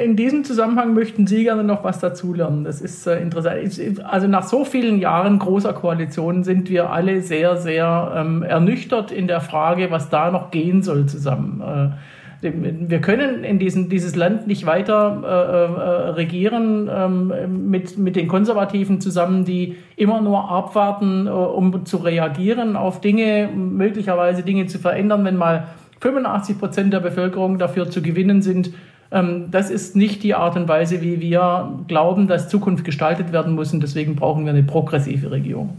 in 0.02 0.16
diesem 0.16 0.42
Zusammenhang 0.44 0.94
möchten 0.94 1.26
Sie 1.26 1.42
gerne 1.42 1.62
noch 1.62 1.84
was 1.84 1.98
dazulernen. 1.98 2.64
Das 2.64 2.80
ist 2.80 3.06
äh, 3.06 3.20
interessant. 3.20 4.02
Also 4.02 4.26
nach 4.26 4.44
so 4.44 4.64
vielen 4.64 4.98
Jahren 4.98 5.38
großer 5.38 5.74
Koalitionen 5.74 6.44
sind 6.44 6.70
wir 6.70 6.88
alle 6.88 7.20
sehr, 7.20 7.58
sehr 7.58 8.10
ähm, 8.16 8.42
ernüchtert 8.42 9.12
in 9.12 9.26
der 9.26 9.42
Frage, 9.42 9.90
was 9.90 10.08
da 10.08 10.30
noch 10.30 10.50
gehen 10.50 10.82
soll 10.82 11.04
zusammen. 11.04 11.60
Äh, 11.60 11.90
wir 12.42 13.00
können 13.00 13.44
in 13.44 13.58
diesen, 13.58 13.90
dieses 13.90 14.16
Land 14.16 14.46
nicht 14.46 14.64
weiter 14.64 15.22
äh, 15.22 15.28
äh, 15.28 16.10
regieren 16.10 16.88
ähm, 16.90 17.70
mit, 17.70 17.98
mit 17.98 18.16
den 18.16 18.28
Konservativen 18.28 19.00
zusammen, 19.00 19.44
die 19.44 19.76
immer 19.96 20.22
nur 20.22 20.50
abwarten, 20.50 21.26
äh, 21.26 21.30
um 21.30 21.84
zu 21.84 21.98
reagieren 21.98 22.76
auf 22.76 23.02
Dinge, 23.02 23.50
möglicherweise 23.54 24.42
Dinge 24.42 24.66
zu 24.66 24.78
verändern, 24.78 25.24
wenn 25.24 25.36
mal 25.36 25.68
85 26.00 26.58
Prozent 26.58 26.92
der 26.94 27.00
Bevölkerung 27.00 27.58
dafür 27.58 27.90
zu 27.90 28.00
gewinnen 28.00 28.40
sind. 28.40 28.72
Ähm, 29.10 29.50
das 29.50 29.70
ist 29.70 29.94
nicht 29.94 30.22
die 30.22 30.34
Art 30.34 30.56
und 30.56 30.66
Weise, 30.66 31.02
wie 31.02 31.20
wir 31.20 31.78
glauben, 31.88 32.26
dass 32.26 32.48
Zukunft 32.48 32.84
gestaltet 32.84 33.32
werden 33.32 33.54
muss. 33.54 33.74
Und 33.74 33.82
deswegen 33.82 34.16
brauchen 34.16 34.46
wir 34.46 34.52
eine 34.52 34.62
progressive 34.62 35.30
Regierung. 35.30 35.78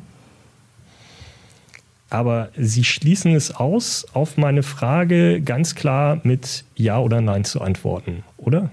Aber 2.11 2.49
Sie 2.57 2.83
schließen 2.83 3.33
es 3.33 3.55
aus, 3.55 4.05
auf 4.13 4.37
meine 4.37 4.63
Frage 4.63 5.41
ganz 5.41 5.75
klar 5.75 6.19
mit 6.23 6.65
Ja 6.75 6.99
oder 6.99 7.21
Nein 7.21 7.45
zu 7.45 7.61
antworten, 7.61 8.23
oder? 8.37 8.69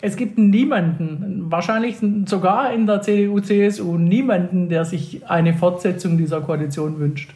Es 0.00 0.16
gibt 0.16 0.38
niemanden, 0.38 1.50
wahrscheinlich 1.50 1.96
sogar 2.24 2.72
in 2.72 2.86
der 2.86 3.02
CDU, 3.02 3.40
CSU, 3.40 3.98
niemanden, 3.98 4.70
der 4.70 4.86
sich 4.86 5.26
eine 5.28 5.52
Fortsetzung 5.54 6.16
dieser 6.16 6.40
Koalition 6.40 6.98
wünscht. 6.98 7.30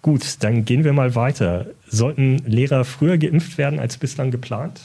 Gut, 0.00 0.42
dann 0.42 0.64
gehen 0.64 0.84
wir 0.84 0.94
mal 0.94 1.14
weiter. 1.14 1.66
Sollten 1.86 2.38
Lehrer 2.46 2.84
früher 2.84 3.18
geimpft 3.18 3.58
werden 3.58 3.80
als 3.80 3.98
bislang 3.98 4.30
geplant? 4.30 4.80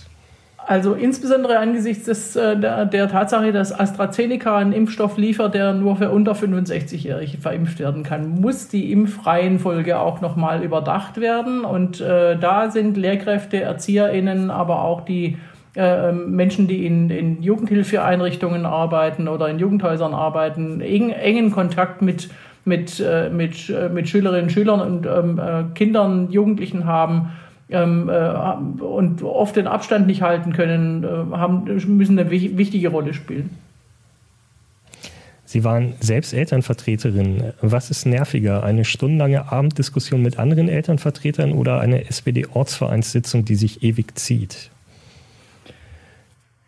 Also 0.65 0.93
insbesondere 0.93 1.60
angesichts 1.60 2.06
des, 2.06 2.36
äh, 2.36 2.58
der, 2.58 2.86
der, 2.86 3.10
Tatsache, 3.10 3.52
dass 3.52 3.78
AstraZeneca 3.78 4.58
einen 4.58 4.71
Impfstoff 4.71 5.17
liefert, 5.17 5.54
der 5.54 5.73
nur 5.73 5.97
für 5.97 6.10
unter 6.10 6.34
65-Jährige 6.34 7.38
verimpft 7.38 7.80
werden 7.80 8.04
kann, 8.04 8.41
muss 8.41 8.69
die 8.69 8.91
Impfreihenfolge 8.91 9.99
auch 9.99 10.21
nochmal 10.21 10.63
überdacht 10.63 11.19
werden. 11.19 11.65
Und 11.65 11.99
äh, 11.99 12.38
da 12.38 12.71
sind 12.71 12.97
Lehrkräfte, 12.97 13.62
ErzieherInnen, 13.62 14.52
aber 14.52 14.84
auch 14.84 15.02
die 15.02 15.38
äh, 15.76 16.10
ähm, 16.10 16.36
Menschen, 16.36 16.67
die 16.67 16.86
in, 16.86 17.10
in, 17.10 17.41
Jugendhilfeeinrichtungen 17.41 18.65
arbeiten 18.65 19.28
oder 19.28 19.49
in 19.49 19.58
Jugendhäusern 19.58 20.13
arbeiten, 20.13 20.82
eng, 20.82 21.10
engen 21.10 21.52
Kontakt 21.52 22.02
mit, 22.02 22.30
mit, 22.63 22.99
äh, 22.99 23.30
mit, 23.30 23.69
äh, 23.69 23.89
mit 23.89 24.08
Schülerinnen 24.08 24.45
und 24.45 24.52
Schülern 24.52 24.82
und 24.82 25.06
ähm, 25.08 25.39
äh, 25.39 25.63
Kindern, 25.73 26.30
Jugendlichen 26.30 26.86
haben 26.86 27.32
ähm, 27.69 28.10
äh, 28.10 28.84
und 28.84 29.23
oft 29.23 29.56
den 29.56 29.67
Abstand 29.67 30.08
nicht 30.08 30.21
halten 30.21 30.54
können, 30.54 31.04
äh, 31.04 31.08
haben, 31.36 31.63
müssen 31.97 32.17
eine 32.19 32.30
wichtige 32.30 32.89
Rolle 32.89 33.13
spielen. 33.13 33.52
Sie 35.45 35.63
waren 35.63 35.93
selbst 35.99 36.34
Elternvertreterin. 36.34 37.54
Was 37.62 37.91
ist 37.91 38.08
nerviger, 38.08 38.63
eine 38.63 38.86
stundenlange 38.86 39.52
Abenddiskussion 39.52 40.21
mit 40.21 40.39
anderen 40.39 40.67
Elternvertretern 40.67 41.52
oder 41.52 41.80
eine 41.80 42.08
SPD-Ortsvereinssitzung, 42.08 43.45
die 43.45 43.56
sich 43.56 43.84
ewig 43.84 44.17
zieht? 44.17 44.71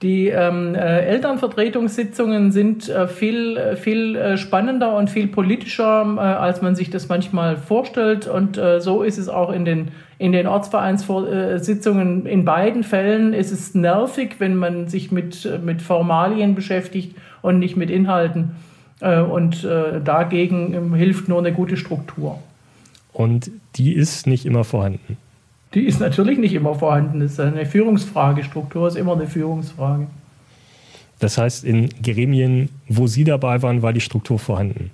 Die 0.01 0.27
ähm, 0.27 0.75
äh, 0.75 1.05
Elternvertretungssitzungen 1.05 2.51
sind 2.51 2.89
äh, 2.89 3.07
viel, 3.07 3.55
äh, 3.55 3.75
viel 3.77 4.17
äh, 4.17 4.37
spannender 4.37 4.95
und 4.97 5.09
viel 5.09 5.27
politischer, 5.27 6.03
äh, 6.17 6.19
als 6.19 6.61
man 6.61 6.75
sich 6.75 6.89
das 6.89 7.07
manchmal 7.07 7.55
vorstellt. 7.55 8.27
Und 8.27 8.57
äh, 8.57 8.81
so 8.81 9.03
ist 9.03 9.17
es 9.17 9.29
auch 9.29 9.53
in 9.53 9.63
den, 9.63 9.91
in 10.17 10.33
den 10.33 10.47
Ortsvereinssitzungen. 10.47 12.25
In 12.25 12.43
beiden 12.43 12.83
Fällen 12.83 13.33
ist 13.33 13.51
es 13.51 13.73
nervig, 13.73 14.35
wenn 14.39 14.57
man 14.57 14.89
sich 14.89 15.13
mit, 15.13 15.49
mit 15.63 15.81
Formalien 15.81 16.55
beschäftigt 16.55 17.15
und 17.41 17.59
nicht 17.59 17.77
mit 17.77 17.89
Inhalten. 17.89 18.51
und 19.01 19.67
dagegen 20.03 20.73
ähm, 20.73 20.93
hilft 20.93 21.27
nur 21.27 21.39
eine 21.39 21.51
gute 21.51 21.75
Struktur. 21.77 22.39
Und 23.11 23.51
die 23.75 23.93
ist 23.93 24.25
nicht 24.25 24.45
immer 24.45 24.63
vorhanden 24.63 25.17
die 25.75 25.85
ist 25.85 25.99
natürlich 25.99 26.39
nicht 26.39 26.53
immer 26.53 26.73
vorhanden. 26.73 27.19
Das 27.19 27.33
ist 27.33 27.39
eine 27.39 27.65
Führungsfrage. 27.65 28.43
Struktur 28.43 28.87
ist 28.87 28.95
immer 28.95 29.13
eine 29.13 29.27
Führungsfrage. 29.27 30.07
Das 31.19 31.37
heißt, 31.37 31.63
in 31.65 31.89
Gremien, 32.01 32.69
wo 32.87 33.07
Sie 33.07 33.23
dabei 33.23 33.61
waren, 33.61 33.81
war 33.81 33.93
die 33.93 34.01
Struktur 34.01 34.39
vorhanden? 34.39 34.91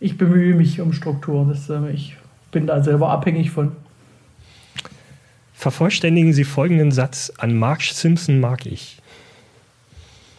Ich 0.00 0.18
bemühe 0.18 0.54
mich 0.54 0.80
um 0.80 0.92
Struktur. 0.92 1.46
Das, 1.48 1.70
äh, 1.70 1.90
ich 1.90 2.16
bin 2.50 2.66
da 2.66 2.82
selber 2.82 3.10
abhängig 3.10 3.50
von. 3.50 3.72
Vervollständigen 5.54 6.32
Sie 6.32 6.44
folgenden 6.44 6.90
Satz. 6.90 7.32
An 7.38 7.56
Marge 7.56 7.90
Simpson 7.92 8.40
mag 8.40 8.66
ich. 8.66 8.98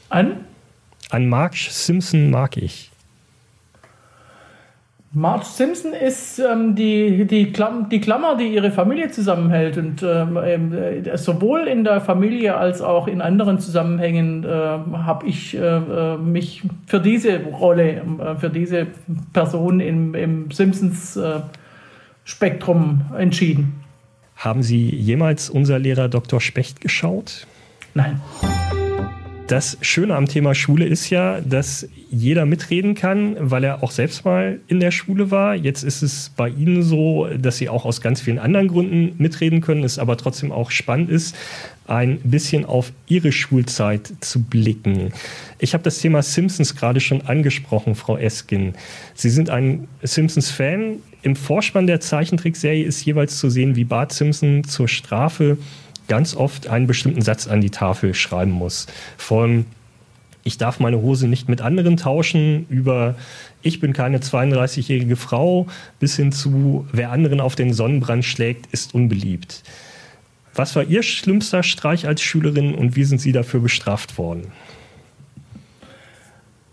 An? 0.09 0.45
An 1.09 1.29
Marge 1.29 1.67
Simpson 1.69 2.29
mag 2.29 2.57
ich. 2.57 2.90
Marge 5.13 5.45
Simpson 5.45 5.91
ist 5.91 6.39
ähm, 6.39 6.73
die, 6.73 7.27
die, 7.27 7.51
Klam 7.51 7.89
die 7.89 7.99
Klammer, 7.99 8.37
die 8.37 8.47
ihre 8.47 8.71
Familie 8.71 9.11
zusammenhält. 9.11 9.77
Und 9.77 10.01
ähm, 10.03 10.37
äh, 10.37 11.17
sowohl 11.17 11.67
in 11.67 11.83
der 11.83 11.99
Familie 11.99 12.55
als 12.55 12.81
auch 12.81 13.07
in 13.07 13.21
anderen 13.21 13.59
Zusammenhängen 13.59 14.45
äh, 14.45 14.47
habe 14.47 15.27
ich 15.27 15.57
äh, 15.57 15.59
äh 15.59 16.15
mich 16.17 16.63
für 16.87 17.01
diese 17.01 17.43
Rolle, 17.43 17.95
äh, 17.95 18.35
für 18.39 18.49
diese 18.49 18.87
Person 19.33 19.81
im, 19.81 20.15
im 20.15 20.49
Simpsons-Spektrum 20.49 23.01
äh, 23.13 23.21
entschieden. 23.21 23.83
Haben 24.37 24.63
Sie 24.63 24.95
jemals 24.95 25.49
unser 25.49 25.77
Lehrer 25.77 26.07
Dr. 26.07 26.39
Specht 26.39 26.79
geschaut? 26.79 27.47
Nein. 27.93 28.21
Das 29.51 29.77
Schöne 29.81 30.15
am 30.15 30.27
Thema 30.27 30.55
Schule 30.55 30.85
ist 30.85 31.09
ja, 31.09 31.41
dass 31.41 31.85
jeder 32.09 32.45
mitreden 32.45 32.95
kann, 32.95 33.35
weil 33.37 33.65
er 33.65 33.83
auch 33.83 33.91
selbst 33.91 34.23
mal 34.23 34.61
in 34.69 34.79
der 34.79 34.91
Schule 34.91 35.29
war. 35.29 35.55
Jetzt 35.55 35.83
ist 35.83 36.01
es 36.03 36.31
bei 36.37 36.47
Ihnen 36.47 36.83
so, 36.83 37.27
dass 37.37 37.57
Sie 37.57 37.67
auch 37.67 37.83
aus 37.83 37.99
ganz 37.99 38.21
vielen 38.21 38.39
anderen 38.39 38.69
Gründen 38.69 39.13
mitreden 39.17 39.59
können, 39.59 39.83
es 39.83 39.99
aber 39.99 40.15
trotzdem 40.15 40.53
auch 40.53 40.71
spannend 40.71 41.09
ist, 41.09 41.35
ein 41.85 42.19
bisschen 42.23 42.63
auf 42.63 42.93
Ihre 43.07 43.33
Schulzeit 43.33 44.13
zu 44.21 44.41
blicken. 44.41 45.11
Ich 45.59 45.73
habe 45.73 45.83
das 45.83 45.99
Thema 45.99 46.21
Simpsons 46.21 46.77
gerade 46.77 47.01
schon 47.01 47.23
angesprochen, 47.23 47.95
Frau 47.95 48.15
Eskin. 48.15 48.75
Sie 49.15 49.29
sind 49.29 49.49
ein 49.49 49.89
Simpsons-Fan. 50.01 50.99
Im 51.23 51.35
Vorspann 51.35 51.87
der 51.87 51.99
Zeichentrickserie 51.99 52.85
ist 52.85 53.03
jeweils 53.03 53.37
zu 53.37 53.49
sehen, 53.49 53.75
wie 53.75 53.83
Bart 53.83 54.13
Simpson 54.13 54.63
zur 54.63 54.87
Strafe 54.87 55.57
ganz 56.11 56.35
oft 56.35 56.67
einen 56.67 56.87
bestimmten 56.87 57.21
Satz 57.21 57.47
an 57.47 57.61
die 57.61 57.69
Tafel 57.69 58.13
schreiben 58.13 58.51
muss. 58.51 58.85
Von 59.15 59.65
ich 60.43 60.57
darf 60.57 60.81
meine 60.81 61.01
Hose 61.01 61.29
nicht 61.29 61.47
mit 61.47 61.61
anderen 61.61 61.95
tauschen, 61.95 62.65
über 62.67 63.15
ich 63.61 63.79
bin 63.79 63.93
keine 63.93 64.17
32-jährige 64.17 65.15
Frau, 65.15 65.67
bis 66.01 66.17
hin 66.17 66.33
zu 66.33 66.85
wer 66.91 67.13
anderen 67.13 67.39
auf 67.39 67.55
den 67.55 67.71
Sonnenbrand 67.71 68.25
schlägt, 68.25 68.65
ist 68.73 68.93
unbeliebt. 68.93 69.63
Was 70.53 70.75
war 70.75 70.83
Ihr 70.83 71.01
schlimmster 71.01 71.63
Streich 71.63 72.05
als 72.05 72.21
Schülerin 72.21 72.75
und 72.75 72.97
wie 72.97 73.05
sind 73.05 73.21
Sie 73.21 73.31
dafür 73.31 73.61
bestraft 73.61 74.17
worden? 74.17 74.51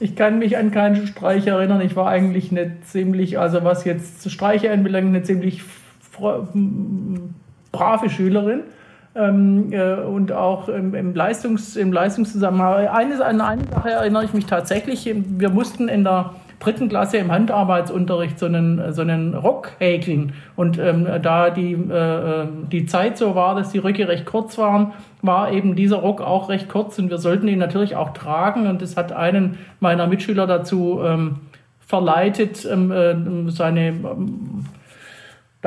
Ich 0.01 0.17
kann 0.17 0.41
mich 0.41 0.57
an 0.57 0.73
keinen 0.73 1.07
Streich 1.07 1.47
erinnern. 1.47 1.81
Ich 1.81 1.95
war 1.95 2.09
eigentlich 2.09 2.51
eine 2.51 2.81
ziemlich, 2.81 3.39
also 3.39 3.63
was 3.63 3.85
jetzt 3.85 4.29
Streiche 4.29 4.73
anbelangt, 4.73 5.07
eine 5.07 5.23
ziemlich 5.23 5.63
brave 7.71 8.11
Schülerin 8.11 8.63
ähm, 9.19 9.73
äh, 9.73 9.95
und 9.95 10.33
auch 10.33 10.69
im, 10.69 10.95
im, 10.95 11.15
Leistungs-, 11.15 11.77
im 11.77 11.93
Leistungszusammenhang. 11.93 12.87
Eine, 12.87 13.25
an 13.25 13.41
eine 13.41 13.65
Sache 13.71 13.91
erinnere 13.91 14.25
ich 14.25 14.33
mich 14.33 14.47
tatsächlich. 14.47 15.11
Wir 15.15 15.51
mussten 15.51 15.89
in 15.89 16.05
der 16.05 16.35
dritten 16.61 16.89
Klasse 16.89 17.19
im 17.19 17.31
Handarbeitsunterricht 17.31 18.39
so 18.39 18.47
einen, 18.47 18.93
so 18.93 19.03
einen 19.03 19.35
Rock 19.35 19.73
häkeln. 19.79 20.33
Und 20.57 20.79
ähm, 20.79 21.07
da 21.23 21.51
die, 21.51 21.73
äh, 21.73 22.47
die 22.71 22.87
Zeit 22.87 23.19
so 23.19 23.35
war, 23.35 23.55
dass 23.55 23.71
die 23.71 23.79
Röcke 23.79 24.09
recht 24.09 24.27
kurz 24.27 24.59
waren, 24.59 24.93
war 25.23 25.53
eben 25.53 25.77
dieser 25.77 25.99
Rock 25.99 26.21
auch 26.21 26.49
recht 26.49 26.69
kurz 26.69 26.99
und 26.99 27.11
wir 27.11 27.19
sollten 27.19 27.49
ihn 27.49 27.59
natürlich 27.59 27.97
auch 27.97 28.13
tragen. 28.13 28.67
Und 28.67 28.83
das 28.83 28.97
hat 28.97 29.13
einen 29.13 29.59
meiner 29.81 30.07
Mitschüler 30.07 30.47
dazu 30.47 31.01
ähm, 31.05 31.37
verleitet, 31.87 32.69
ähm, 32.71 32.91
äh, 32.93 33.51
seine 33.51 33.89
ähm, 33.89 34.65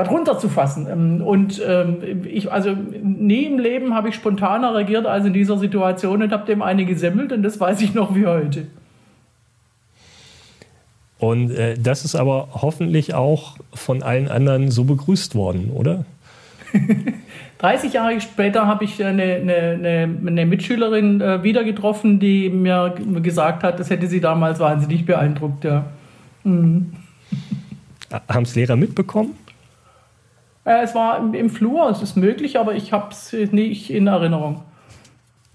darunter 0.04 0.38
zu 0.40 0.50
fassen. 0.50 0.88
Ähm, 0.90 1.22
und 1.22 1.62
ähm, 1.66 2.26
ich, 2.26 2.52
also 2.52 2.76
nie 3.04 3.46
im 3.46 3.60
Leben 3.60 3.94
habe 3.94 4.10
ich 4.10 4.16
spontaner 4.16 4.74
reagiert 4.76 5.06
als 5.06 5.26
in 5.26 5.34
dieser 5.34 5.58
Situation 5.58 6.22
und 6.22 6.32
habe 6.32 6.46
dem 6.46 6.62
eine 6.62 6.86
gesemmelt 6.86 7.32
und 7.32 7.44
das 7.44 7.60
weiß 7.60 7.82
ich 7.82 7.94
noch 7.94 8.16
wie 8.16 8.26
heute. 8.26 8.68
Und 11.20 11.52
äh, 11.52 11.76
das 11.78 12.04
ist 12.04 12.16
aber 12.16 12.48
hoffentlich 12.52 13.14
auch 13.14 13.58
von 13.74 14.02
allen 14.02 14.28
anderen 14.28 14.72
so 14.72 14.86
begrüßt 14.86 15.36
worden, 15.36 15.72
oder? 15.72 16.06
30 17.60 17.94
Jahre 17.94 18.20
später 18.22 18.66
habe 18.66 18.86
ich 18.86 19.04
eine, 19.04 19.24
eine, 19.24 20.18
eine 20.26 20.46
Mitschülerin 20.48 21.22
äh, 21.22 21.44
wieder 21.44 21.64
getroffen, 21.64 22.20
die 22.20 22.50
mir 22.50 22.96
gesagt 23.22 23.64
hat, 23.64 23.80
das 23.80 23.92
hätte 23.92 24.08
sie 24.08 24.20
damals 24.20 24.60
wahnsinnig 24.60 25.06
beeindruckt. 25.06 25.64
Ja. 25.64 25.86
Mhm. 26.44 26.94
Haben 28.28 28.44
es 28.44 28.56
Lehrer 28.56 28.76
mitbekommen? 28.76 29.36
Äh, 30.66 30.84
es 30.84 30.96
war 30.96 31.20
im, 31.20 31.34
im 31.34 31.50
Flur, 31.50 31.90
es 31.90 32.02
ist 32.02 32.18
möglich, 32.18 32.60
aber 32.60 32.76
ich 32.76 32.94
habe 32.94 33.12
es 33.12 33.34
nicht 33.52 33.90
in 33.90 34.08
Erinnerung. 34.08 34.62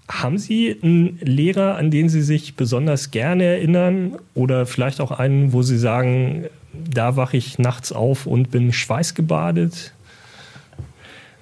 Haben 0.09 0.37
Sie 0.37 0.77
einen 0.81 1.19
Lehrer, 1.21 1.75
an 1.75 1.91
den 1.91 2.07
Sie 2.07 2.21
sich 2.21 2.55
besonders 2.55 3.11
gerne 3.11 3.43
erinnern? 3.43 4.17
Oder 4.35 4.65
vielleicht 4.65 5.01
auch 5.01 5.11
einen, 5.11 5.51
wo 5.51 5.61
Sie 5.63 5.77
sagen, 5.77 6.45
da 6.73 7.17
wache 7.17 7.35
ich 7.35 7.59
nachts 7.59 7.91
auf 7.91 8.25
und 8.25 8.49
bin 8.49 8.71
schweißgebadet? 8.71 9.93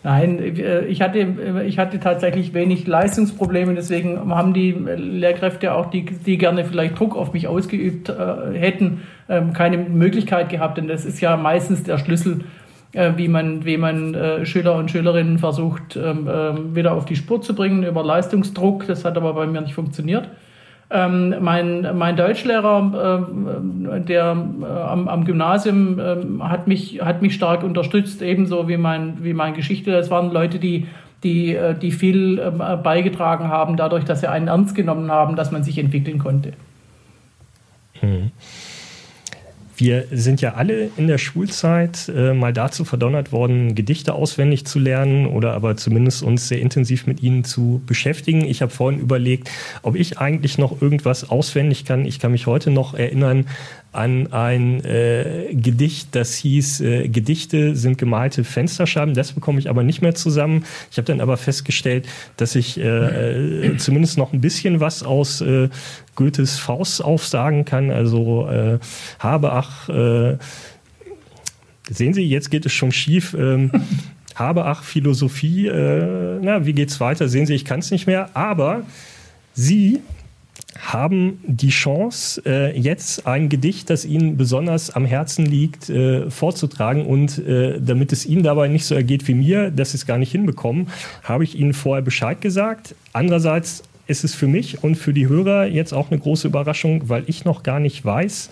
Nein, 0.06 0.39
äh, 0.39 0.86
ich 0.86 1.01
hatte, 1.01 1.19
äh, 1.19 1.65
ich 1.65 1.80
hatte 1.80 1.99
tatsächlich 1.99 2.54
wenig 2.54 2.86
Leistungsprobleme, 2.86 3.73
deswegen 3.73 4.34
haben 4.34 4.54
die 4.54 4.72
Lehrkräfte 4.72 5.74
auch, 5.74 5.89
die, 5.89 6.05
die 6.05 6.38
gerne 6.38 6.63
vielleicht 6.63 6.99
Druck 6.99 7.16
auf 7.16 7.34
mich 7.34 7.47
ausgeübt 7.47 8.09
äh, 8.09 8.57
hätten, 8.57 9.01
ähm, 9.28 9.53
keine 9.53 9.78
Möglichkeit 9.78 10.49
gehabt, 10.49 10.78
denn 10.78 10.88
das 10.88 11.05
ist 11.05 11.22
ja 11.22 11.38
meistens 11.38 11.84
der 11.84 11.97
Schlüssel 11.97 12.41
wie 13.18 13.28
man, 13.28 13.66
wie 13.66 13.78
man 13.78 14.14
äh, 14.14 14.46
Schüler 14.46 14.76
und 14.76 14.89
Schülerinnen 14.89 15.38
versucht, 15.38 15.96
ähm, 15.96 16.30
ähm, 16.32 16.76
wieder 16.76 16.93
auf 16.93 17.06
die 17.06 17.16
Spur 17.16 17.41
zu 17.41 17.54
bringen 17.54 17.84
über 17.84 18.04
Leistungsdruck. 18.04 18.88
Das 18.88 19.04
hat 19.04 19.18
aber 19.18 19.34
bei 19.34 19.46
mir 19.48 19.62
nicht 19.62 19.74
funktioniert. 19.74 20.30
Ähm, 20.89 21.36
mein, 21.41 21.98
mein 21.98 22.16
Deutschlehrer, 22.16 23.26
äh, 23.91 24.02
der 24.02 24.38
äh, 24.62 24.66
am, 24.66 25.08
am, 25.08 25.26
Gymnasium 25.26 26.00
äh, 26.00 26.43
hat, 26.43 26.68
mich, 26.68 27.02
hat 27.02 27.22
mich 27.24 27.34
stark 27.34 27.64
unterstützt, 27.64 28.22
ebenso 28.22 28.68
wie 28.70 28.78
mein, 28.78 29.24
wie 29.24 29.34
mein 29.34 29.56
Geschichte. 29.56 29.91
Das 29.91 30.12
waren 30.12 30.32
Leute, 30.32 30.60
die, 30.60 30.88
die, 31.24 31.56
äh, 31.56 31.74
die 31.74 31.91
viel 31.91 32.38
beigetragen 32.84 33.48
haben, 33.48 33.78
dadurch, 33.78 34.06
dass 34.06 34.22
sie 34.22 34.30
einen 34.30 34.48
ernst 34.48 34.76
genommen 34.76 35.12
haben, 35.12 35.36
dass 35.36 35.52
man 35.52 35.64
sich 35.64 35.80
entwickeln 35.80 36.20
konnte. 36.20 36.54
Hm. 38.00 38.32
Wir 39.78 40.05
sind 40.11 40.41
ja 40.41 40.53
alle 40.53 40.89
in 40.95 41.07
der 41.07 41.17
Schulzeit 41.17 42.09
äh, 42.15 42.34
mal 42.34 42.53
dazu 42.53 42.86
verdonnert 42.86 43.32
worden, 43.32 43.76
Gedichte 43.76 44.13
auswendig 44.13 44.65
zu 44.65 44.80
lernen 44.80 45.28
oder 45.28 45.53
aber 45.53 45.76
zumindest 45.76 46.23
uns 46.23 46.47
sehr 46.47 46.61
intensiv 46.61 47.07
mit 47.07 47.21
ihnen 47.21 47.43
zu 47.43 47.82
beschäftigen. 47.86 48.45
Ich 48.45 48.61
habe 48.61 48.71
vorhin 48.71 49.01
überlegt, 49.01 49.49
ob 49.82 49.95
ich 49.95 50.17
eigentlich 50.17 50.57
noch 50.57 50.82
irgendwas 50.82 51.30
auswendig 51.30 51.84
kann. 51.84 52.05
Ich 52.05 52.19
kann 52.19 52.32
mich 52.32 52.47
heute 52.47 52.71
noch 52.71 52.93
erinnern 52.93 53.45
an 53.95 54.32
ein 54.34 54.84
äh, 54.84 55.53
Gedicht, 55.53 56.09
das 56.11 56.36
hieß 56.36 56.82
äh, 56.82 57.07
Gedichte 57.07 57.76
sind 57.76 57.97
gemalte 57.97 58.43
Fensterscheiben. 58.43 59.13
Das 59.13 59.32
bekomme 59.32 59.59
ich 59.59 59.69
aber 59.69 59.84
nicht 59.84 60.01
mehr 60.01 60.13
zusammen. 60.13 60.65
Ich 60.91 60.97
habe 60.97 61.05
dann 61.05 61.21
aber 61.21 61.38
festgestellt, 61.38 62.07
dass 62.38 62.55
ich 62.55 62.78
äh, 62.78 63.67
äh, 63.67 63.78
zumindest 63.78 64.17
noch 64.17 64.34
ein 64.34 64.41
bisschen 64.41 64.80
was 64.80 65.03
aus 65.03 65.41
äh, 65.41 65.69
Goethes 66.16 66.57
Faust 66.57 67.03
aufsagen 67.03 67.66
kann. 67.66 67.91
Also 67.91 68.47
äh, 68.47 68.80
habe 69.20 69.51
ach, 69.51 69.89
äh, 69.89 70.38
sehen 71.89 72.13
Sie, 72.13 72.24
jetzt 72.24 72.51
geht 72.51 72.66
es 72.66 72.74
schon 72.74 72.91
schief. 72.91 73.36
Ähm, 73.38 73.72
habe 74.36 74.66
ach 74.66 74.84
Philosophie, 74.84 75.68
äh, 75.68 76.39
na, 76.41 76.66
wie 76.66 76.74
geht's 76.74 76.99
weiter? 76.99 77.28
Sehen 77.28 77.45
Sie, 77.45 77.53
ich 77.53 77.66
kann 77.66 77.80
es 77.80 77.91
nicht 77.91 78.07
mehr. 78.07 78.30
Aber 78.34 78.84
Sie 79.53 80.01
haben 80.80 81.39
die 81.45 81.70
Chance, 81.70 82.41
äh, 82.45 82.78
jetzt 82.78 83.26
ein 83.26 83.47
Gedicht, 83.49 83.89
das 83.89 84.03
Ihnen 84.03 84.36
besonders 84.36 84.89
am 84.91 85.05
Herzen 85.05 85.45
liegt, 85.45 85.89
äh, 85.89 86.30
vorzutragen. 86.30 87.05
Und 87.05 87.39
äh, 87.39 87.80
damit 87.80 88.11
es 88.11 88.26
Ihnen 88.26 88.43
dabei 88.43 88.68
nicht 88.68 88.86
so 88.86 88.93
ergeht 88.93 89.28
wie 89.28 89.36
mir, 89.36 89.72
dass 89.72 89.91
Sie 89.91 89.97
es 89.97 90.05
gar 90.05 90.18
nicht 90.18 90.32
hinbekommen, 90.32 90.88
habe 91.24 91.43
ich 91.43 91.57
Ihnen 91.57 91.74
vorher 91.74 92.03
Bescheid 92.03 92.41
gesagt. 92.41 92.95
Andererseits 93.13 93.84
ist 94.08 94.24
es 94.24 94.36
für 94.36 94.47
mich 94.47 94.84
und 94.84 94.95
für 94.95 95.14
die 95.14 95.28
Hörer 95.28 95.66
jetzt 95.66 95.93
auch 95.93 96.12
eine 96.12 96.20
große 96.20 96.47
Überraschung, 96.47 97.10
weil 97.10 97.24
ich 97.28 97.45
noch 97.45 97.64
gar 97.64 97.80
nicht 97.80 98.03
weiß, 98.03 98.49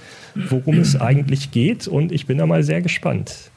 worum 0.50 0.80
es 0.80 1.00
eigentlich 1.00 1.52
geht. 1.52 1.88
Und 1.88 2.12
ich 2.12 2.26
bin 2.26 2.38
da 2.38 2.46
mal 2.46 2.64
sehr 2.64 2.82
gespannt. 2.82 3.52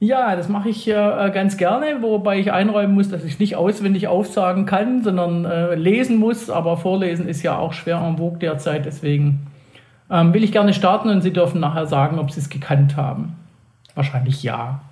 Ja, 0.00 0.36
das 0.36 0.48
mache 0.48 0.68
ich 0.68 0.86
äh, 0.86 1.30
ganz 1.34 1.56
gerne, 1.56 2.02
wobei 2.02 2.38
ich 2.38 2.52
einräumen 2.52 2.94
muss, 2.94 3.08
dass 3.08 3.24
ich 3.24 3.40
nicht 3.40 3.56
auswendig 3.56 4.06
aufsagen 4.06 4.64
kann, 4.64 5.02
sondern 5.02 5.44
äh, 5.44 5.74
lesen 5.74 6.18
muss. 6.18 6.50
Aber 6.50 6.76
vorlesen 6.76 7.28
ist 7.28 7.42
ja 7.42 7.58
auch 7.58 7.72
schwer 7.72 7.98
en 7.98 8.16
vogue 8.16 8.38
derzeit. 8.38 8.86
Deswegen 8.86 9.48
ähm, 10.08 10.32
will 10.32 10.44
ich 10.44 10.52
gerne 10.52 10.72
starten 10.72 11.08
und 11.08 11.22
Sie 11.22 11.32
dürfen 11.32 11.60
nachher 11.60 11.86
sagen, 11.86 12.20
ob 12.20 12.30
Sie 12.30 12.38
es 12.38 12.48
gekannt 12.48 12.96
haben. 12.96 13.34
Wahrscheinlich 13.96 14.44
ja. 14.44 14.82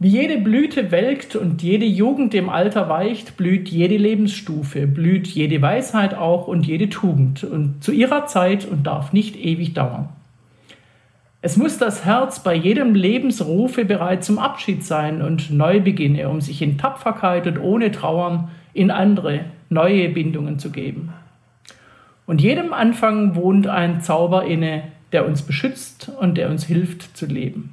Wie 0.00 0.10
jede 0.10 0.38
Blüte 0.38 0.92
welkt 0.92 1.34
und 1.34 1.60
jede 1.60 1.84
Jugend 1.84 2.32
dem 2.32 2.48
Alter 2.48 2.88
weicht, 2.88 3.36
blüht 3.36 3.68
jede 3.68 3.96
Lebensstufe, 3.96 4.86
blüht 4.86 5.26
jede 5.26 5.60
Weisheit 5.60 6.14
auch 6.14 6.46
und 6.46 6.64
jede 6.68 6.88
Tugend 6.88 7.42
und 7.42 7.82
zu 7.82 7.90
ihrer 7.90 8.26
Zeit 8.26 8.64
und 8.64 8.86
darf 8.86 9.12
nicht 9.12 9.36
ewig 9.36 9.74
dauern. 9.74 10.08
Es 11.42 11.56
muss 11.56 11.78
das 11.78 12.04
Herz 12.04 12.44
bei 12.44 12.54
jedem 12.54 12.94
Lebensrufe 12.94 13.84
bereit 13.84 14.22
zum 14.22 14.38
Abschied 14.38 14.84
sein 14.84 15.20
und 15.20 15.50
neu 15.50 15.80
beginne, 15.80 16.28
um 16.28 16.40
sich 16.40 16.62
in 16.62 16.78
Tapferkeit 16.78 17.48
und 17.48 17.58
ohne 17.58 17.90
Trauern 17.90 18.50
in 18.74 18.92
andere, 18.92 19.46
neue 19.68 20.08
Bindungen 20.10 20.60
zu 20.60 20.70
geben. 20.70 21.12
Und 22.24 22.40
jedem 22.40 22.72
Anfang 22.72 23.34
wohnt 23.34 23.66
ein 23.66 24.00
Zauber 24.00 24.44
inne, 24.44 24.84
der 25.10 25.26
uns 25.26 25.42
beschützt 25.42 26.12
und 26.20 26.36
der 26.36 26.50
uns 26.50 26.64
hilft 26.64 27.16
zu 27.16 27.26
leben. 27.26 27.72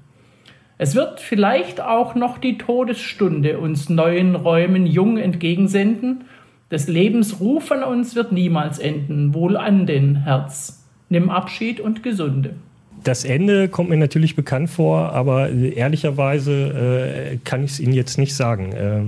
Es 0.81 0.95
wird 0.95 1.19
vielleicht 1.19 1.79
auch 1.79 2.15
noch 2.15 2.39
die 2.39 2.57
Todesstunde 2.57 3.59
uns 3.59 3.87
neuen 3.87 4.35
Räumen 4.35 4.87
jung 4.87 5.19
entgegensenden. 5.19 6.23
Des 6.71 6.87
Lebens 6.87 7.39
Ruf 7.39 7.71
an 7.71 7.83
uns 7.83 8.15
wird 8.15 8.31
niemals 8.31 8.79
enden. 8.79 9.35
Wohl 9.35 9.57
an 9.57 9.85
den 9.85 10.23
Herz. 10.23 10.83
Nimm 11.07 11.29
Abschied 11.29 11.79
und 11.79 12.01
Gesunde. 12.01 12.55
Das 13.03 13.25
Ende 13.25 13.69
kommt 13.69 13.91
mir 13.91 13.97
natürlich 13.97 14.35
bekannt 14.35 14.71
vor, 14.71 15.13
aber 15.13 15.51
ehrlicherweise 15.51 17.33
äh, 17.33 17.37
kann 17.43 17.63
ich 17.63 17.73
es 17.73 17.79
Ihnen 17.79 17.93
jetzt 17.93 18.17
nicht 18.17 18.35
sagen. 18.35 18.71
Äh, 18.71 19.01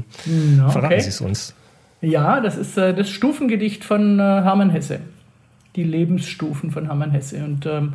Na, 0.58 0.70
verraten 0.70 1.02
Sie 1.02 1.10
es 1.10 1.22
uns. 1.22 1.56
Ja, 2.02 2.40
das 2.40 2.56
ist 2.56 2.78
äh, 2.78 2.94
das 2.94 3.10
Stufengedicht 3.10 3.84
von 3.84 4.20
äh, 4.20 4.22
Hermann 4.22 4.70
Hesse. 4.70 5.00
Die 5.76 5.84
Lebensstufen 5.84 6.70
von 6.70 6.86
Hermann 6.86 7.10
Hesse. 7.10 7.44
Und 7.44 7.66
ähm, 7.66 7.94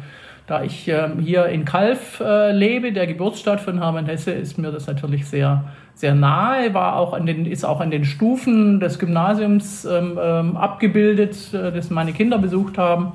da 0.48 0.62
ich 0.62 0.88
ähm, 0.88 1.20
hier 1.20 1.46
in 1.46 1.66
Kalf 1.66 2.20
äh, 2.20 2.52
lebe, 2.52 2.92
der 2.92 3.06
Geburtsstadt 3.06 3.60
von 3.60 3.78
Hermann 3.78 4.06
Hesse, 4.06 4.32
ist 4.32 4.56
mir 4.56 4.72
das 4.72 4.86
natürlich 4.86 5.26
sehr, 5.26 5.64
sehr 5.94 6.14
nahe. 6.14 6.72
War 6.72 6.96
auch 6.96 7.12
an 7.12 7.26
den, 7.26 7.44
ist 7.44 7.64
auch 7.64 7.80
an 7.80 7.90
den 7.90 8.06
Stufen 8.06 8.80
des 8.80 8.98
Gymnasiums 8.98 9.84
ähm, 9.84 10.18
ähm 10.20 10.56
abgebildet, 10.56 11.52
äh, 11.52 11.70
das 11.70 11.90
meine 11.90 12.14
Kinder 12.14 12.38
besucht 12.38 12.78
haben. 12.78 13.12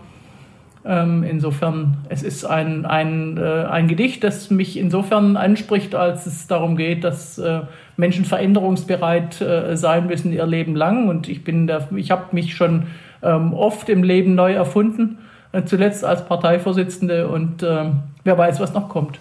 Ähm, 0.86 1.24
insofern, 1.24 1.98
es 2.10 2.22
ist 2.22 2.46
ein, 2.46 2.86
ein, 2.86 3.38
äh, 3.38 3.66
ein 3.66 3.88
Gedicht, 3.88 4.24
das 4.24 4.52
mich 4.52 4.78
insofern 4.78 5.36
anspricht, 5.36 5.96
als 5.96 6.28
es 6.28 6.46
darum 6.46 6.76
geht, 6.76 7.04
dass 7.04 7.40
äh, 7.40 7.62
Menschen 7.98 8.26
veränderungsbereit 8.26 9.42
äh, 9.42 9.76
sein 9.76 10.06
müssen 10.06 10.32
ihr 10.32 10.46
Leben 10.46 10.76
lang. 10.76 11.08
Und 11.10 11.30
ich 11.30 11.44
bin 11.44 11.66
da, 11.66 11.88
ich 11.96 12.12
habe 12.12 12.26
mich 12.34 12.54
schon 12.56 12.84
ähm, 13.24 13.54
oft 13.54 13.90
im 13.90 14.04
Leben 14.04 14.36
neu 14.36 14.54
erfunden, 14.54 15.18
zuletzt 15.66 16.04
als 16.04 16.26
Parteivorsitzende 16.26 17.28
und 17.28 17.64
ähm, 17.64 18.00
wer 18.24 18.38
weiß, 18.38 18.60
was 18.60 18.74
noch 18.74 18.90
kommt. 18.90 19.20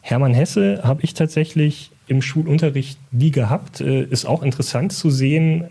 Hermann 0.00 0.34
Hesse 0.34 0.80
habe 0.82 1.02
ich 1.02 1.14
tatsächlich 1.14 1.90
im 2.08 2.20
Schulunterricht 2.20 2.98
nie 3.12 3.30
gehabt. 3.30 3.80
Äh, 3.80 4.02
ist 4.02 4.26
auch 4.26 4.42
interessant 4.42 4.92
zu 4.92 5.10
sehen, 5.10 5.68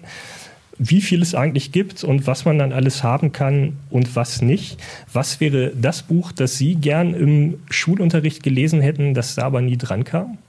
wie 0.78 1.02
viel 1.02 1.22
es 1.22 1.36
eigentlich 1.36 1.72
gibt 1.72 2.04
und 2.04 2.26
was 2.26 2.46
man 2.46 2.58
dann 2.58 2.74
alles 2.74 3.04
haben 3.04 3.32
kann 3.32 3.78
und 3.90 4.16
was 4.16 4.42
nicht. 4.42 4.82
Was 5.14 5.40
wäre 5.40 5.74
das 5.76 6.02
Buch, 6.02 6.32
das 6.32 6.58
Sie 6.58 6.76
gern 6.76 7.14
im 7.14 7.60
Schulunterricht 7.70 8.42
gelesen 8.42 8.82
hätten, 8.82 9.14
das 9.14 9.36
da 9.36 9.44
aber 9.44 9.62
nie 9.62 9.78
dran 9.78 10.06
kam? 10.06 10.40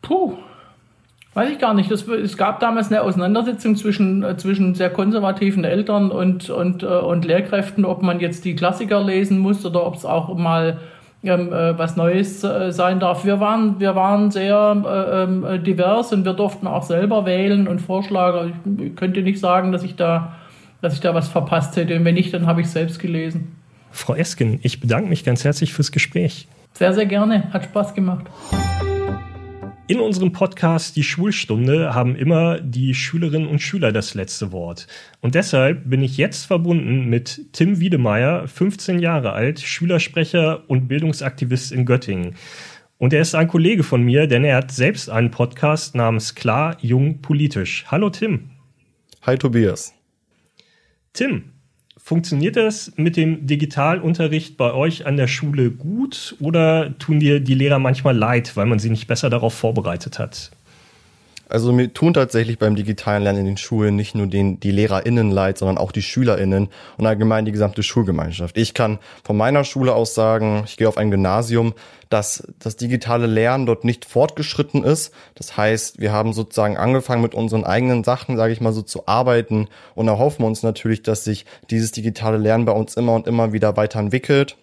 Puh, 0.00 0.38
weiß 1.34 1.50
ich 1.50 1.58
gar 1.58 1.74
nicht. 1.74 1.90
Das, 1.90 2.06
es 2.08 2.36
gab 2.36 2.60
damals 2.60 2.88
eine 2.88 3.02
Auseinandersetzung 3.02 3.76
zwischen, 3.76 4.22
äh, 4.22 4.36
zwischen 4.36 4.74
sehr 4.74 4.90
konservativen 4.90 5.64
Eltern 5.64 6.10
und, 6.10 6.50
und, 6.50 6.82
äh, 6.82 6.86
und 6.86 7.24
Lehrkräften, 7.24 7.84
ob 7.84 8.02
man 8.02 8.20
jetzt 8.20 8.44
die 8.44 8.56
Klassiker 8.56 9.02
lesen 9.02 9.38
muss 9.38 9.64
oder 9.64 9.86
ob 9.86 9.94
es 9.94 10.04
auch 10.04 10.36
mal 10.36 10.78
ähm, 11.24 11.52
äh, 11.52 11.76
was 11.76 11.96
Neues 11.96 12.44
äh, 12.44 12.70
sein 12.70 13.00
darf. 13.00 13.24
Wir 13.24 13.40
waren, 13.40 13.80
wir 13.80 13.96
waren 13.96 14.30
sehr 14.30 14.82
äh, 14.86 15.22
ähm, 15.24 15.64
divers 15.64 16.12
und 16.12 16.24
wir 16.24 16.32
durften 16.32 16.66
auch 16.66 16.84
selber 16.84 17.26
wählen 17.26 17.66
und 17.66 17.80
vorschlagen. 17.80 18.54
Ich 18.80 18.96
könnte 18.96 19.22
nicht 19.22 19.40
sagen, 19.40 19.72
dass 19.72 19.82
ich 19.82 19.96
da, 19.96 20.36
dass 20.80 20.94
ich 20.94 21.00
da 21.00 21.14
was 21.14 21.28
verpasst 21.28 21.76
hätte. 21.76 21.96
Und 21.96 22.04
wenn 22.04 22.14
nicht, 22.14 22.32
dann 22.32 22.46
habe 22.46 22.60
ich 22.60 22.68
es 22.68 22.72
selbst 22.72 23.00
gelesen. 23.00 23.56
Frau 23.90 24.14
Esken, 24.14 24.60
ich 24.62 24.80
bedanke 24.80 25.08
mich 25.08 25.24
ganz 25.24 25.44
herzlich 25.44 25.72
fürs 25.72 25.90
Gespräch. 25.90 26.46
Sehr, 26.74 26.92
sehr 26.92 27.06
gerne. 27.06 27.52
Hat 27.52 27.64
Spaß 27.64 27.94
gemacht. 27.94 28.26
In 29.90 30.00
unserem 30.00 30.32
Podcast 30.32 30.96
Die 30.96 31.02
Schulstunde 31.02 31.94
haben 31.94 32.14
immer 32.14 32.60
die 32.60 32.94
Schülerinnen 32.94 33.48
und 33.48 33.60
Schüler 33.62 33.90
das 33.90 34.12
letzte 34.12 34.52
Wort. 34.52 34.86
Und 35.22 35.34
deshalb 35.34 35.88
bin 35.88 36.02
ich 36.02 36.18
jetzt 36.18 36.44
verbunden 36.44 37.06
mit 37.06 37.54
Tim 37.54 37.80
Wiedemeyer, 37.80 38.46
15 38.46 38.98
Jahre 38.98 39.32
alt, 39.32 39.60
Schülersprecher 39.60 40.68
und 40.68 40.88
Bildungsaktivist 40.88 41.72
in 41.72 41.86
Göttingen. 41.86 42.34
Und 42.98 43.14
er 43.14 43.22
ist 43.22 43.34
ein 43.34 43.48
Kollege 43.48 43.82
von 43.82 44.02
mir, 44.02 44.26
denn 44.26 44.44
er 44.44 44.58
hat 44.58 44.72
selbst 44.72 45.08
einen 45.08 45.30
Podcast 45.30 45.94
namens 45.94 46.34
Klar, 46.34 46.76
Jung, 46.82 47.22
Politisch. 47.22 47.86
Hallo 47.88 48.10
Tim. 48.10 48.50
Hi 49.22 49.38
Tobias. 49.38 49.94
Tim, 51.14 51.52
Funktioniert 52.08 52.56
das 52.56 52.90
mit 52.96 53.18
dem 53.18 53.46
Digitalunterricht 53.46 54.56
bei 54.56 54.72
euch 54.72 55.04
an 55.04 55.18
der 55.18 55.26
Schule 55.26 55.70
gut 55.70 56.36
oder 56.40 56.96
tun 56.98 57.20
dir 57.20 57.38
die 57.38 57.52
Lehrer 57.52 57.78
manchmal 57.78 58.16
leid, 58.16 58.56
weil 58.56 58.64
man 58.64 58.78
sie 58.78 58.88
nicht 58.88 59.08
besser 59.08 59.28
darauf 59.28 59.52
vorbereitet 59.52 60.18
hat? 60.18 60.50
Also 61.48 61.72
mir 61.72 61.92
tun 61.92 62.14
tatsächlich 62.14 62.58
beim 62.58 62.76
digitalen 62.76 63.22
Lernen 63.22 63.40
in 63.40 63.46
den 63.46 63.56
Schulen 63.56 63.96
nicht 63.96 64.14
nur 64.14 64.26
den, 64.26 64.60
die 64.60 64.70
LehrerInnen 64.70 65.30
leid, 65.30 65.58
sondern 65.58 65.78
auch 65.78 65.92
die 65.92 66.02
SchülerInnen 66.02 66.68
und 66.98 67.06
allgemein 67.06 67.44
die 67.44 67.52
gesamte 67.52 67.82
Schulgemeinschaft. 67.82 68.58
Ich 68.58 68.74
kann 68.74 68.98
von 69.24 69.36
meiner 69.36 69.64
Schule 69.64 69.94
aus 69.94 70.14
sagen, 70.14 70.62
ich 70.66 70.76
gehe 70.76 70.88
auf 70.88 70.98
ein 70.98 71.10
Gymnasium, 71.10 71.74
dass 72.10 72.46
das 72.58 72.76
digitale 72.76 73.26
Lernen 73.26 73.66
dort 73.66 73.84
nicht 73.84 74.04
fortgeschritten 74.04 74.84
ist. 74.84 75.12
Das 75.34 75.56
heißt, 75.56 76.00
wir 76.00 76.12
haben 76.12 76.32
sozusagen 76.32 76.76
angefangen 76.76 77.22
mit 77.22 77.34
unseren 77.34 77.64
eigenen 77.64 78.04
Sachen, 78.04 78.36
sage 78.36 78.52
ich 78.52 78.60
mal 78.60 78.72
so, 78.72 78.82
zu 78.82 79.06
arbeiten 79.06 79.68
und 79.94 80.08
erhoffen 80.08 80.44
uns 80.44 80.62
natürlich, 80.62 81.02
dass 81.02 81.24
sich 81.24 81.46
dieses 81.70 81.92
digitale 81.92 82.38
Lernen 82.38 82.64
bei 82.64 82.72
uns 82.72 82.94
immer 82.94 83.14
und 83.14 83.26
immer 83.26 83.52
wieder 83.52 83.76
weiterentwickelt 83.76 84.56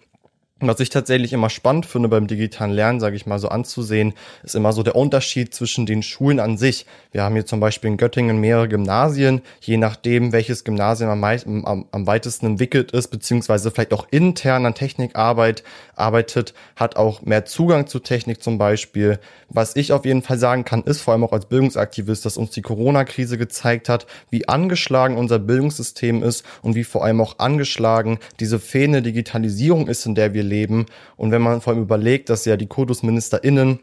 was 0.60 0.80
ich 0.80 0.88
tatsächlich 0.88 1.34
immer 1.34 1.50
spannend 1.50 1.84
finde 1.84 2.08
beim 2.08 2.26
digitalen 2.26 2.72
Lernen, 2.72 2.98
sage 2.98 3.14
ich 3.14 3.26
mal 3.26 3.38
so 3.38 3.48
anzusehen, 3.48 4.14
ist 4.42 4.54
immer 4.54 4.72
so 4.72 4.82
der 4.82 4.96
Unterschied 4.96 5.54
zwischen 5.54 5.84
den 5.84 6.02
Schulen 6.02 6.40
an 6.40 6.56
sich. 6.56 6.86
Wir 7.12 7.24
haben 7.24 7.34
hier 7.34 7.44
zum 7.44 7.60
Beispiel 7.60 7.90
in 7.90 7.98
Göttingen 7.98 8.40
mehrere 8.40 8.66
Gymnasien, 8.66 9.42
je 9.60 9.76
nachdem, 9.76 10.32
welches 10.32 10.64
Gymnasium 10.64 11.10
am, 11.10 11.24
am, 11.66 11.86
am 11.90 12.06
weitesten 12.06 12.46
entwickelt 12.46 12.92
ist, 12.92 13.08
beziehungsweise 13.08 13.70
vielleicht 13.70 13.92
auch 13.92 14.06
intern 14.10 14.64
an 14.64 14.74
Technikarbeit 14.74 15.62
arbeitet, 15.94 16.54
hat 16.74 16.96
auch 16.96 17.20
mehr 17.20 17.44
Zugang 17.44 17.86
zu 17.86 17.98
Technik 17.98 18.42
zum 18.42 18.56
Beispiel. 18.56 19.18
Was 19.50 19.76
ich 19.76 19.92
auf 19.92 20.06
jeden 20.06 20.22
Fall 20.22 20.38
sagen 20.38 20.64
kann, 20.64 20.84
ist 20.84 21.02
vor 21.02 21.12
allem 21.12 21.24
auch 21.24 21.32
als 21.32 21.46
Bildungsaktivist, 21.46 22.24
dass 22.24 22.38
uns 22.38 22.52
die 22.52 22.62
Corona-Krise 22.62 23.36
gezeigt 23.36 23.90
hat, 23.90 24.06
wie 24.30 24.48
angeschlagen 24.48 25.18
unser 25.18 25.38
Bildungssystem 25.38 26.22
ist 26.22 26.46
und 26.62 26.74
wie 26.74 26.84
vor 26.84 27.04
allem 27.04 27.20
auch 27.20 27.38
angeschlagen 27.40 28.18
diese 28.40 28.58
fehlende 28.58 29.02
Digitalisierung 29.02 29.86
ist, 29.88 30.06
in 30.06 30.14
der 30.14 30.32
wir 30.32 30.45
leben. 30.46 30.86
Und 31.16 31.30
wenn 31.30 31.42
man 31.42 31.60
vor 31.60 31.72
allem 31.72 31.82
überlegt, 31.82 32.30
dass 32.30 32.44
ja 32.44 32.56
die 32.56 32.66
KultusministerInnen 32.66 33.80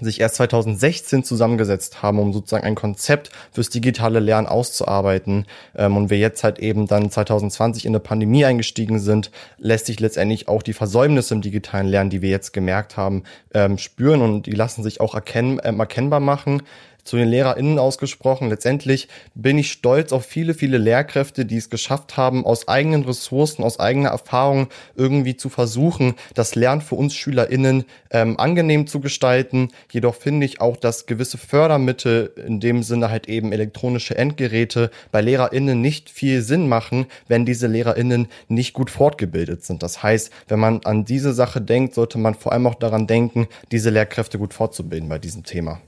sich 0.00 0.20
erst 0.20 0.36
2016 0.36 1.24
zusammengesetzt 1.24 2.02
haben, 2.02 2.18
um 2.18 2.32
sozusagen 2.32 2.64
ein 2.64 2.74
Konzept 2.74 3.30
fürs 3.52 3.70
digitale 3.70 4.20
Lernen 4.20 4.46
auszuarbeiten 4.46 5.46
ähm, 5.74 5.96
und 5.96 6.10
wir 6.10 6.18
jetzt 6.18 6.44
halt 6.44 6.58
eben 6.58 6.86
dann 6.86 7.10
2020 7.10 7.86
in 7.86 7.92
eine 7.92 8.00
Pandemie 8.00 8.44
eingestiegen 8.44 8.98
sind, 8.98 9.30
lässt 9.58 9.86
sich 9.86 10.00
letztendlich 10.00 10.48
auch 10.48 10.62
die 10.62 10.74
Versäumnisse 10.74 11.34
im 11.34 11.40
digitalen 11.40 11.86
Lernen, 11.86 12.10
die 12.10 12.22
wir 12.22 12.30
jetzt 12.30 12.52
gemerkt 12.52 12.96
haben, 12.96 13.22
ähm, 13.54 13.78
spüren 13.78 14.20
und 14.20 14.46
die 14.46 14.52
lassen 14.52 14.82
sich 14.82 15.00
auch 15.00 15.14
erkennen, 15.14 15.58
äh, 15.58 15.74
erkennbar 15.74 16.20
machen 16.20 16.62
zu 17.06 17.16
den 17.16 17.28
LehrerInnen 17.28 17.78
ausgesprochen. 17.78 18.48
Letztendlich 18.48 19.08
bin 19.34 19.58
ich 19.58 19.72
stolz 19.72 20.12
auf 20.12 20.24
viele, 20.24 20.54
viele 20.54 20.78
Lehrkräfte, 20.78 21.44
die 21.44 21.56
es 21.56 21.70
geschafft 21.70 22.16
haben, 22.16 22.44
aus 22.44 22.68
eigenen 22.68 23.04
Ressourcen, 23.04 23.62
aus 23.62 23.80
eigener 23.80 24.10
Erfahrung 24.10 24.68
irgendwie 24.94 25.36
zu 25.36 25.48
versuchen, 25.48 26.14
das 26.34 26.54
Lernen 26.54 26.80
für 26.82 26.96
uns 26.96 27.14
SchülerInnen 27.14 27.84
ähm, 28.10 28.38
angenehm 28.38 28.86
zu 28.86 29.00
gestalten. 29.00 29.68
Jedoch 29.90 30.14
finde 30.14 30.46
ich 30.46 30.60
auch, 30.60 30.76
dass 30.76 31.06
gewisse 31.06 31.38
Fördermittel, 31.38 32.32
in 32.46 32.60
dem 32.60 32.82
Sinne 32.82 33.10
halt 33.10 33.28
eben 33.28 33.52
elektronische 33.52 34.16
Endgeräte, 34.16 34.90
bei 35.12 35.20
LehrerInnen 35.20 35.80
nicht 35.80 36.10
viel 36.10 36.42
Sinn 36.42 36.68
machen, 36.68 37.06
wenn 37.28 37.46
diese 37.46 37.66
LehrerInnen 37.66 38.28
nicht 38.48 38.72
gut 38.72 38.90
fortgebildet 38.90 39.64
sind. 39.64 39.82
Das 39.82 40.02
heißt, 40.02 40.30
wenn 40.48 40.58
man 40.58 40.80
an 40.84 41.04
diese 41.04 41.32
Sache 41.32 41.60
denkt, 41.60 41.94
sollte 41.94 42.18
man 42.18 42.34
vor 42.34 42.52
allem 42.52 42.66
auch 42.66 42.74
daran 42.74 43.06
denken, 43.06 43.48
diese 43.72 43.90
Lehrkräfte 43.90 44.38
gut 44.38 44.54
fortzubilden 44.54 45.08
bei 45.08 45.18
diesem 45.18 45.44
Thema. 45.44 45.80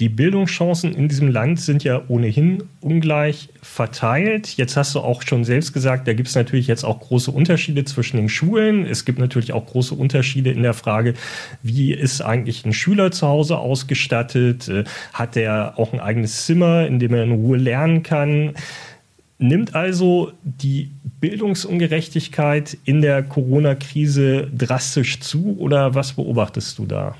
Die 0.00 0.08
Bildungschancen 0.08 0.94
in 0.94 1.08
diesem 1.08 1.28
Land 1.28 1.58
sind 1.60 1.82
ja 1.82 2.02
ohnehin 2.06 2.62
ungleich 2.80 3.48
verteilt. 3.62 4.56
Jetzt 4.56 4.76
hast 4.76 4.94
du 4.94 5.00
auch 5.00 5.22
schon 5.22 5.44
selbst 5.44 5.72
gesagt, 5.72 6.06
da 6.06 6.12
gibt 6.12 6.28
es 6.28 6.36
natürlich 6.36 6.68
jetzt 6.68 6.84
auch 6.84 7.00
große 7.00 7.32
Unterschiede 7.32 7.84
zwischen 7.84 8.16
den 8.16 8.28
Schulen. 8.28 8.86
Es 8.86 9.04
gibt 9.04 9.18
natürlich 9.18 9.52
auch 9.52 9.66
große 9.66 9.96
Unterschiede 9.96 10.52
in 10.52 10.62
der 10.62 10.74
Frage, 10.74 11.14
wie 11.64 11.92
ist 11.92 12.20
eigentlich 12.20 12.64
ein 12.64 12.72
Schüler 12.72 13.10
zu 13.10 13.26
Hause 13.26 13.58
ausgestattet? 13.58 14.68
Äh, 14.68 14.84
hat 15.12 15.36
er 15.36 15.76
auch 15.78 15.92
ein 15.92 16.00
eigenes 16.00 16.46
Zimmer, 16.46 16.86
in 16.86 17.00
dem 17.00 17.12
er 17.12 17.24
in 17.24 17.32
Ruhe 17.32 17.58
lernen 17.58 18.04
kann? 18.04 18.54
Nimmt 19.40 19.74
also 19.74 20.30
die 20.44 20.92
Bildungsungerechtigkeit 21.20 22.78
in 22.84 23.02
der 23.02 23.24
Corona-Krise 23.24 24.48
drastisch 24.56 25.18
zu 25.18 25.56
oder 25.58 25.96
was 25.96 26.12
beobachtest 26.12 26.78
du 26.78 26.86
da? 26.86 27.16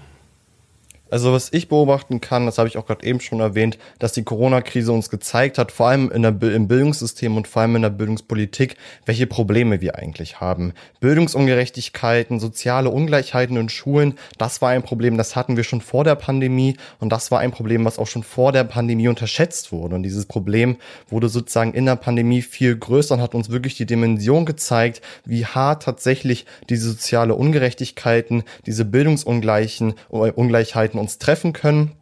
Also 1.11 1.33
was 1.33 1.53
ich 1.53 1.69
beobachten 1.69 2.21
kann, 2.21 2.47
das 2.47 2.59
habe 2.59 2.69
ich 2.69 2.77
auch 2.77 2.87
gerade 2.87 3.07
eben 3.07 3.21
schon 3.21 3.41
erwähnt, 3.41 3.79
dass 3.99 4.13
die 4.13 4.25
Corona-Krise 4.25 4.93
uns 4.93 5.09
gezeigt 5.09 5.59
hat, 5.59 5.73
vor 5.73 5.89
allem 5.89 6.11
in 6.11 6.23
der, 6.23 6.41
im 6.43 6.69
Bildungssystem 6.69 7.37
und 7.37 7.49
vor 7.49 7.63
allem 7.63 7.77
in 7.77 7.83
der 7.83 7.91
Bildungspolitik, 7.91 8.77
welche 9.07 9.27
Probleme 9.27 9.81
wir 9.81 9.97
eigentlich 9.97 10.41
haben. 10.41 10.73
Bildungsungerechtigkeiten, 11.01 12.41
soziale 12.41 12.91
Ungleichheiten 12.91 13.57
in 13.57 13.69
Schulen, 13.69 14.15
das 14.37 14.61
war 14.61 14.71
ein 14.71 14.83
Problem, 14.83 15.17
das 15.17 15.35
hatten 15.35 15.57
wir 15.57 15.65
schon 15.65 15.81
vor 15.81 16.05
der 16.05 16.15
Pandemie 16.15 16.77
und 17.01 17.11
das 17.11 17.31
war 17.31 17.41
ein 17.41 17.53
Problem, 17.53 17.85
was 17.85 17.99
auch 17.99 18.07
schon 18.07 18.23
vor 18.23 18.53
der 18.53 18.65
Pandemie 18.65 19.09
unterschätzt 19.09 19.73
wurde. 19.73 19.97
Und 19.97 20.03
dieses 20.03 20.27
Problem 20.27 20.77
wurde 21.09 21.29
sozusagen 21.29 21.73
in 21.73 21.87
der 21.87 21.97
Pandemie 21.97 22.43
viel 22.43 22.77
größer 22.77 23.15
und 23.15 23.23
hat 23.23 23.35
uns 23.35 23.51
wirklich 23.51 23.77
die 23.77 23.87
Dimension 23.87 24.45
gezeigt, 24.45 25.01
wie 25.25 25.47
hart 25.47 25.85
tatsächlich 25.85 26.45
diese 26.69 26.91
soziale 26.91 27.35
Ungerechtigkeiten, 27.35 28.43
diese 28.67 28.85
Bildungsungleichen, 28.85 29.95
Ungleichheiten 30.11 30.98
uns 30.99 31.19
treffen 31.19 31.53
können 31.53 31.93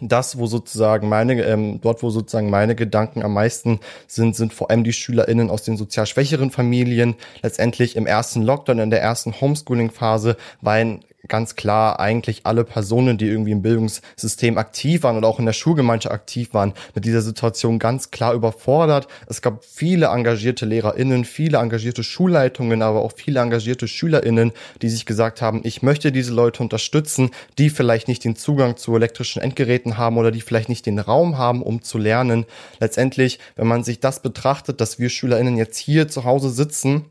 das, 0.00 0.38
wo 0.38 0.46
sozusagen 0.46 1.08
meine, 1.08 1.40
ähm, 1.44 1.80
dort, 1.80 2.02
wo 2.02 2.10
sozusagen 2.10 2.50
meine 2.50 2.74
Gedanken 2.74 3.22
am 3.22 3.32
meisten 3.32 3.80
sind, 4.06 4.34
sind 4.34 4.52
vor 4.52 4.70
allem 4.70 4.82
die 4.82 4.92
SchülerInnen 4.92 5.50
aus 5.50 5.62
den 5.62 5.76
sozial 5.76 6.06
schwächeren 6.06 6.50
Familien. 6.50 7.14
Letztendlich 7.42 7.94
im 7.96 8.06
ersten 8.06 8.42
Lockdown, 8.42 8.80
in 8.80 8.90
der 8.90 9.02
ersten 9.02 9.40
Homeschooling-Phase, 9.40 10.36
war 10.60 10.74
ein 10.74 11.04
ganz 11.28 11.56
klar 11.56 12.00
eigentlich 12.00 12.42
alle 12.44 12.64
Personen, 12.64 13.18
die 13.18 13.26
irgendwie 13.26 13.52
im 13.52 13.62
Bildungssystem 13.62 14.58
aktiv 14.58 15.02
waren 15.02 15.16
und 15.16 15.24
auch 15.24 15.38
in 15.38 15.46
der 15.46 15.52
Schulgemeinschaft 15.52 16.14
aktiv 16.14 16.54
waren, 16.54 16.74
mit 16.94 17.04
dieser 17.04 17.22
Situation 17.22 17.78
ganz 17.78 18.10
klar 18.10 18.34
überfordert. 18.34 19.08
Es 19.26 19.42
gab 19.42 19.64
viele 19.64 20.06
engagierte 20.06 20.66
LehrerInnen, 20.66 21.24
viele 21.24 21.58
engagierte 21.58 22.02
Schulleitungen, 22.02 22.82
aber 22.82 23.02
auch 23.02 23.12
viele 23.14 23.40
engagierte 23.40 23.88
SchülerInnen, 23.88 24.52
die 24.82 24.88
sich 24.88 25.06
gesagt 25.06 25.42
haben, 25.42 25.60
ich 25.64 25.82
möchte 25.82 26.12
diese 26.12 26.32
Leute 26.32 26.62
unterstützen, 26.62 27.30
die 27.58 27.70
vielleicht 27.70 28.08
nicht 28.08 28.24
den 28.24 28.36
Zugang 28.36 28.76
zu 28.76 28.94
elektrischen 28.94 29.42
Endgeräten 29.42 29.98
haben 29.98 30.18
oder 30.18 30.30
die 30.30 30.40
vielleicht 30.40 30.68
nicht 30.68 30.86
den 30.86 30.98
Raum 30.98 31.38
haben, 31.38 31.62
um 31.62 31.82
zu 31.82 31.98
lernen. 31.98 32.44
Letztendlich, 32.80 33.38
wenn 33.56 33.66
man 33.66 33.84
sich 33.84 34.00
das 34.00 34.20
betrachtet, 34.20 34.80
dass 34.80 34.98
wir 34.98 35.08
SchülerInnen 35.08 35.56
jetzt 35.56 35.78
hier 35.78 36.08
zu 36.08 36.24
Hause 36.24 36.50
sitzen, 36.50 37.06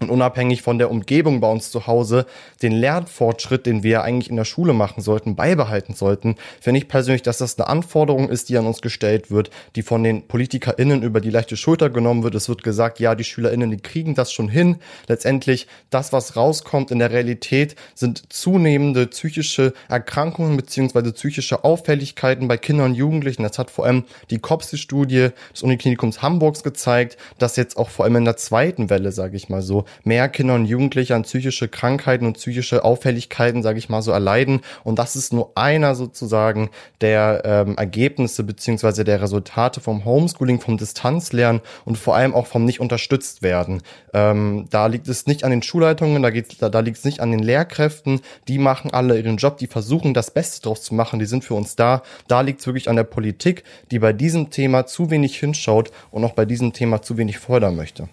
und 0.00 0.10
unabhängig 0.10 0.62
von 0.62 0.78
der 0.78 0.90
Umgebung 0.90 1.40
bei 1.40 1.50
uns 1.50 1.70
zu 1.70 1.86
Hause 1.86 2.26
den 2.62 2.72
Lernfortschritt, 2.72 3.66
den 3.66 3.82
wir 3.82 4.02
eigentlich 4.02 4.30
in 4.30 4.36
der 4.36 4.44
Schule 4.44 4.72
machen 4.72 5.02
sollten, 5.02 5.36
beibehalten 5.36 5.94
sollten, 5.94 6.36
finde 6.60 6.78
ich 6.78 6.88
persönlich, 6.88 7.22
dass 7.22 7.38
das 7.38 7.58
eine 7.58 7.68
Anforderung 7.68 8.28
ist, 8.28 8.48
die 8.48 8.58
an 8.58 8.66
uns 8.66 8.80
gestellt 8.80 9.30
wird, 9.30 9.50
die 9.76 9.82
von 9.82 10.02
den 10.02 10.26
PolitikerInnen 10.26 11.02
über 11.02 11.20
die 11.20 11.30
leichte 11.30 11.56
Schulter 11.56 11.90
genommen 11.90 12.22
wird. 12.22 12.34
Es 12.34 12.48
wird 12.48 12.62
gesagt, 12.62 13.00
ja, 13.00 13.14
die 13.14 13.24
SchülerInnen, 13.24 13.70
die 13.70 13.78
kriegen 13.78 14.14
das 14.14 14.32
schon 14.32 14.48
hin. 14.48 14.76
Letztendlich, 15.08 15.66
das, 15.90 16.12
was 16.12 16.36
rauskommt 16.36 16.90
in 16.90 16.98
der 16.98 17.10
Realität, 17.10 17.74
sind 17.94 18.32
zunehmende 18.32 19.06
psychische 19.06 19.72
Erkrankungen 19.88 20.56
beziehungsweise 20.56 21.12
psychische 21.12 21.64
Auffälligkeiten 21.64 22.48
bei 22.48 22.56
Kindern 22.56 22.90
und 22.90 22.94
Jugendlichen. 22.94 23.42
Das 23.42 23.58
hat 23.58 23.70
vor 23.70 23.84
allem 23.84 24.04
die 24.30 24.38
COPSI-Studie 24.38 25.30
des 25.52 25.62
Uniklinikums 25.62 26.22
Hamburgs 26.22 26.62
gezeigt, 26.62 27.16
dass 27.38 27.56
jetzt 27.56 27.76
auch 27.76 27.88
vor 27.88 28.04
allem 28.04 28.16
in 28.16 28.24
der 28.24 28.36
zweiten 28.36 28.90
Welle, 28.90 29.12
sage 29.12 29.36
ich 29.36 29.48
mal 29.48 29.62
so, 29.62 29.84
mehr 30.04 30.28
Kinder 30.28 30.54
und 30.54 30.66
Jugendliche 30.66 31.14
an 31.14 31.22
psychische 31.22 31.68
Krankheiten 31.68 32.26
und 32.26 32.34
psychische 32.34 32.84
Auffälligkeiten, 32.84 33.62
sage 33.62 33.78
ich 33.78 33.88
mal 33.88 34.02
so, 34.02 34.12
erleiden. 34.12 34.60
Und 34.84 34.98
das 34.98 35.16
ist 35.16 35.32
nur 35.32 35.52
einer 35.54 35.94
sozusagen 35.94 36.70
der 37.00 37.42
ähm, 37.44 37.76
Ergebnisse 37.76 38.44
beziehungsweise 38.44 39.04
der 39.04 39.22
Resultate 39.22 39.80
vom 39.80 40.04
Homeschooling, 40.04 40.60
vom 40.60 40.78
Distanzlernen 40.78 41.60
und 41.84 41.98
vor 41.98 42.16
allem 42.16 42.34
auch 42.34 42.46
vom 42.46 42.64
nicht 42.64 42.80
unterstützt 42.80 43.42
werden. 43.42 43.82
Ähm, 44.14 44.66
da 44.70 44.86
liegt 44.86 45.08
es 45.08 45.26
nicht 45.26 45.44
an 45.44 45.50
den 45.50 45.62
Schulleitungen, 45.62 46.22
da, 46.22 46.30
geht's, 46.30 46.58
da, 46.58 46.68
da 46.68 46.80
liegt 46.80 46.98
es 46.98 47.04
nicht 47.04 47.20
an 47.20 47.30
den 47.30 47.40
Lehrkräften. 47.40 48.20
Die 48.48 48.58
machen 48.58 48.92
alle 48.92 49.18
ihren 49.18 49.36
Job, 49.36 49.58
die 49.58 49.66
versuchen 49.66 50.14
das 50.14 50.30
Beste 50.30 50.62
draus 50.62 50.82
zu 50.82 50.94
machen, 50.94 51.18
die 51.18 51.26
sind 51.26 51.44
für 51.44 51.54
uns 51.54 51.76
da. 51.76 52.02
Da 52.26 52.40
liegt 52.40 52.60
es 52.60 52.66
wirklich 52.66 52.88
an 52.88 52.96
der 52.96 53.04
Politik, 53.04 53.64
die 53.90 53.98
bei 53.98 54.12
diesem 54.12 54.50
Thema 54.50 54.86
zu 54.86 55.10
wenig 55.10 55.38
hinschaut 55.38 55.90
und 56.10 56.24
auch 56.24 56.32
bei 56.32 56.44
diesem 56.44 56.72
Thema 56.72 57.02
zu 57.02 57.16
wenig 57.16 57.38
fördern 57.38 57.76
möchte. 57.76 58.08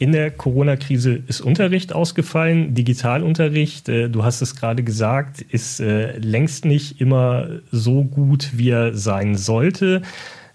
In 0.00 0.12
der 0.12 0.30
Corona-Krise 0.30 1.20
ist 1.26 1.42
Unterricht 1.42 1.92
ausgefallen, 1.92 2.72
Digitalunterricht, 2.72 3.90
äh, 3.90 4.08
du 4.08 4.24
hast 4.24 4.40
es 4.40 4.56
gerade 4.56 4.82
gesagt, 4.82 5.42
ist 5.42 5.78
äh, 5.78 6.16
längst 6.16 6.64
nicht 6.64 7.02
immer 7.02 7.60
so 7.70 8.04
gut, 8.04 8.48
wie 8.54 8.70
er 8.70 8.94
sein 8.96 9.36
sollte. 9.36 10.00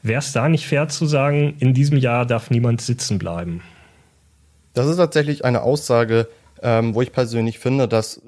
Wäre 0.02 0.18
es 0.18 0.32
da 0.32 0.50
nicht 0.50 0.66
fair 0.66 0.88
zu 0.88 1.06
sagen, 1.06 1.54
in 1.60 1.76
diesem 1.76 2.00
Jahr 2.00 2.26
darf 2.26 2.50
niemand 2.50 2.82
sitzen 2.82 3.20
bleiben? 3.20 3.62
Das 4.74 4.88
ist 4.88 4.98
tatsächlich 4.98 5.46
eine 5.46 5.62
Aussage, 5.62 6.28
ähm, 6.66 6.96
wo 6.96 7.04
ich 7.04 7.12
persönlich 7.12 7.60
finde, 7.60 7.88
dass, 7.88 8.20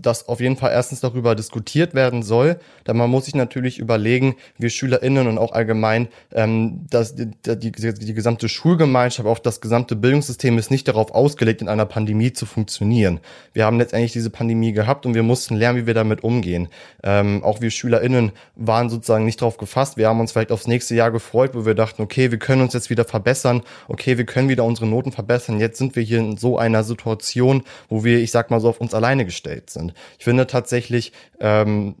dass 0.00 0.28
auf 0.28 0.38
jeden 0.38 0.56
Fall 0.56 0.70
erstens 0.70 1.00
darüber 1.00 1.34
diskutiert 1.34 1.94
werden 1.94 2.22
soll. 2.22 2.60
Da 2.84 2.94
man 2.94 3.10
muss 3.10 3.24
sich 3.24 3.34
natürlich 3.34 3.80
überlegen, 3.80 4.36
wir 4.56 4.70
SchülerInnen 4.70 5.26
und 5.26 5.36
auch 5.36 5.50
allgemein, 5.50 6.06
ähm, 6.32 6.86
dass 6.88 7.16
die, 7.16 7.32
die, 7.44 7.72
die 7.72 8.14
gesamte 8.14 8.48
Schulgemeinschaft, 8.48 9.28
auch 9.28 9.40
das 9.40 9.60
gesamte 9.60 9.96
Bildungssystem 9.96 10.58
ist 10.58 10.70
nicht 10.70 10.86
darauf 10.86 11.10
ausgelegt, 11.10 11.60
in 11.60 11.68
einer 11.68 11.84
Pandemie 11.84 12.32
zu 12.32 12.46
funktionieren. 12.46 13.18
Wir 13.52 13.66
haben 13.66 13.78
letztendlich 13.78 14.12
diese 14.12 14.30
Pandemie 14.30 14.72
gehabt 14.72 15.04
und 15.04 15.14
wir 15.14 15.24
mussten 15.24 15.56
lernen, 15.56 15.78
wie 15.80 15.86
wir 15.88 15.94
damit 15.94 16.22
umgehen. 16.22 16.68
Ähm, 17.02 17.42
auch 17.42 17.60
wir 17.60 17.72
SchülerInnen 17.72 18.30
waren 18.54 18.90
sozusagen 18.90 19.24
nicht 19.24 19.40
darauf 19.40 19.56
gefasst. 19.56 19.96
Wir 19.96 20.06
haben 20.06 20.20
uns 20.20 20.30
vielleicht 20.30 20.52
aufs 20.52 20.68
nächste 20.68 20.94
Jahr 20.94 21.10
gefreut, 21.10 21.50
wo 21.54 21.66
wir 21.66 21.74
dachten, 21.74 22.00
okay, 22.00 22.30
wir 22.30 22.38
können 22.38 22.62
uns 22.62 22.74
jetzt 22.74 22.90
wieder 22.90 23.04
verbessern, 23.04 23.62
okay, 23.88 24.18
wir 24.18 24.24
können 24.24 24.48
wieder 24.48 24.62
unsere 24.62 24.86
Noten 24.86 25.10
verbessern. 25.10 25.58
Jetzt 25.58 25.78
sind 25.78 25.96
wir 25.96 26.04
hier 26.04 26.20
in 26.20 26.36
so 26.36 26.58
einer 26.58 26.84
Situation, 26.84 27.64
wo 27.88 28.04
wir, 28.04 28.20
ich 28.20 28.30
sag 28.30 28.50
mal 28.50 28.60
so, 28.60 28.68
auf 28.68 28.80
uns 28.80 28.94
alleine 28.94 29.24
gestellt 29.24 29.70
sind. 29.70 29.94
Ich 30.18 30.24
finde 30.24 30.46
tatsächlich, 30.46 31.12
ähm, 31.40 31.96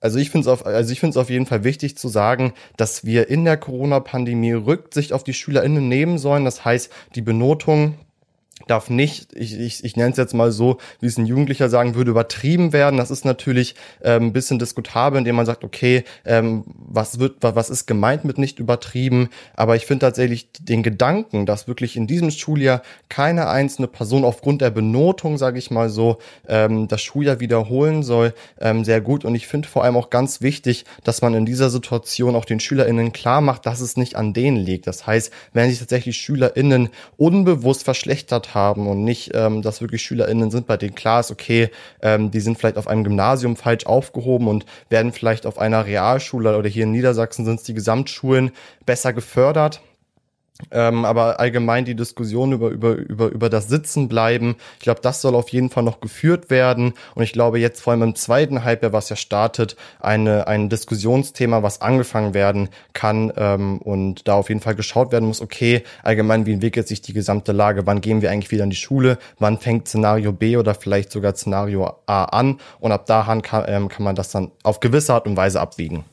also 0.00 0.18
ich 0.18 0.30
finde 0.30 0.42
es 0.42 0.48
auf, 0.48 0.66
also 0.66 0.92
ich 0.92 1.00
finde 1.00 1.12
es 1.12 1.16
auf 1.16 1.30
jeden 1.30 1.46
Fall 1.46 1.64
wichtig 1.64 1.96
zu 1.96 2.08
sagen, 2.08 2.52
dass 2.76 3.04
wir 3.04 3.28
in 3.28 3.44
der 3.44 3.56
Corona-Pandemie 3.56 4.52
Rücksicht 4.52 5.12
auf 5.12 5.24
die 5.24 5.32
SchülerInnen 5.32 5.88
nehmen 5.88 6.18
sollen. 6.18 6.44
Das 6.44 6.64
heißt, 6.64 6.92
die 7.14 7.22
Benotung 7.22 7.94
darf 8.66 8.90
nicht, 8.90 9.32
ich, 9.34 9.58
ich, 9.58 9.84
ich 9.84 9.96
nenne 9.96 10.12
es 10.12 10.16
jetzt 10.16 10.34
mal 10.34 10.52
so, 10.52 10.78
wie 11.00 11.06
es 11.06 11.18
ein 11.18 11.26
Jugendlicher 11.26 11.68
sagen 11.68 11.94
würde, 11.94 12.10
übertrieben 12.10 12.72
werden. 12.72 12.96
Das 12.96 13.10
ist 13.10 13.24
natürlich 13.24 13.74
ähm, 14.02 14.26
ein 14.26 14.32
bisschen 14.32 14.58
diskutabel, 14.58 15.18
indem 15.18 15.36
man 15.36 15.46
sagt, 15.46 15.64
okay, 15.64 16.04
ähm, 16.24 16.64
was 16.76 17.18
wird, 17.18 17.36
was 17.40 17.70
ist 17.70 17.86
gemeint 17.86 18.24
mit 18.24 18.38
nicht 18.38 18.58
übertrieben? 18.58 19.28
Aber 19.54 19.76
ich 19.76 19.86
finde 19.86 20.06
tatsächlich 20.06 20.48
den 20.60 20.82
Gedanken, 20.82 21.46
dass 21.46 21.68
wirklich 21.68 21.96
in 21.96 22.06
diesem 22.06 22.30
Schuljahr 22.30 22.82
keine 23.08 23.48
einzelne 23.48 23.88
Person 23.88 24.24
aufgrund 24.24 24.60
der 24.60 24.70
Benotung, 24.70 25.38
sage 25.38 25.58
ich 25.58 25.70
mal 25.70 25.90
so, 25.90 26.18
ähm, 26.48 26.88
das 26.88 27.02
Schuljahr 27.02 27.40
wiederholen 27.40 28.02
soll, 28.02 28.34
ähm, 28.60 28.84
sehr 28.84 29.00
gut. 29.00 29.24
Und 29.24 29.34
ich 29.34 29.46
finde 29.46 29.68
vor 29.68 29.84
allem 29.84 29.96
auch 29.96 30.10
ganz 30.10 30.40
wichtig, 30.40 30.84
dass 31.04 31.22
man 31.22 31.34
in 31.34 31.46
dieser 31.46 31.70
Situation 31.70 32.34
auch 32.36 32.44
den 32.44 32.60
SchülerInnen 32.60 33.12
klar 33.12 33.40
macht, 33.40 33.66
dass 33.66 33.80
es 33.80 33.96
nicht 33.96 34.16
an 34.16 34.32
denen 34.32 34.56
liegt. 34.56 34.86
Das 34.86 35.06
heißt, 35.06 35.32
wenn 35.52 35.70
sich 35.70 35.78
tatsächlich 35.78 36.16
SchülerInnen 36.16 36.88
unbewusst 37.16 37.84
verschlechtert 37.84 38.53
haben 38.54 38.86
und 38.86 39.04
nicht, 39.04 39.32
ähm, 39.34 39.62
dass 39.62 39.80
wirklich 39.80 40.02
SchülerInnen 40.02 40.50
sind, 40.50 40.66
bei 40.66 40.76
denen 40.76 40.94
klar 40.94 41.20
ist, 41.20 41.30
okay, 41.30 41.70
ähm, 42.02 42.30
die 42.30 42.40
sind 42.40 42.58
vielleicht 42.58 42.76
auf 42.76 42.88
einem 42.88 43.04
Gymnasium 43.04 43.56
falsch 43.56 43.86
aufgehoben 43.86 44.48
und 44.48 44.66
werden 44.88 45.12
vielleicht 45.12 45.46
auf 45.46 45.58
einer 45.58 45.86
Realschule 45.86 46.56
oder 46.56 46.68
hier 46.68 46.84
in 46.84 46.92
Niedersachsen 46.92 47.44
sind 47.44 47.60
es 47.60 47.64
die 47.64 47.74
Gesamtschulen 47.74 48.50
besser 48.86 49.12
gefördert 49.12 49.80
ähm, 50.70 51.04
aber 51.04 51.40
allgemein 51.40 51.84
die 51.84 51.94
Diskussion 51.94 52.52
über, 52.52 52.68
über, 52.68 52.94
über, 52.94 53.26
über 53.26 53.48
das 53.48 53.68
Sitzen 53.68 54.08
bleiben, 54.08 54.56
ich 54.78 54.84
glaube, 54.84 55.00
das 55.00 55.20
soll 55.20 55.34
auf 55.34 55.48
jeden 55.50 55.70
Fall 55.70 55.82
noch 55.82 56.00
geführt 56.00 56.50
werden. 56.50 56.94
Und 57.14 57.22
ich 57.22 57.32
glaube, 57.32 57.58
jetzt 57.58 57.80
vor 57.80 57.92
allem 57.92 58.02
im 58.02 58.14
zweiten 58.14 58.64
Halbjahr, 58.64 58.92
was 58.92 59.08
ja 59.08 59.16
startet, 59.16 59.76
eine, 60.00 60.46
ein 60.46 60.68
Diskussionsthema, 60.68 61.62
was 61.62 61.80
angefangen 61.80 62.34
werden 62.34 62.68
kann 62.92 63.32
ähm, 63.36 63.78
und 63.78 64.26
da 64.28 64.34
auf 64.34 64.48
jeden 64.48 64.60
Fall 64.60 64.74
geschaut 64.74 65.12
werden 65.12 65.26
muss, 65.26 65.40
okay, 65.40 65.82
allgemein, 66.02 66.46
wie 66.46 66.52
entwickelt 66.52 66.88
sich 66.88 67.02
die 67.02 67.12
gesamte 67.12 67.52
Lage, 67.52 67.86
wann 67.86 68.00
gehen 68.00 68.22
wir 68.22 68.30
eigentlich 68.30 68.50
wieder 68.50 68.64
in 68.64 68.70
die 68.70 68.76
Schule, 68.76 69.18
wann 69.38 69.58
fängt 69.58 69.88
Szenario 69.88 70.32
B 70.32 70.56
oder 70.56 70.74
vielleicht 70.74 71.12
sogar 71.12 71.34
Szenario 71.34 71.94
A 72.06 72.24
an 72.24 72.58
und 72.80 72.92
ab 72.92 73.06
dahin 73.06 73.42
kann, 73.42 73.64
ähm, 73.66 73.88
kann 73.88 74.04
man 74.04 74.16
das 74.16 74.30
dann 74.30 74.50
auf 74.62 74.80
gewisse 74.80 75.14
Art 75.14 75.26
und 75.26 75.36
Weise 75.36 75.60
abwiegen. 75.60 76.04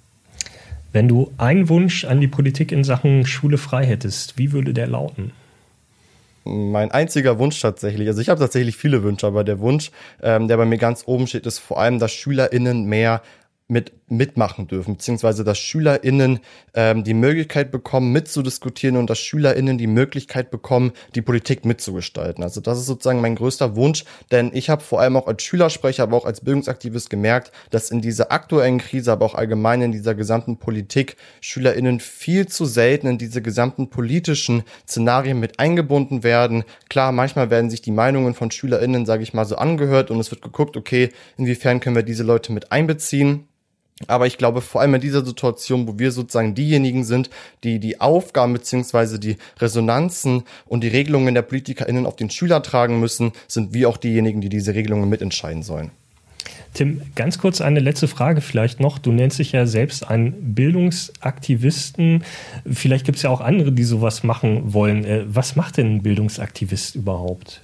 Wenn 0.94 1.08
du 1.08 1.32
einen 1.38 1.70
Wunsch 1.70 2.06
an 2.06 2.20
die 2.20 2.28
Politik 2.28 2.72
in 2.72 2.84
Sachen 2.84 3.26
Schule 3.26 3.58
frei 3.58 3.86
hättest, 3.86 4.38
wie 4.38 4.52
würde 4.52 4.74
der 4.74 4.88
lauten? 4.88 5.32
Mein 6.44 6.92
einziger 6.92 7.38
Wunsch 7.38 7.60
tatsächlich, 7.62 8.08
also 8.08 8.20
ich 8.20 8.30
habe 8.30 8.39
tatsächlich 8.39 8.76
viele 8.76 9.04
Wünsche, 9.04 9.28
aber 9.28 9.44
der 9.44 9.60
Wunsch, 9.60 9.92
ähm, 10.22 10.48
der 10.48 10.58
bei 10.58 10.66
mir 10.66 10.80
ganz 10.80 11.04
oben 11.06 11.28
steht, 11.28 11.46
ist 11.46 11.60
vor 11.60 11.80
allem, 11.80 12.00
dass 12.00 12.12
SchülerInnen 12.12 12.86
mehr 12.86 13.22
mit 13.68 13.94
mitmachen 14.12 14.68
dürfen, 14.68 14.95
beziehungsweise 14.95 15.43
dass 15.43 15.57
SchülerInnen 15.57 16.39
ähm, 16.74 17.03
die 17.03 17.14
Möglichkeit 17.14 17.72
bekommen, 17.72 18.12
mitzudiskutieren 18.12 18.97
und 18.97 19.09
dass 19.09 19.20
SchülerInnen 19.20 19.78
die 19.78 19.88
Möglichkeit 19.88 20.51
bekommen, 20.51 20.91
die 21.16 21.22
Politik 21.22 21.66
mitzugestalten. 21.66 22.43
Also 22.43 22.62
das 22.62 22.78
ist 22.78 22.86
sozusagen 22.86 23.22
mein 23.22 23.36
größter 23.36 23.76
Wunsch, 23.76 24.05
denn 24.32 24.51
ich 24.53 24.70
habe 24.70 24.84
vor 24.84 25.01
allem 25.01 25.16
auch 25.16 25.28
als 25.28 25.43
Schülersprecher, 25.43 26.03
aber 26.03 26.18
auch 26.18 26.26
als 26.26 26.41
Bildungsaktivist 26.41 27.09
gemerkt, 27.09 27.51
dass 27.70 27.91
in 27.91 28.01
dieser 28.01 28.32
aktuellen 28.32 28.78
Krise, 28.78 29.12
aber 29.12 29.26
auch 29.26 29.36
allgemein 29.36 29.82
in 29.82 29.91
dieser 29.91 30.16
gesamten 30.16 30.57
Politik 30.57 31.16
SchülerInnen 31.39 31.99
viel 31.99 32.47
zu 32.47 32.66
selten 32.66 33.07
in 33.07 33.18
diese 33.18 33.41
gesamten 33.41 33.89
politischen 33.89 34.64
Szenarien 34.88 35.39
mit 35.39 35.59
eingebunden 35.59 36.24
werden. 36.24 36.64
Klar, 36.89 37.12
manchmal 37.12 37.49
werden 37.49 37.70
sich 37.70 37.82
die 37.82 37.91
Meinungen 37.91 38.34
von 38.34 38.51
SchülerInnen, 38.51 39.05
sage 39.05 39.24
ich 39.24 39.34
mal, 39.34 39.45
so 39.45 39.55
angehört 39.55 40.12
und 40.12 40.20
es 40.20 40.32
wird 40.32 40.41
geguckt, 40.41 40.78
okay, 40.78 41.09
inwiefern 41.38 41.80
können 41.80 41.95
wir 41.95 42.03
diese 42.03 42.24
Leute 42.24 42.51
mit 42.51 42.72
einbeziehen. 42.72 43.47
Aber 44.08 44.28
ich 44.28 44.38
glaube, 44.38 44.62
vor 44.62 44.82
allem 44.82 44.95
in 44.95 45.02
dieser 45.02 45.26
Situation, 45.26 45.88
wo 45.88 45.99
wir 45.99 46.12
sozusagen 46.12 46.56
diejenigen 46.56 47.04
sind, 47.04 47.30
die 47.64 47.80
die 47.80 47.99
Aufgaben 48.02 48.54
beziehungsweise 48.54 49.20
die 49.20 49.38
Resonanzen 49.60 50.43
und 50.66 50.84
die 50.84 50.89
Regelungen 50.89 51.34
der 51.34 51.41
PolitikerInnen 51.41 52.06
auf 52.06 52.16
den 52.16 52.30
Schüler 52.30 52.62
tragen 52.62 52.99
müssen, 52.99 53.32
sind 53.47 53.74
wir 53.74 53.89
auch 53.89 53.97
diejenigen, 53.97 54.41
die 54.41 54.49
diese 54.49 54.74
Regelungen 54.74 55.10
mitentscheiden 55.10 55.64
sollen. 55.64 55.91
Tim, 56.74 57.02
ganz 57.16 57.38
kurz 57.38 57.60
eine 57.60 57.82
letzte 57.82 58.08
Frage 58.08 58.39
vielleicht 58.39 58.80
noch. 58.80 58.97
Du 58.97 59.12
nennst 59.12 59.39
dich 59.39 59.52
ja 59.52 59.66
selbst 59.66 60.08
einen 60.10 60.54
Bildungsaktivisten. 60.56 62.24
Vielleicht 62.66 63.06
gibt 63.06 63.18
es 63.18 63.24
ja 63.24 63.30
auch 63.30 63.41
andere, 63.41 63.74
die 63.74 63.84
sowas 63.84 64.24
machen 64.24 64.74
wollen. 64.74 65.04
Äh, 65.04 65.24
was 65.28 65.58
macht 65.58 65.78
denn 65.78 65.95
ein 65.95 66.02
Bildungsaktivist 66.02 66.95
überhaupt? 66.95 67.62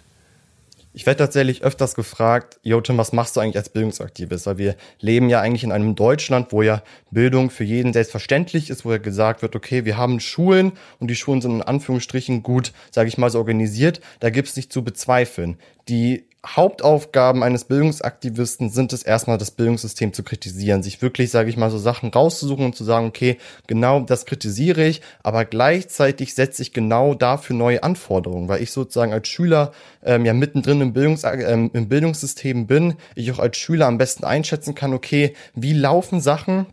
Ich 0.97 1.05
werde 1.05 1.19
tatsächlich 1.19 1.61
öfters 1.61 1.93
gefragt, 1.93 2.59
Jo 2.63 2.81
Tim, 2.81 2.97
was 2.97 3.13
machst 3.13 3.35
du 3.35 3.39
eigentlich 3.39 3.57
als 3.57 3.69
Bildungsaktivist? 3.69 4.47
Weil 4.47 4.57
wir 4.57 4.75
leben 4.99 5.29
ja 5.29 5.41
eigentlich 5.41 5.63
in 5.63 5.71
einem 5.71 5.93
Deutschland, 5.93 6.51
wo 6.51 6.63
ja 6.63 6.81
Bildung 7.11 7.51
für 7.51 7.63
jeden 7.63 7.93
selbstverständlich 7.93 8.71
ist, 8.71 8.83
wo 8.83 8.91
ja 8.91 8.97
gesagt 8.97 9.43
wird, 9.43 9.55
okay, 9.55 9.85
wir 9.85 9.95
haben 9.95 10.19
Schulen 10.19 10.71
und 10.99 11.11
die 11.11 11.15
Schulen 11.15 11.39
sind 11.39 11.51
in 11.51 11.61
Anführungsstrichen 11.61 12.41
gut, 12.41 12.73
sage 12.89 13.09
ich 13.09 13.19
mal 13.19 13.29
so, 13.29 13.37
organisiert. 13.37 14.01
Da 14.21 14.31
gibt 14.31 14.47
es 14.47 14.55
nicht 14.55 14.73
zu 14.73 14.83
bezweifeln. 14.83 15.59
Die 15.87 16.25
Hauptaufgaben 16.55 17.43
eines 17.43 17.65
Bildungsaktivisten 17.65 18.69
sind 18.69 18.93
es 18.93 19.03
erstmal, 19.03 19.37
das 19.37 19.51
Bildungssystem 19.51 20.13
zu 20.13 20.23
kritisieren, 20.23 20.83
sich 20.83 21.01
wirklich, 21.01 21.29
sage 21.29 21.49
ich 21.49 21.57
mal, 21.57 21.69
so 21.69 21.77
Sachen 21.77 22.09
rauszusuchen 22.09 22.65
und 22.65 22.75
zu 22.75 22.83
sagen, 22.83 23.07
okay, 23.07 23.37
genau 23.67 23.99
das 24.01 24.25
kritisiere 24.25 24.85
ich, 24.85 25.01
aber 25.23 25.45
gleichzeitig 25.45 26.33
setze 26.33 26.61
ich 26.61 26.73
genau 26.73 27.13
dafür 27.15 27.55
neue 27.55 27.83
Anforderungen, 27.83 28.47
weil 28.47 28.61
ich 28.61 28.71
sozusagen 28.71 29.13
als 29.13 29.27
Schüler 29.27 29.71
ähm, 30.03 30.25
ja 30.25 30.33
mittendrin 30.33 30.81
im, 30.81 30.93
Bildungs 30.93 31.23
ähm, 31.23 31.69
im 31.73 31.89
Bildungssystem 31.89 32.67
bin, 32.67 32.95
ich 33.15 33.31
auch 33.31 33.39
als 33.39 33.57
Schüler 33.57 33.87
am 33.87 33.97
besten 33.97 34.23
einschätzen 34.23 34.75
kann, 34.75 34.93
okay, 34.93 35.33
wie 35.53 35.73
laufen 35.73 36.21
Sachen, 36.21 36.67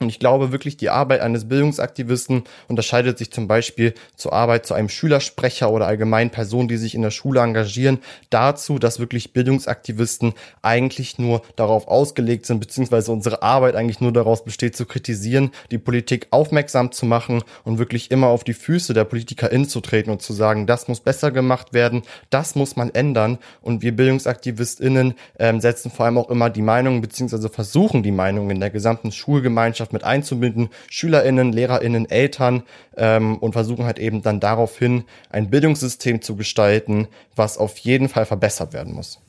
und 0.00 0.08
ich 0.08 0.18
glaube 0.18 0.50
wirklich, 0.50 0.78
die 0.78 0.88
Arbeit 0.88 1.20
eines 1.20 1.46
Bildungsaktivisten 1.46 2.44
unterscheidet 2.68 3.18
sich 3.18 3.30
zum 3.30 3.46
Beispiel 3.46 3.92
zur 4.16 4.32
Arbeit 4.32 4.64
zu 4.64 4.72
einem 4.72 4.88
Schülersprecher 4.88 5.70
oder 5.70 5.86
allgemein 5.86 6.30
Personen, 6.30 6.68
die 6.68 6.78
sich 6.78 6.94
in 6.94 7.02
der 7.02 7.10
Schule 7.10 7.40
engagieren, 7.40 7.98
dazu, 8.30 8.78
dass 8.78 8.98
wirklich 8.98 9.34
Bildungsaktivisten 9.34 10.32
eigentlich 10.62 11.18
nur 11.18 11.42
darauf 11.56 11.86
ausgelegt 11.86 12.46
sind, 12.46 12.60
beziehungsweise 12.60 13.12
unsere 13.12 13.42
Arbeit 13.42 13.76
eigentlich 13.76 14.00
nur 14.00 14.10
daraus 14.10 14.42
besteht, 14.42 14.74
zu 14.74 14.86
kritisieren, 14.86 15.50
die 15.70 15.76
Politik 15.76 16.28
aufmerksam 16.30 16.92
zu 16.92 17.04
machen 17.04 17.42
und 17.64 17.78
wirklich 17.78 18.10
immer 18.10 18.28
auf 18.28 18.42
die 18.42 18.54
Füße 18.54 18.94
der 18.94 19.04
PolitikerInnen 19.04 19.68
zu 19.68 19.82
treten 19.82 20.08
und 20.08 20.22
zu 20.22 20.32
sagen, 20.32 20.66
das 20.66 20.88
muss 20.88 21.00
besser 21.00 21.30
gemacht 21.30 21.74
werden, 21.74 22.04
das 22.30 22.54
muss 22.54 22.74
man 22.74 22.88
ändern. 22.88 23.36
Und 23.60 23.82
wir 23.82 23.94
BildungsaktivistInnen 23.94 25.12
ähm, 25.38 25.60
setzen 25.60 25.90
vor 25.90 26.06
allem 26.06 26.16
auch 26.16 26.30
immer 26.30 26.48
die 26.48 26.62
Meinung, 26.62 27.02
beziehungsweise 27.02 27.50
versuchen 27.50 28.02
die 28.02 28.12
Meinung 28.12 28.48
in 28.48 28.60
der 28.60 28.70
gesamten 28.70 29.12
Schulgemeinschaft 29.12 29.89
Gesellschaft 29.90 29.92
mit 29.92 30.04
einzubinden, 30.04 30.68
SchülerInnen, 30.88 31.52
LehrerInnen, 31.52 32.08
Eltern 32.08 32.62
ähm, 32.96 33.36
und 33.38 33.52
versuchen 33.52 33.84
halt 33.84 33.98
eben 33.98 34.22
dann 34.22 34.40
daraufhin 34.40 35.04
ein 35.30 35.50
Bildungssystem 35.50 36.22
zu 36.22 36.36
gestalten, 36.36 37.08
was 37.36 37.58
auf 37.58 37.78
jeden 37.78 38.08
Fall 38.08 38.26
verbessert 38.26 38.72
werden 38.72 38.94
muss. 38.94 39.20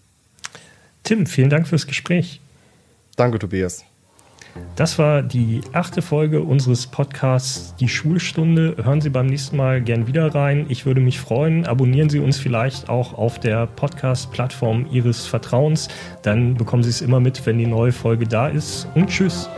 Tim, 1.04 1.26
vielen 1.26 1.50
Dank 1.50 1.68
fürs 1.68 1.88
Gespräch. 1.88 2.40
Danke, 3.16 3.40
Tobias. 3.40 3.84
Das 4.76 4.98
war 4.98 5.22
die 5.22 5.62
achte 5.74 6.02
Folge 6.02 6.42
unseres 6.42 6.88
Podcasts 6.88 7.76
Die 7.76 7.88
Schulstunde. 7.88 8.76
Hören 8.82 9.02
Sie 9.02 9.10
beim 9.10 9.28
nächsten 9.28 9.58
Mal 9.58 9.82
gern 9.82 10.08
wieder 10.08 10.34
rein. 10.34 10.66
Ich 10.70 10.86
würde 10.86 11.02
mich 11.02 11.20
freuen. 11.20 11.66
Abonnieren 11.66 12.10
Sie 12.10 12.20
uns 12.20 12.38
vielleicht 12.38 12.90
auch 12.90 13.18
auf 13.18 13.40
der 13.40 13.68
Podcast-Plattform 13.68 14.88
Ihres 14.92 15.28
Vertrauens. 15.28 15.88
Dann 16.22 16.56
bekommen 16.56 16.84
Sie 16.84 16.90
es 16.90 17.02
immer 17.02 17.20
mit, 17.20 17.46
wenn 17.46 17.58
die 17.58 17.68
neue 17.68 17.92
Folge 17.92 18.28
da 18.28 18.48
ist. 18.48 18.88
Und 18.96 19.10
tschüss. 19.10 19.50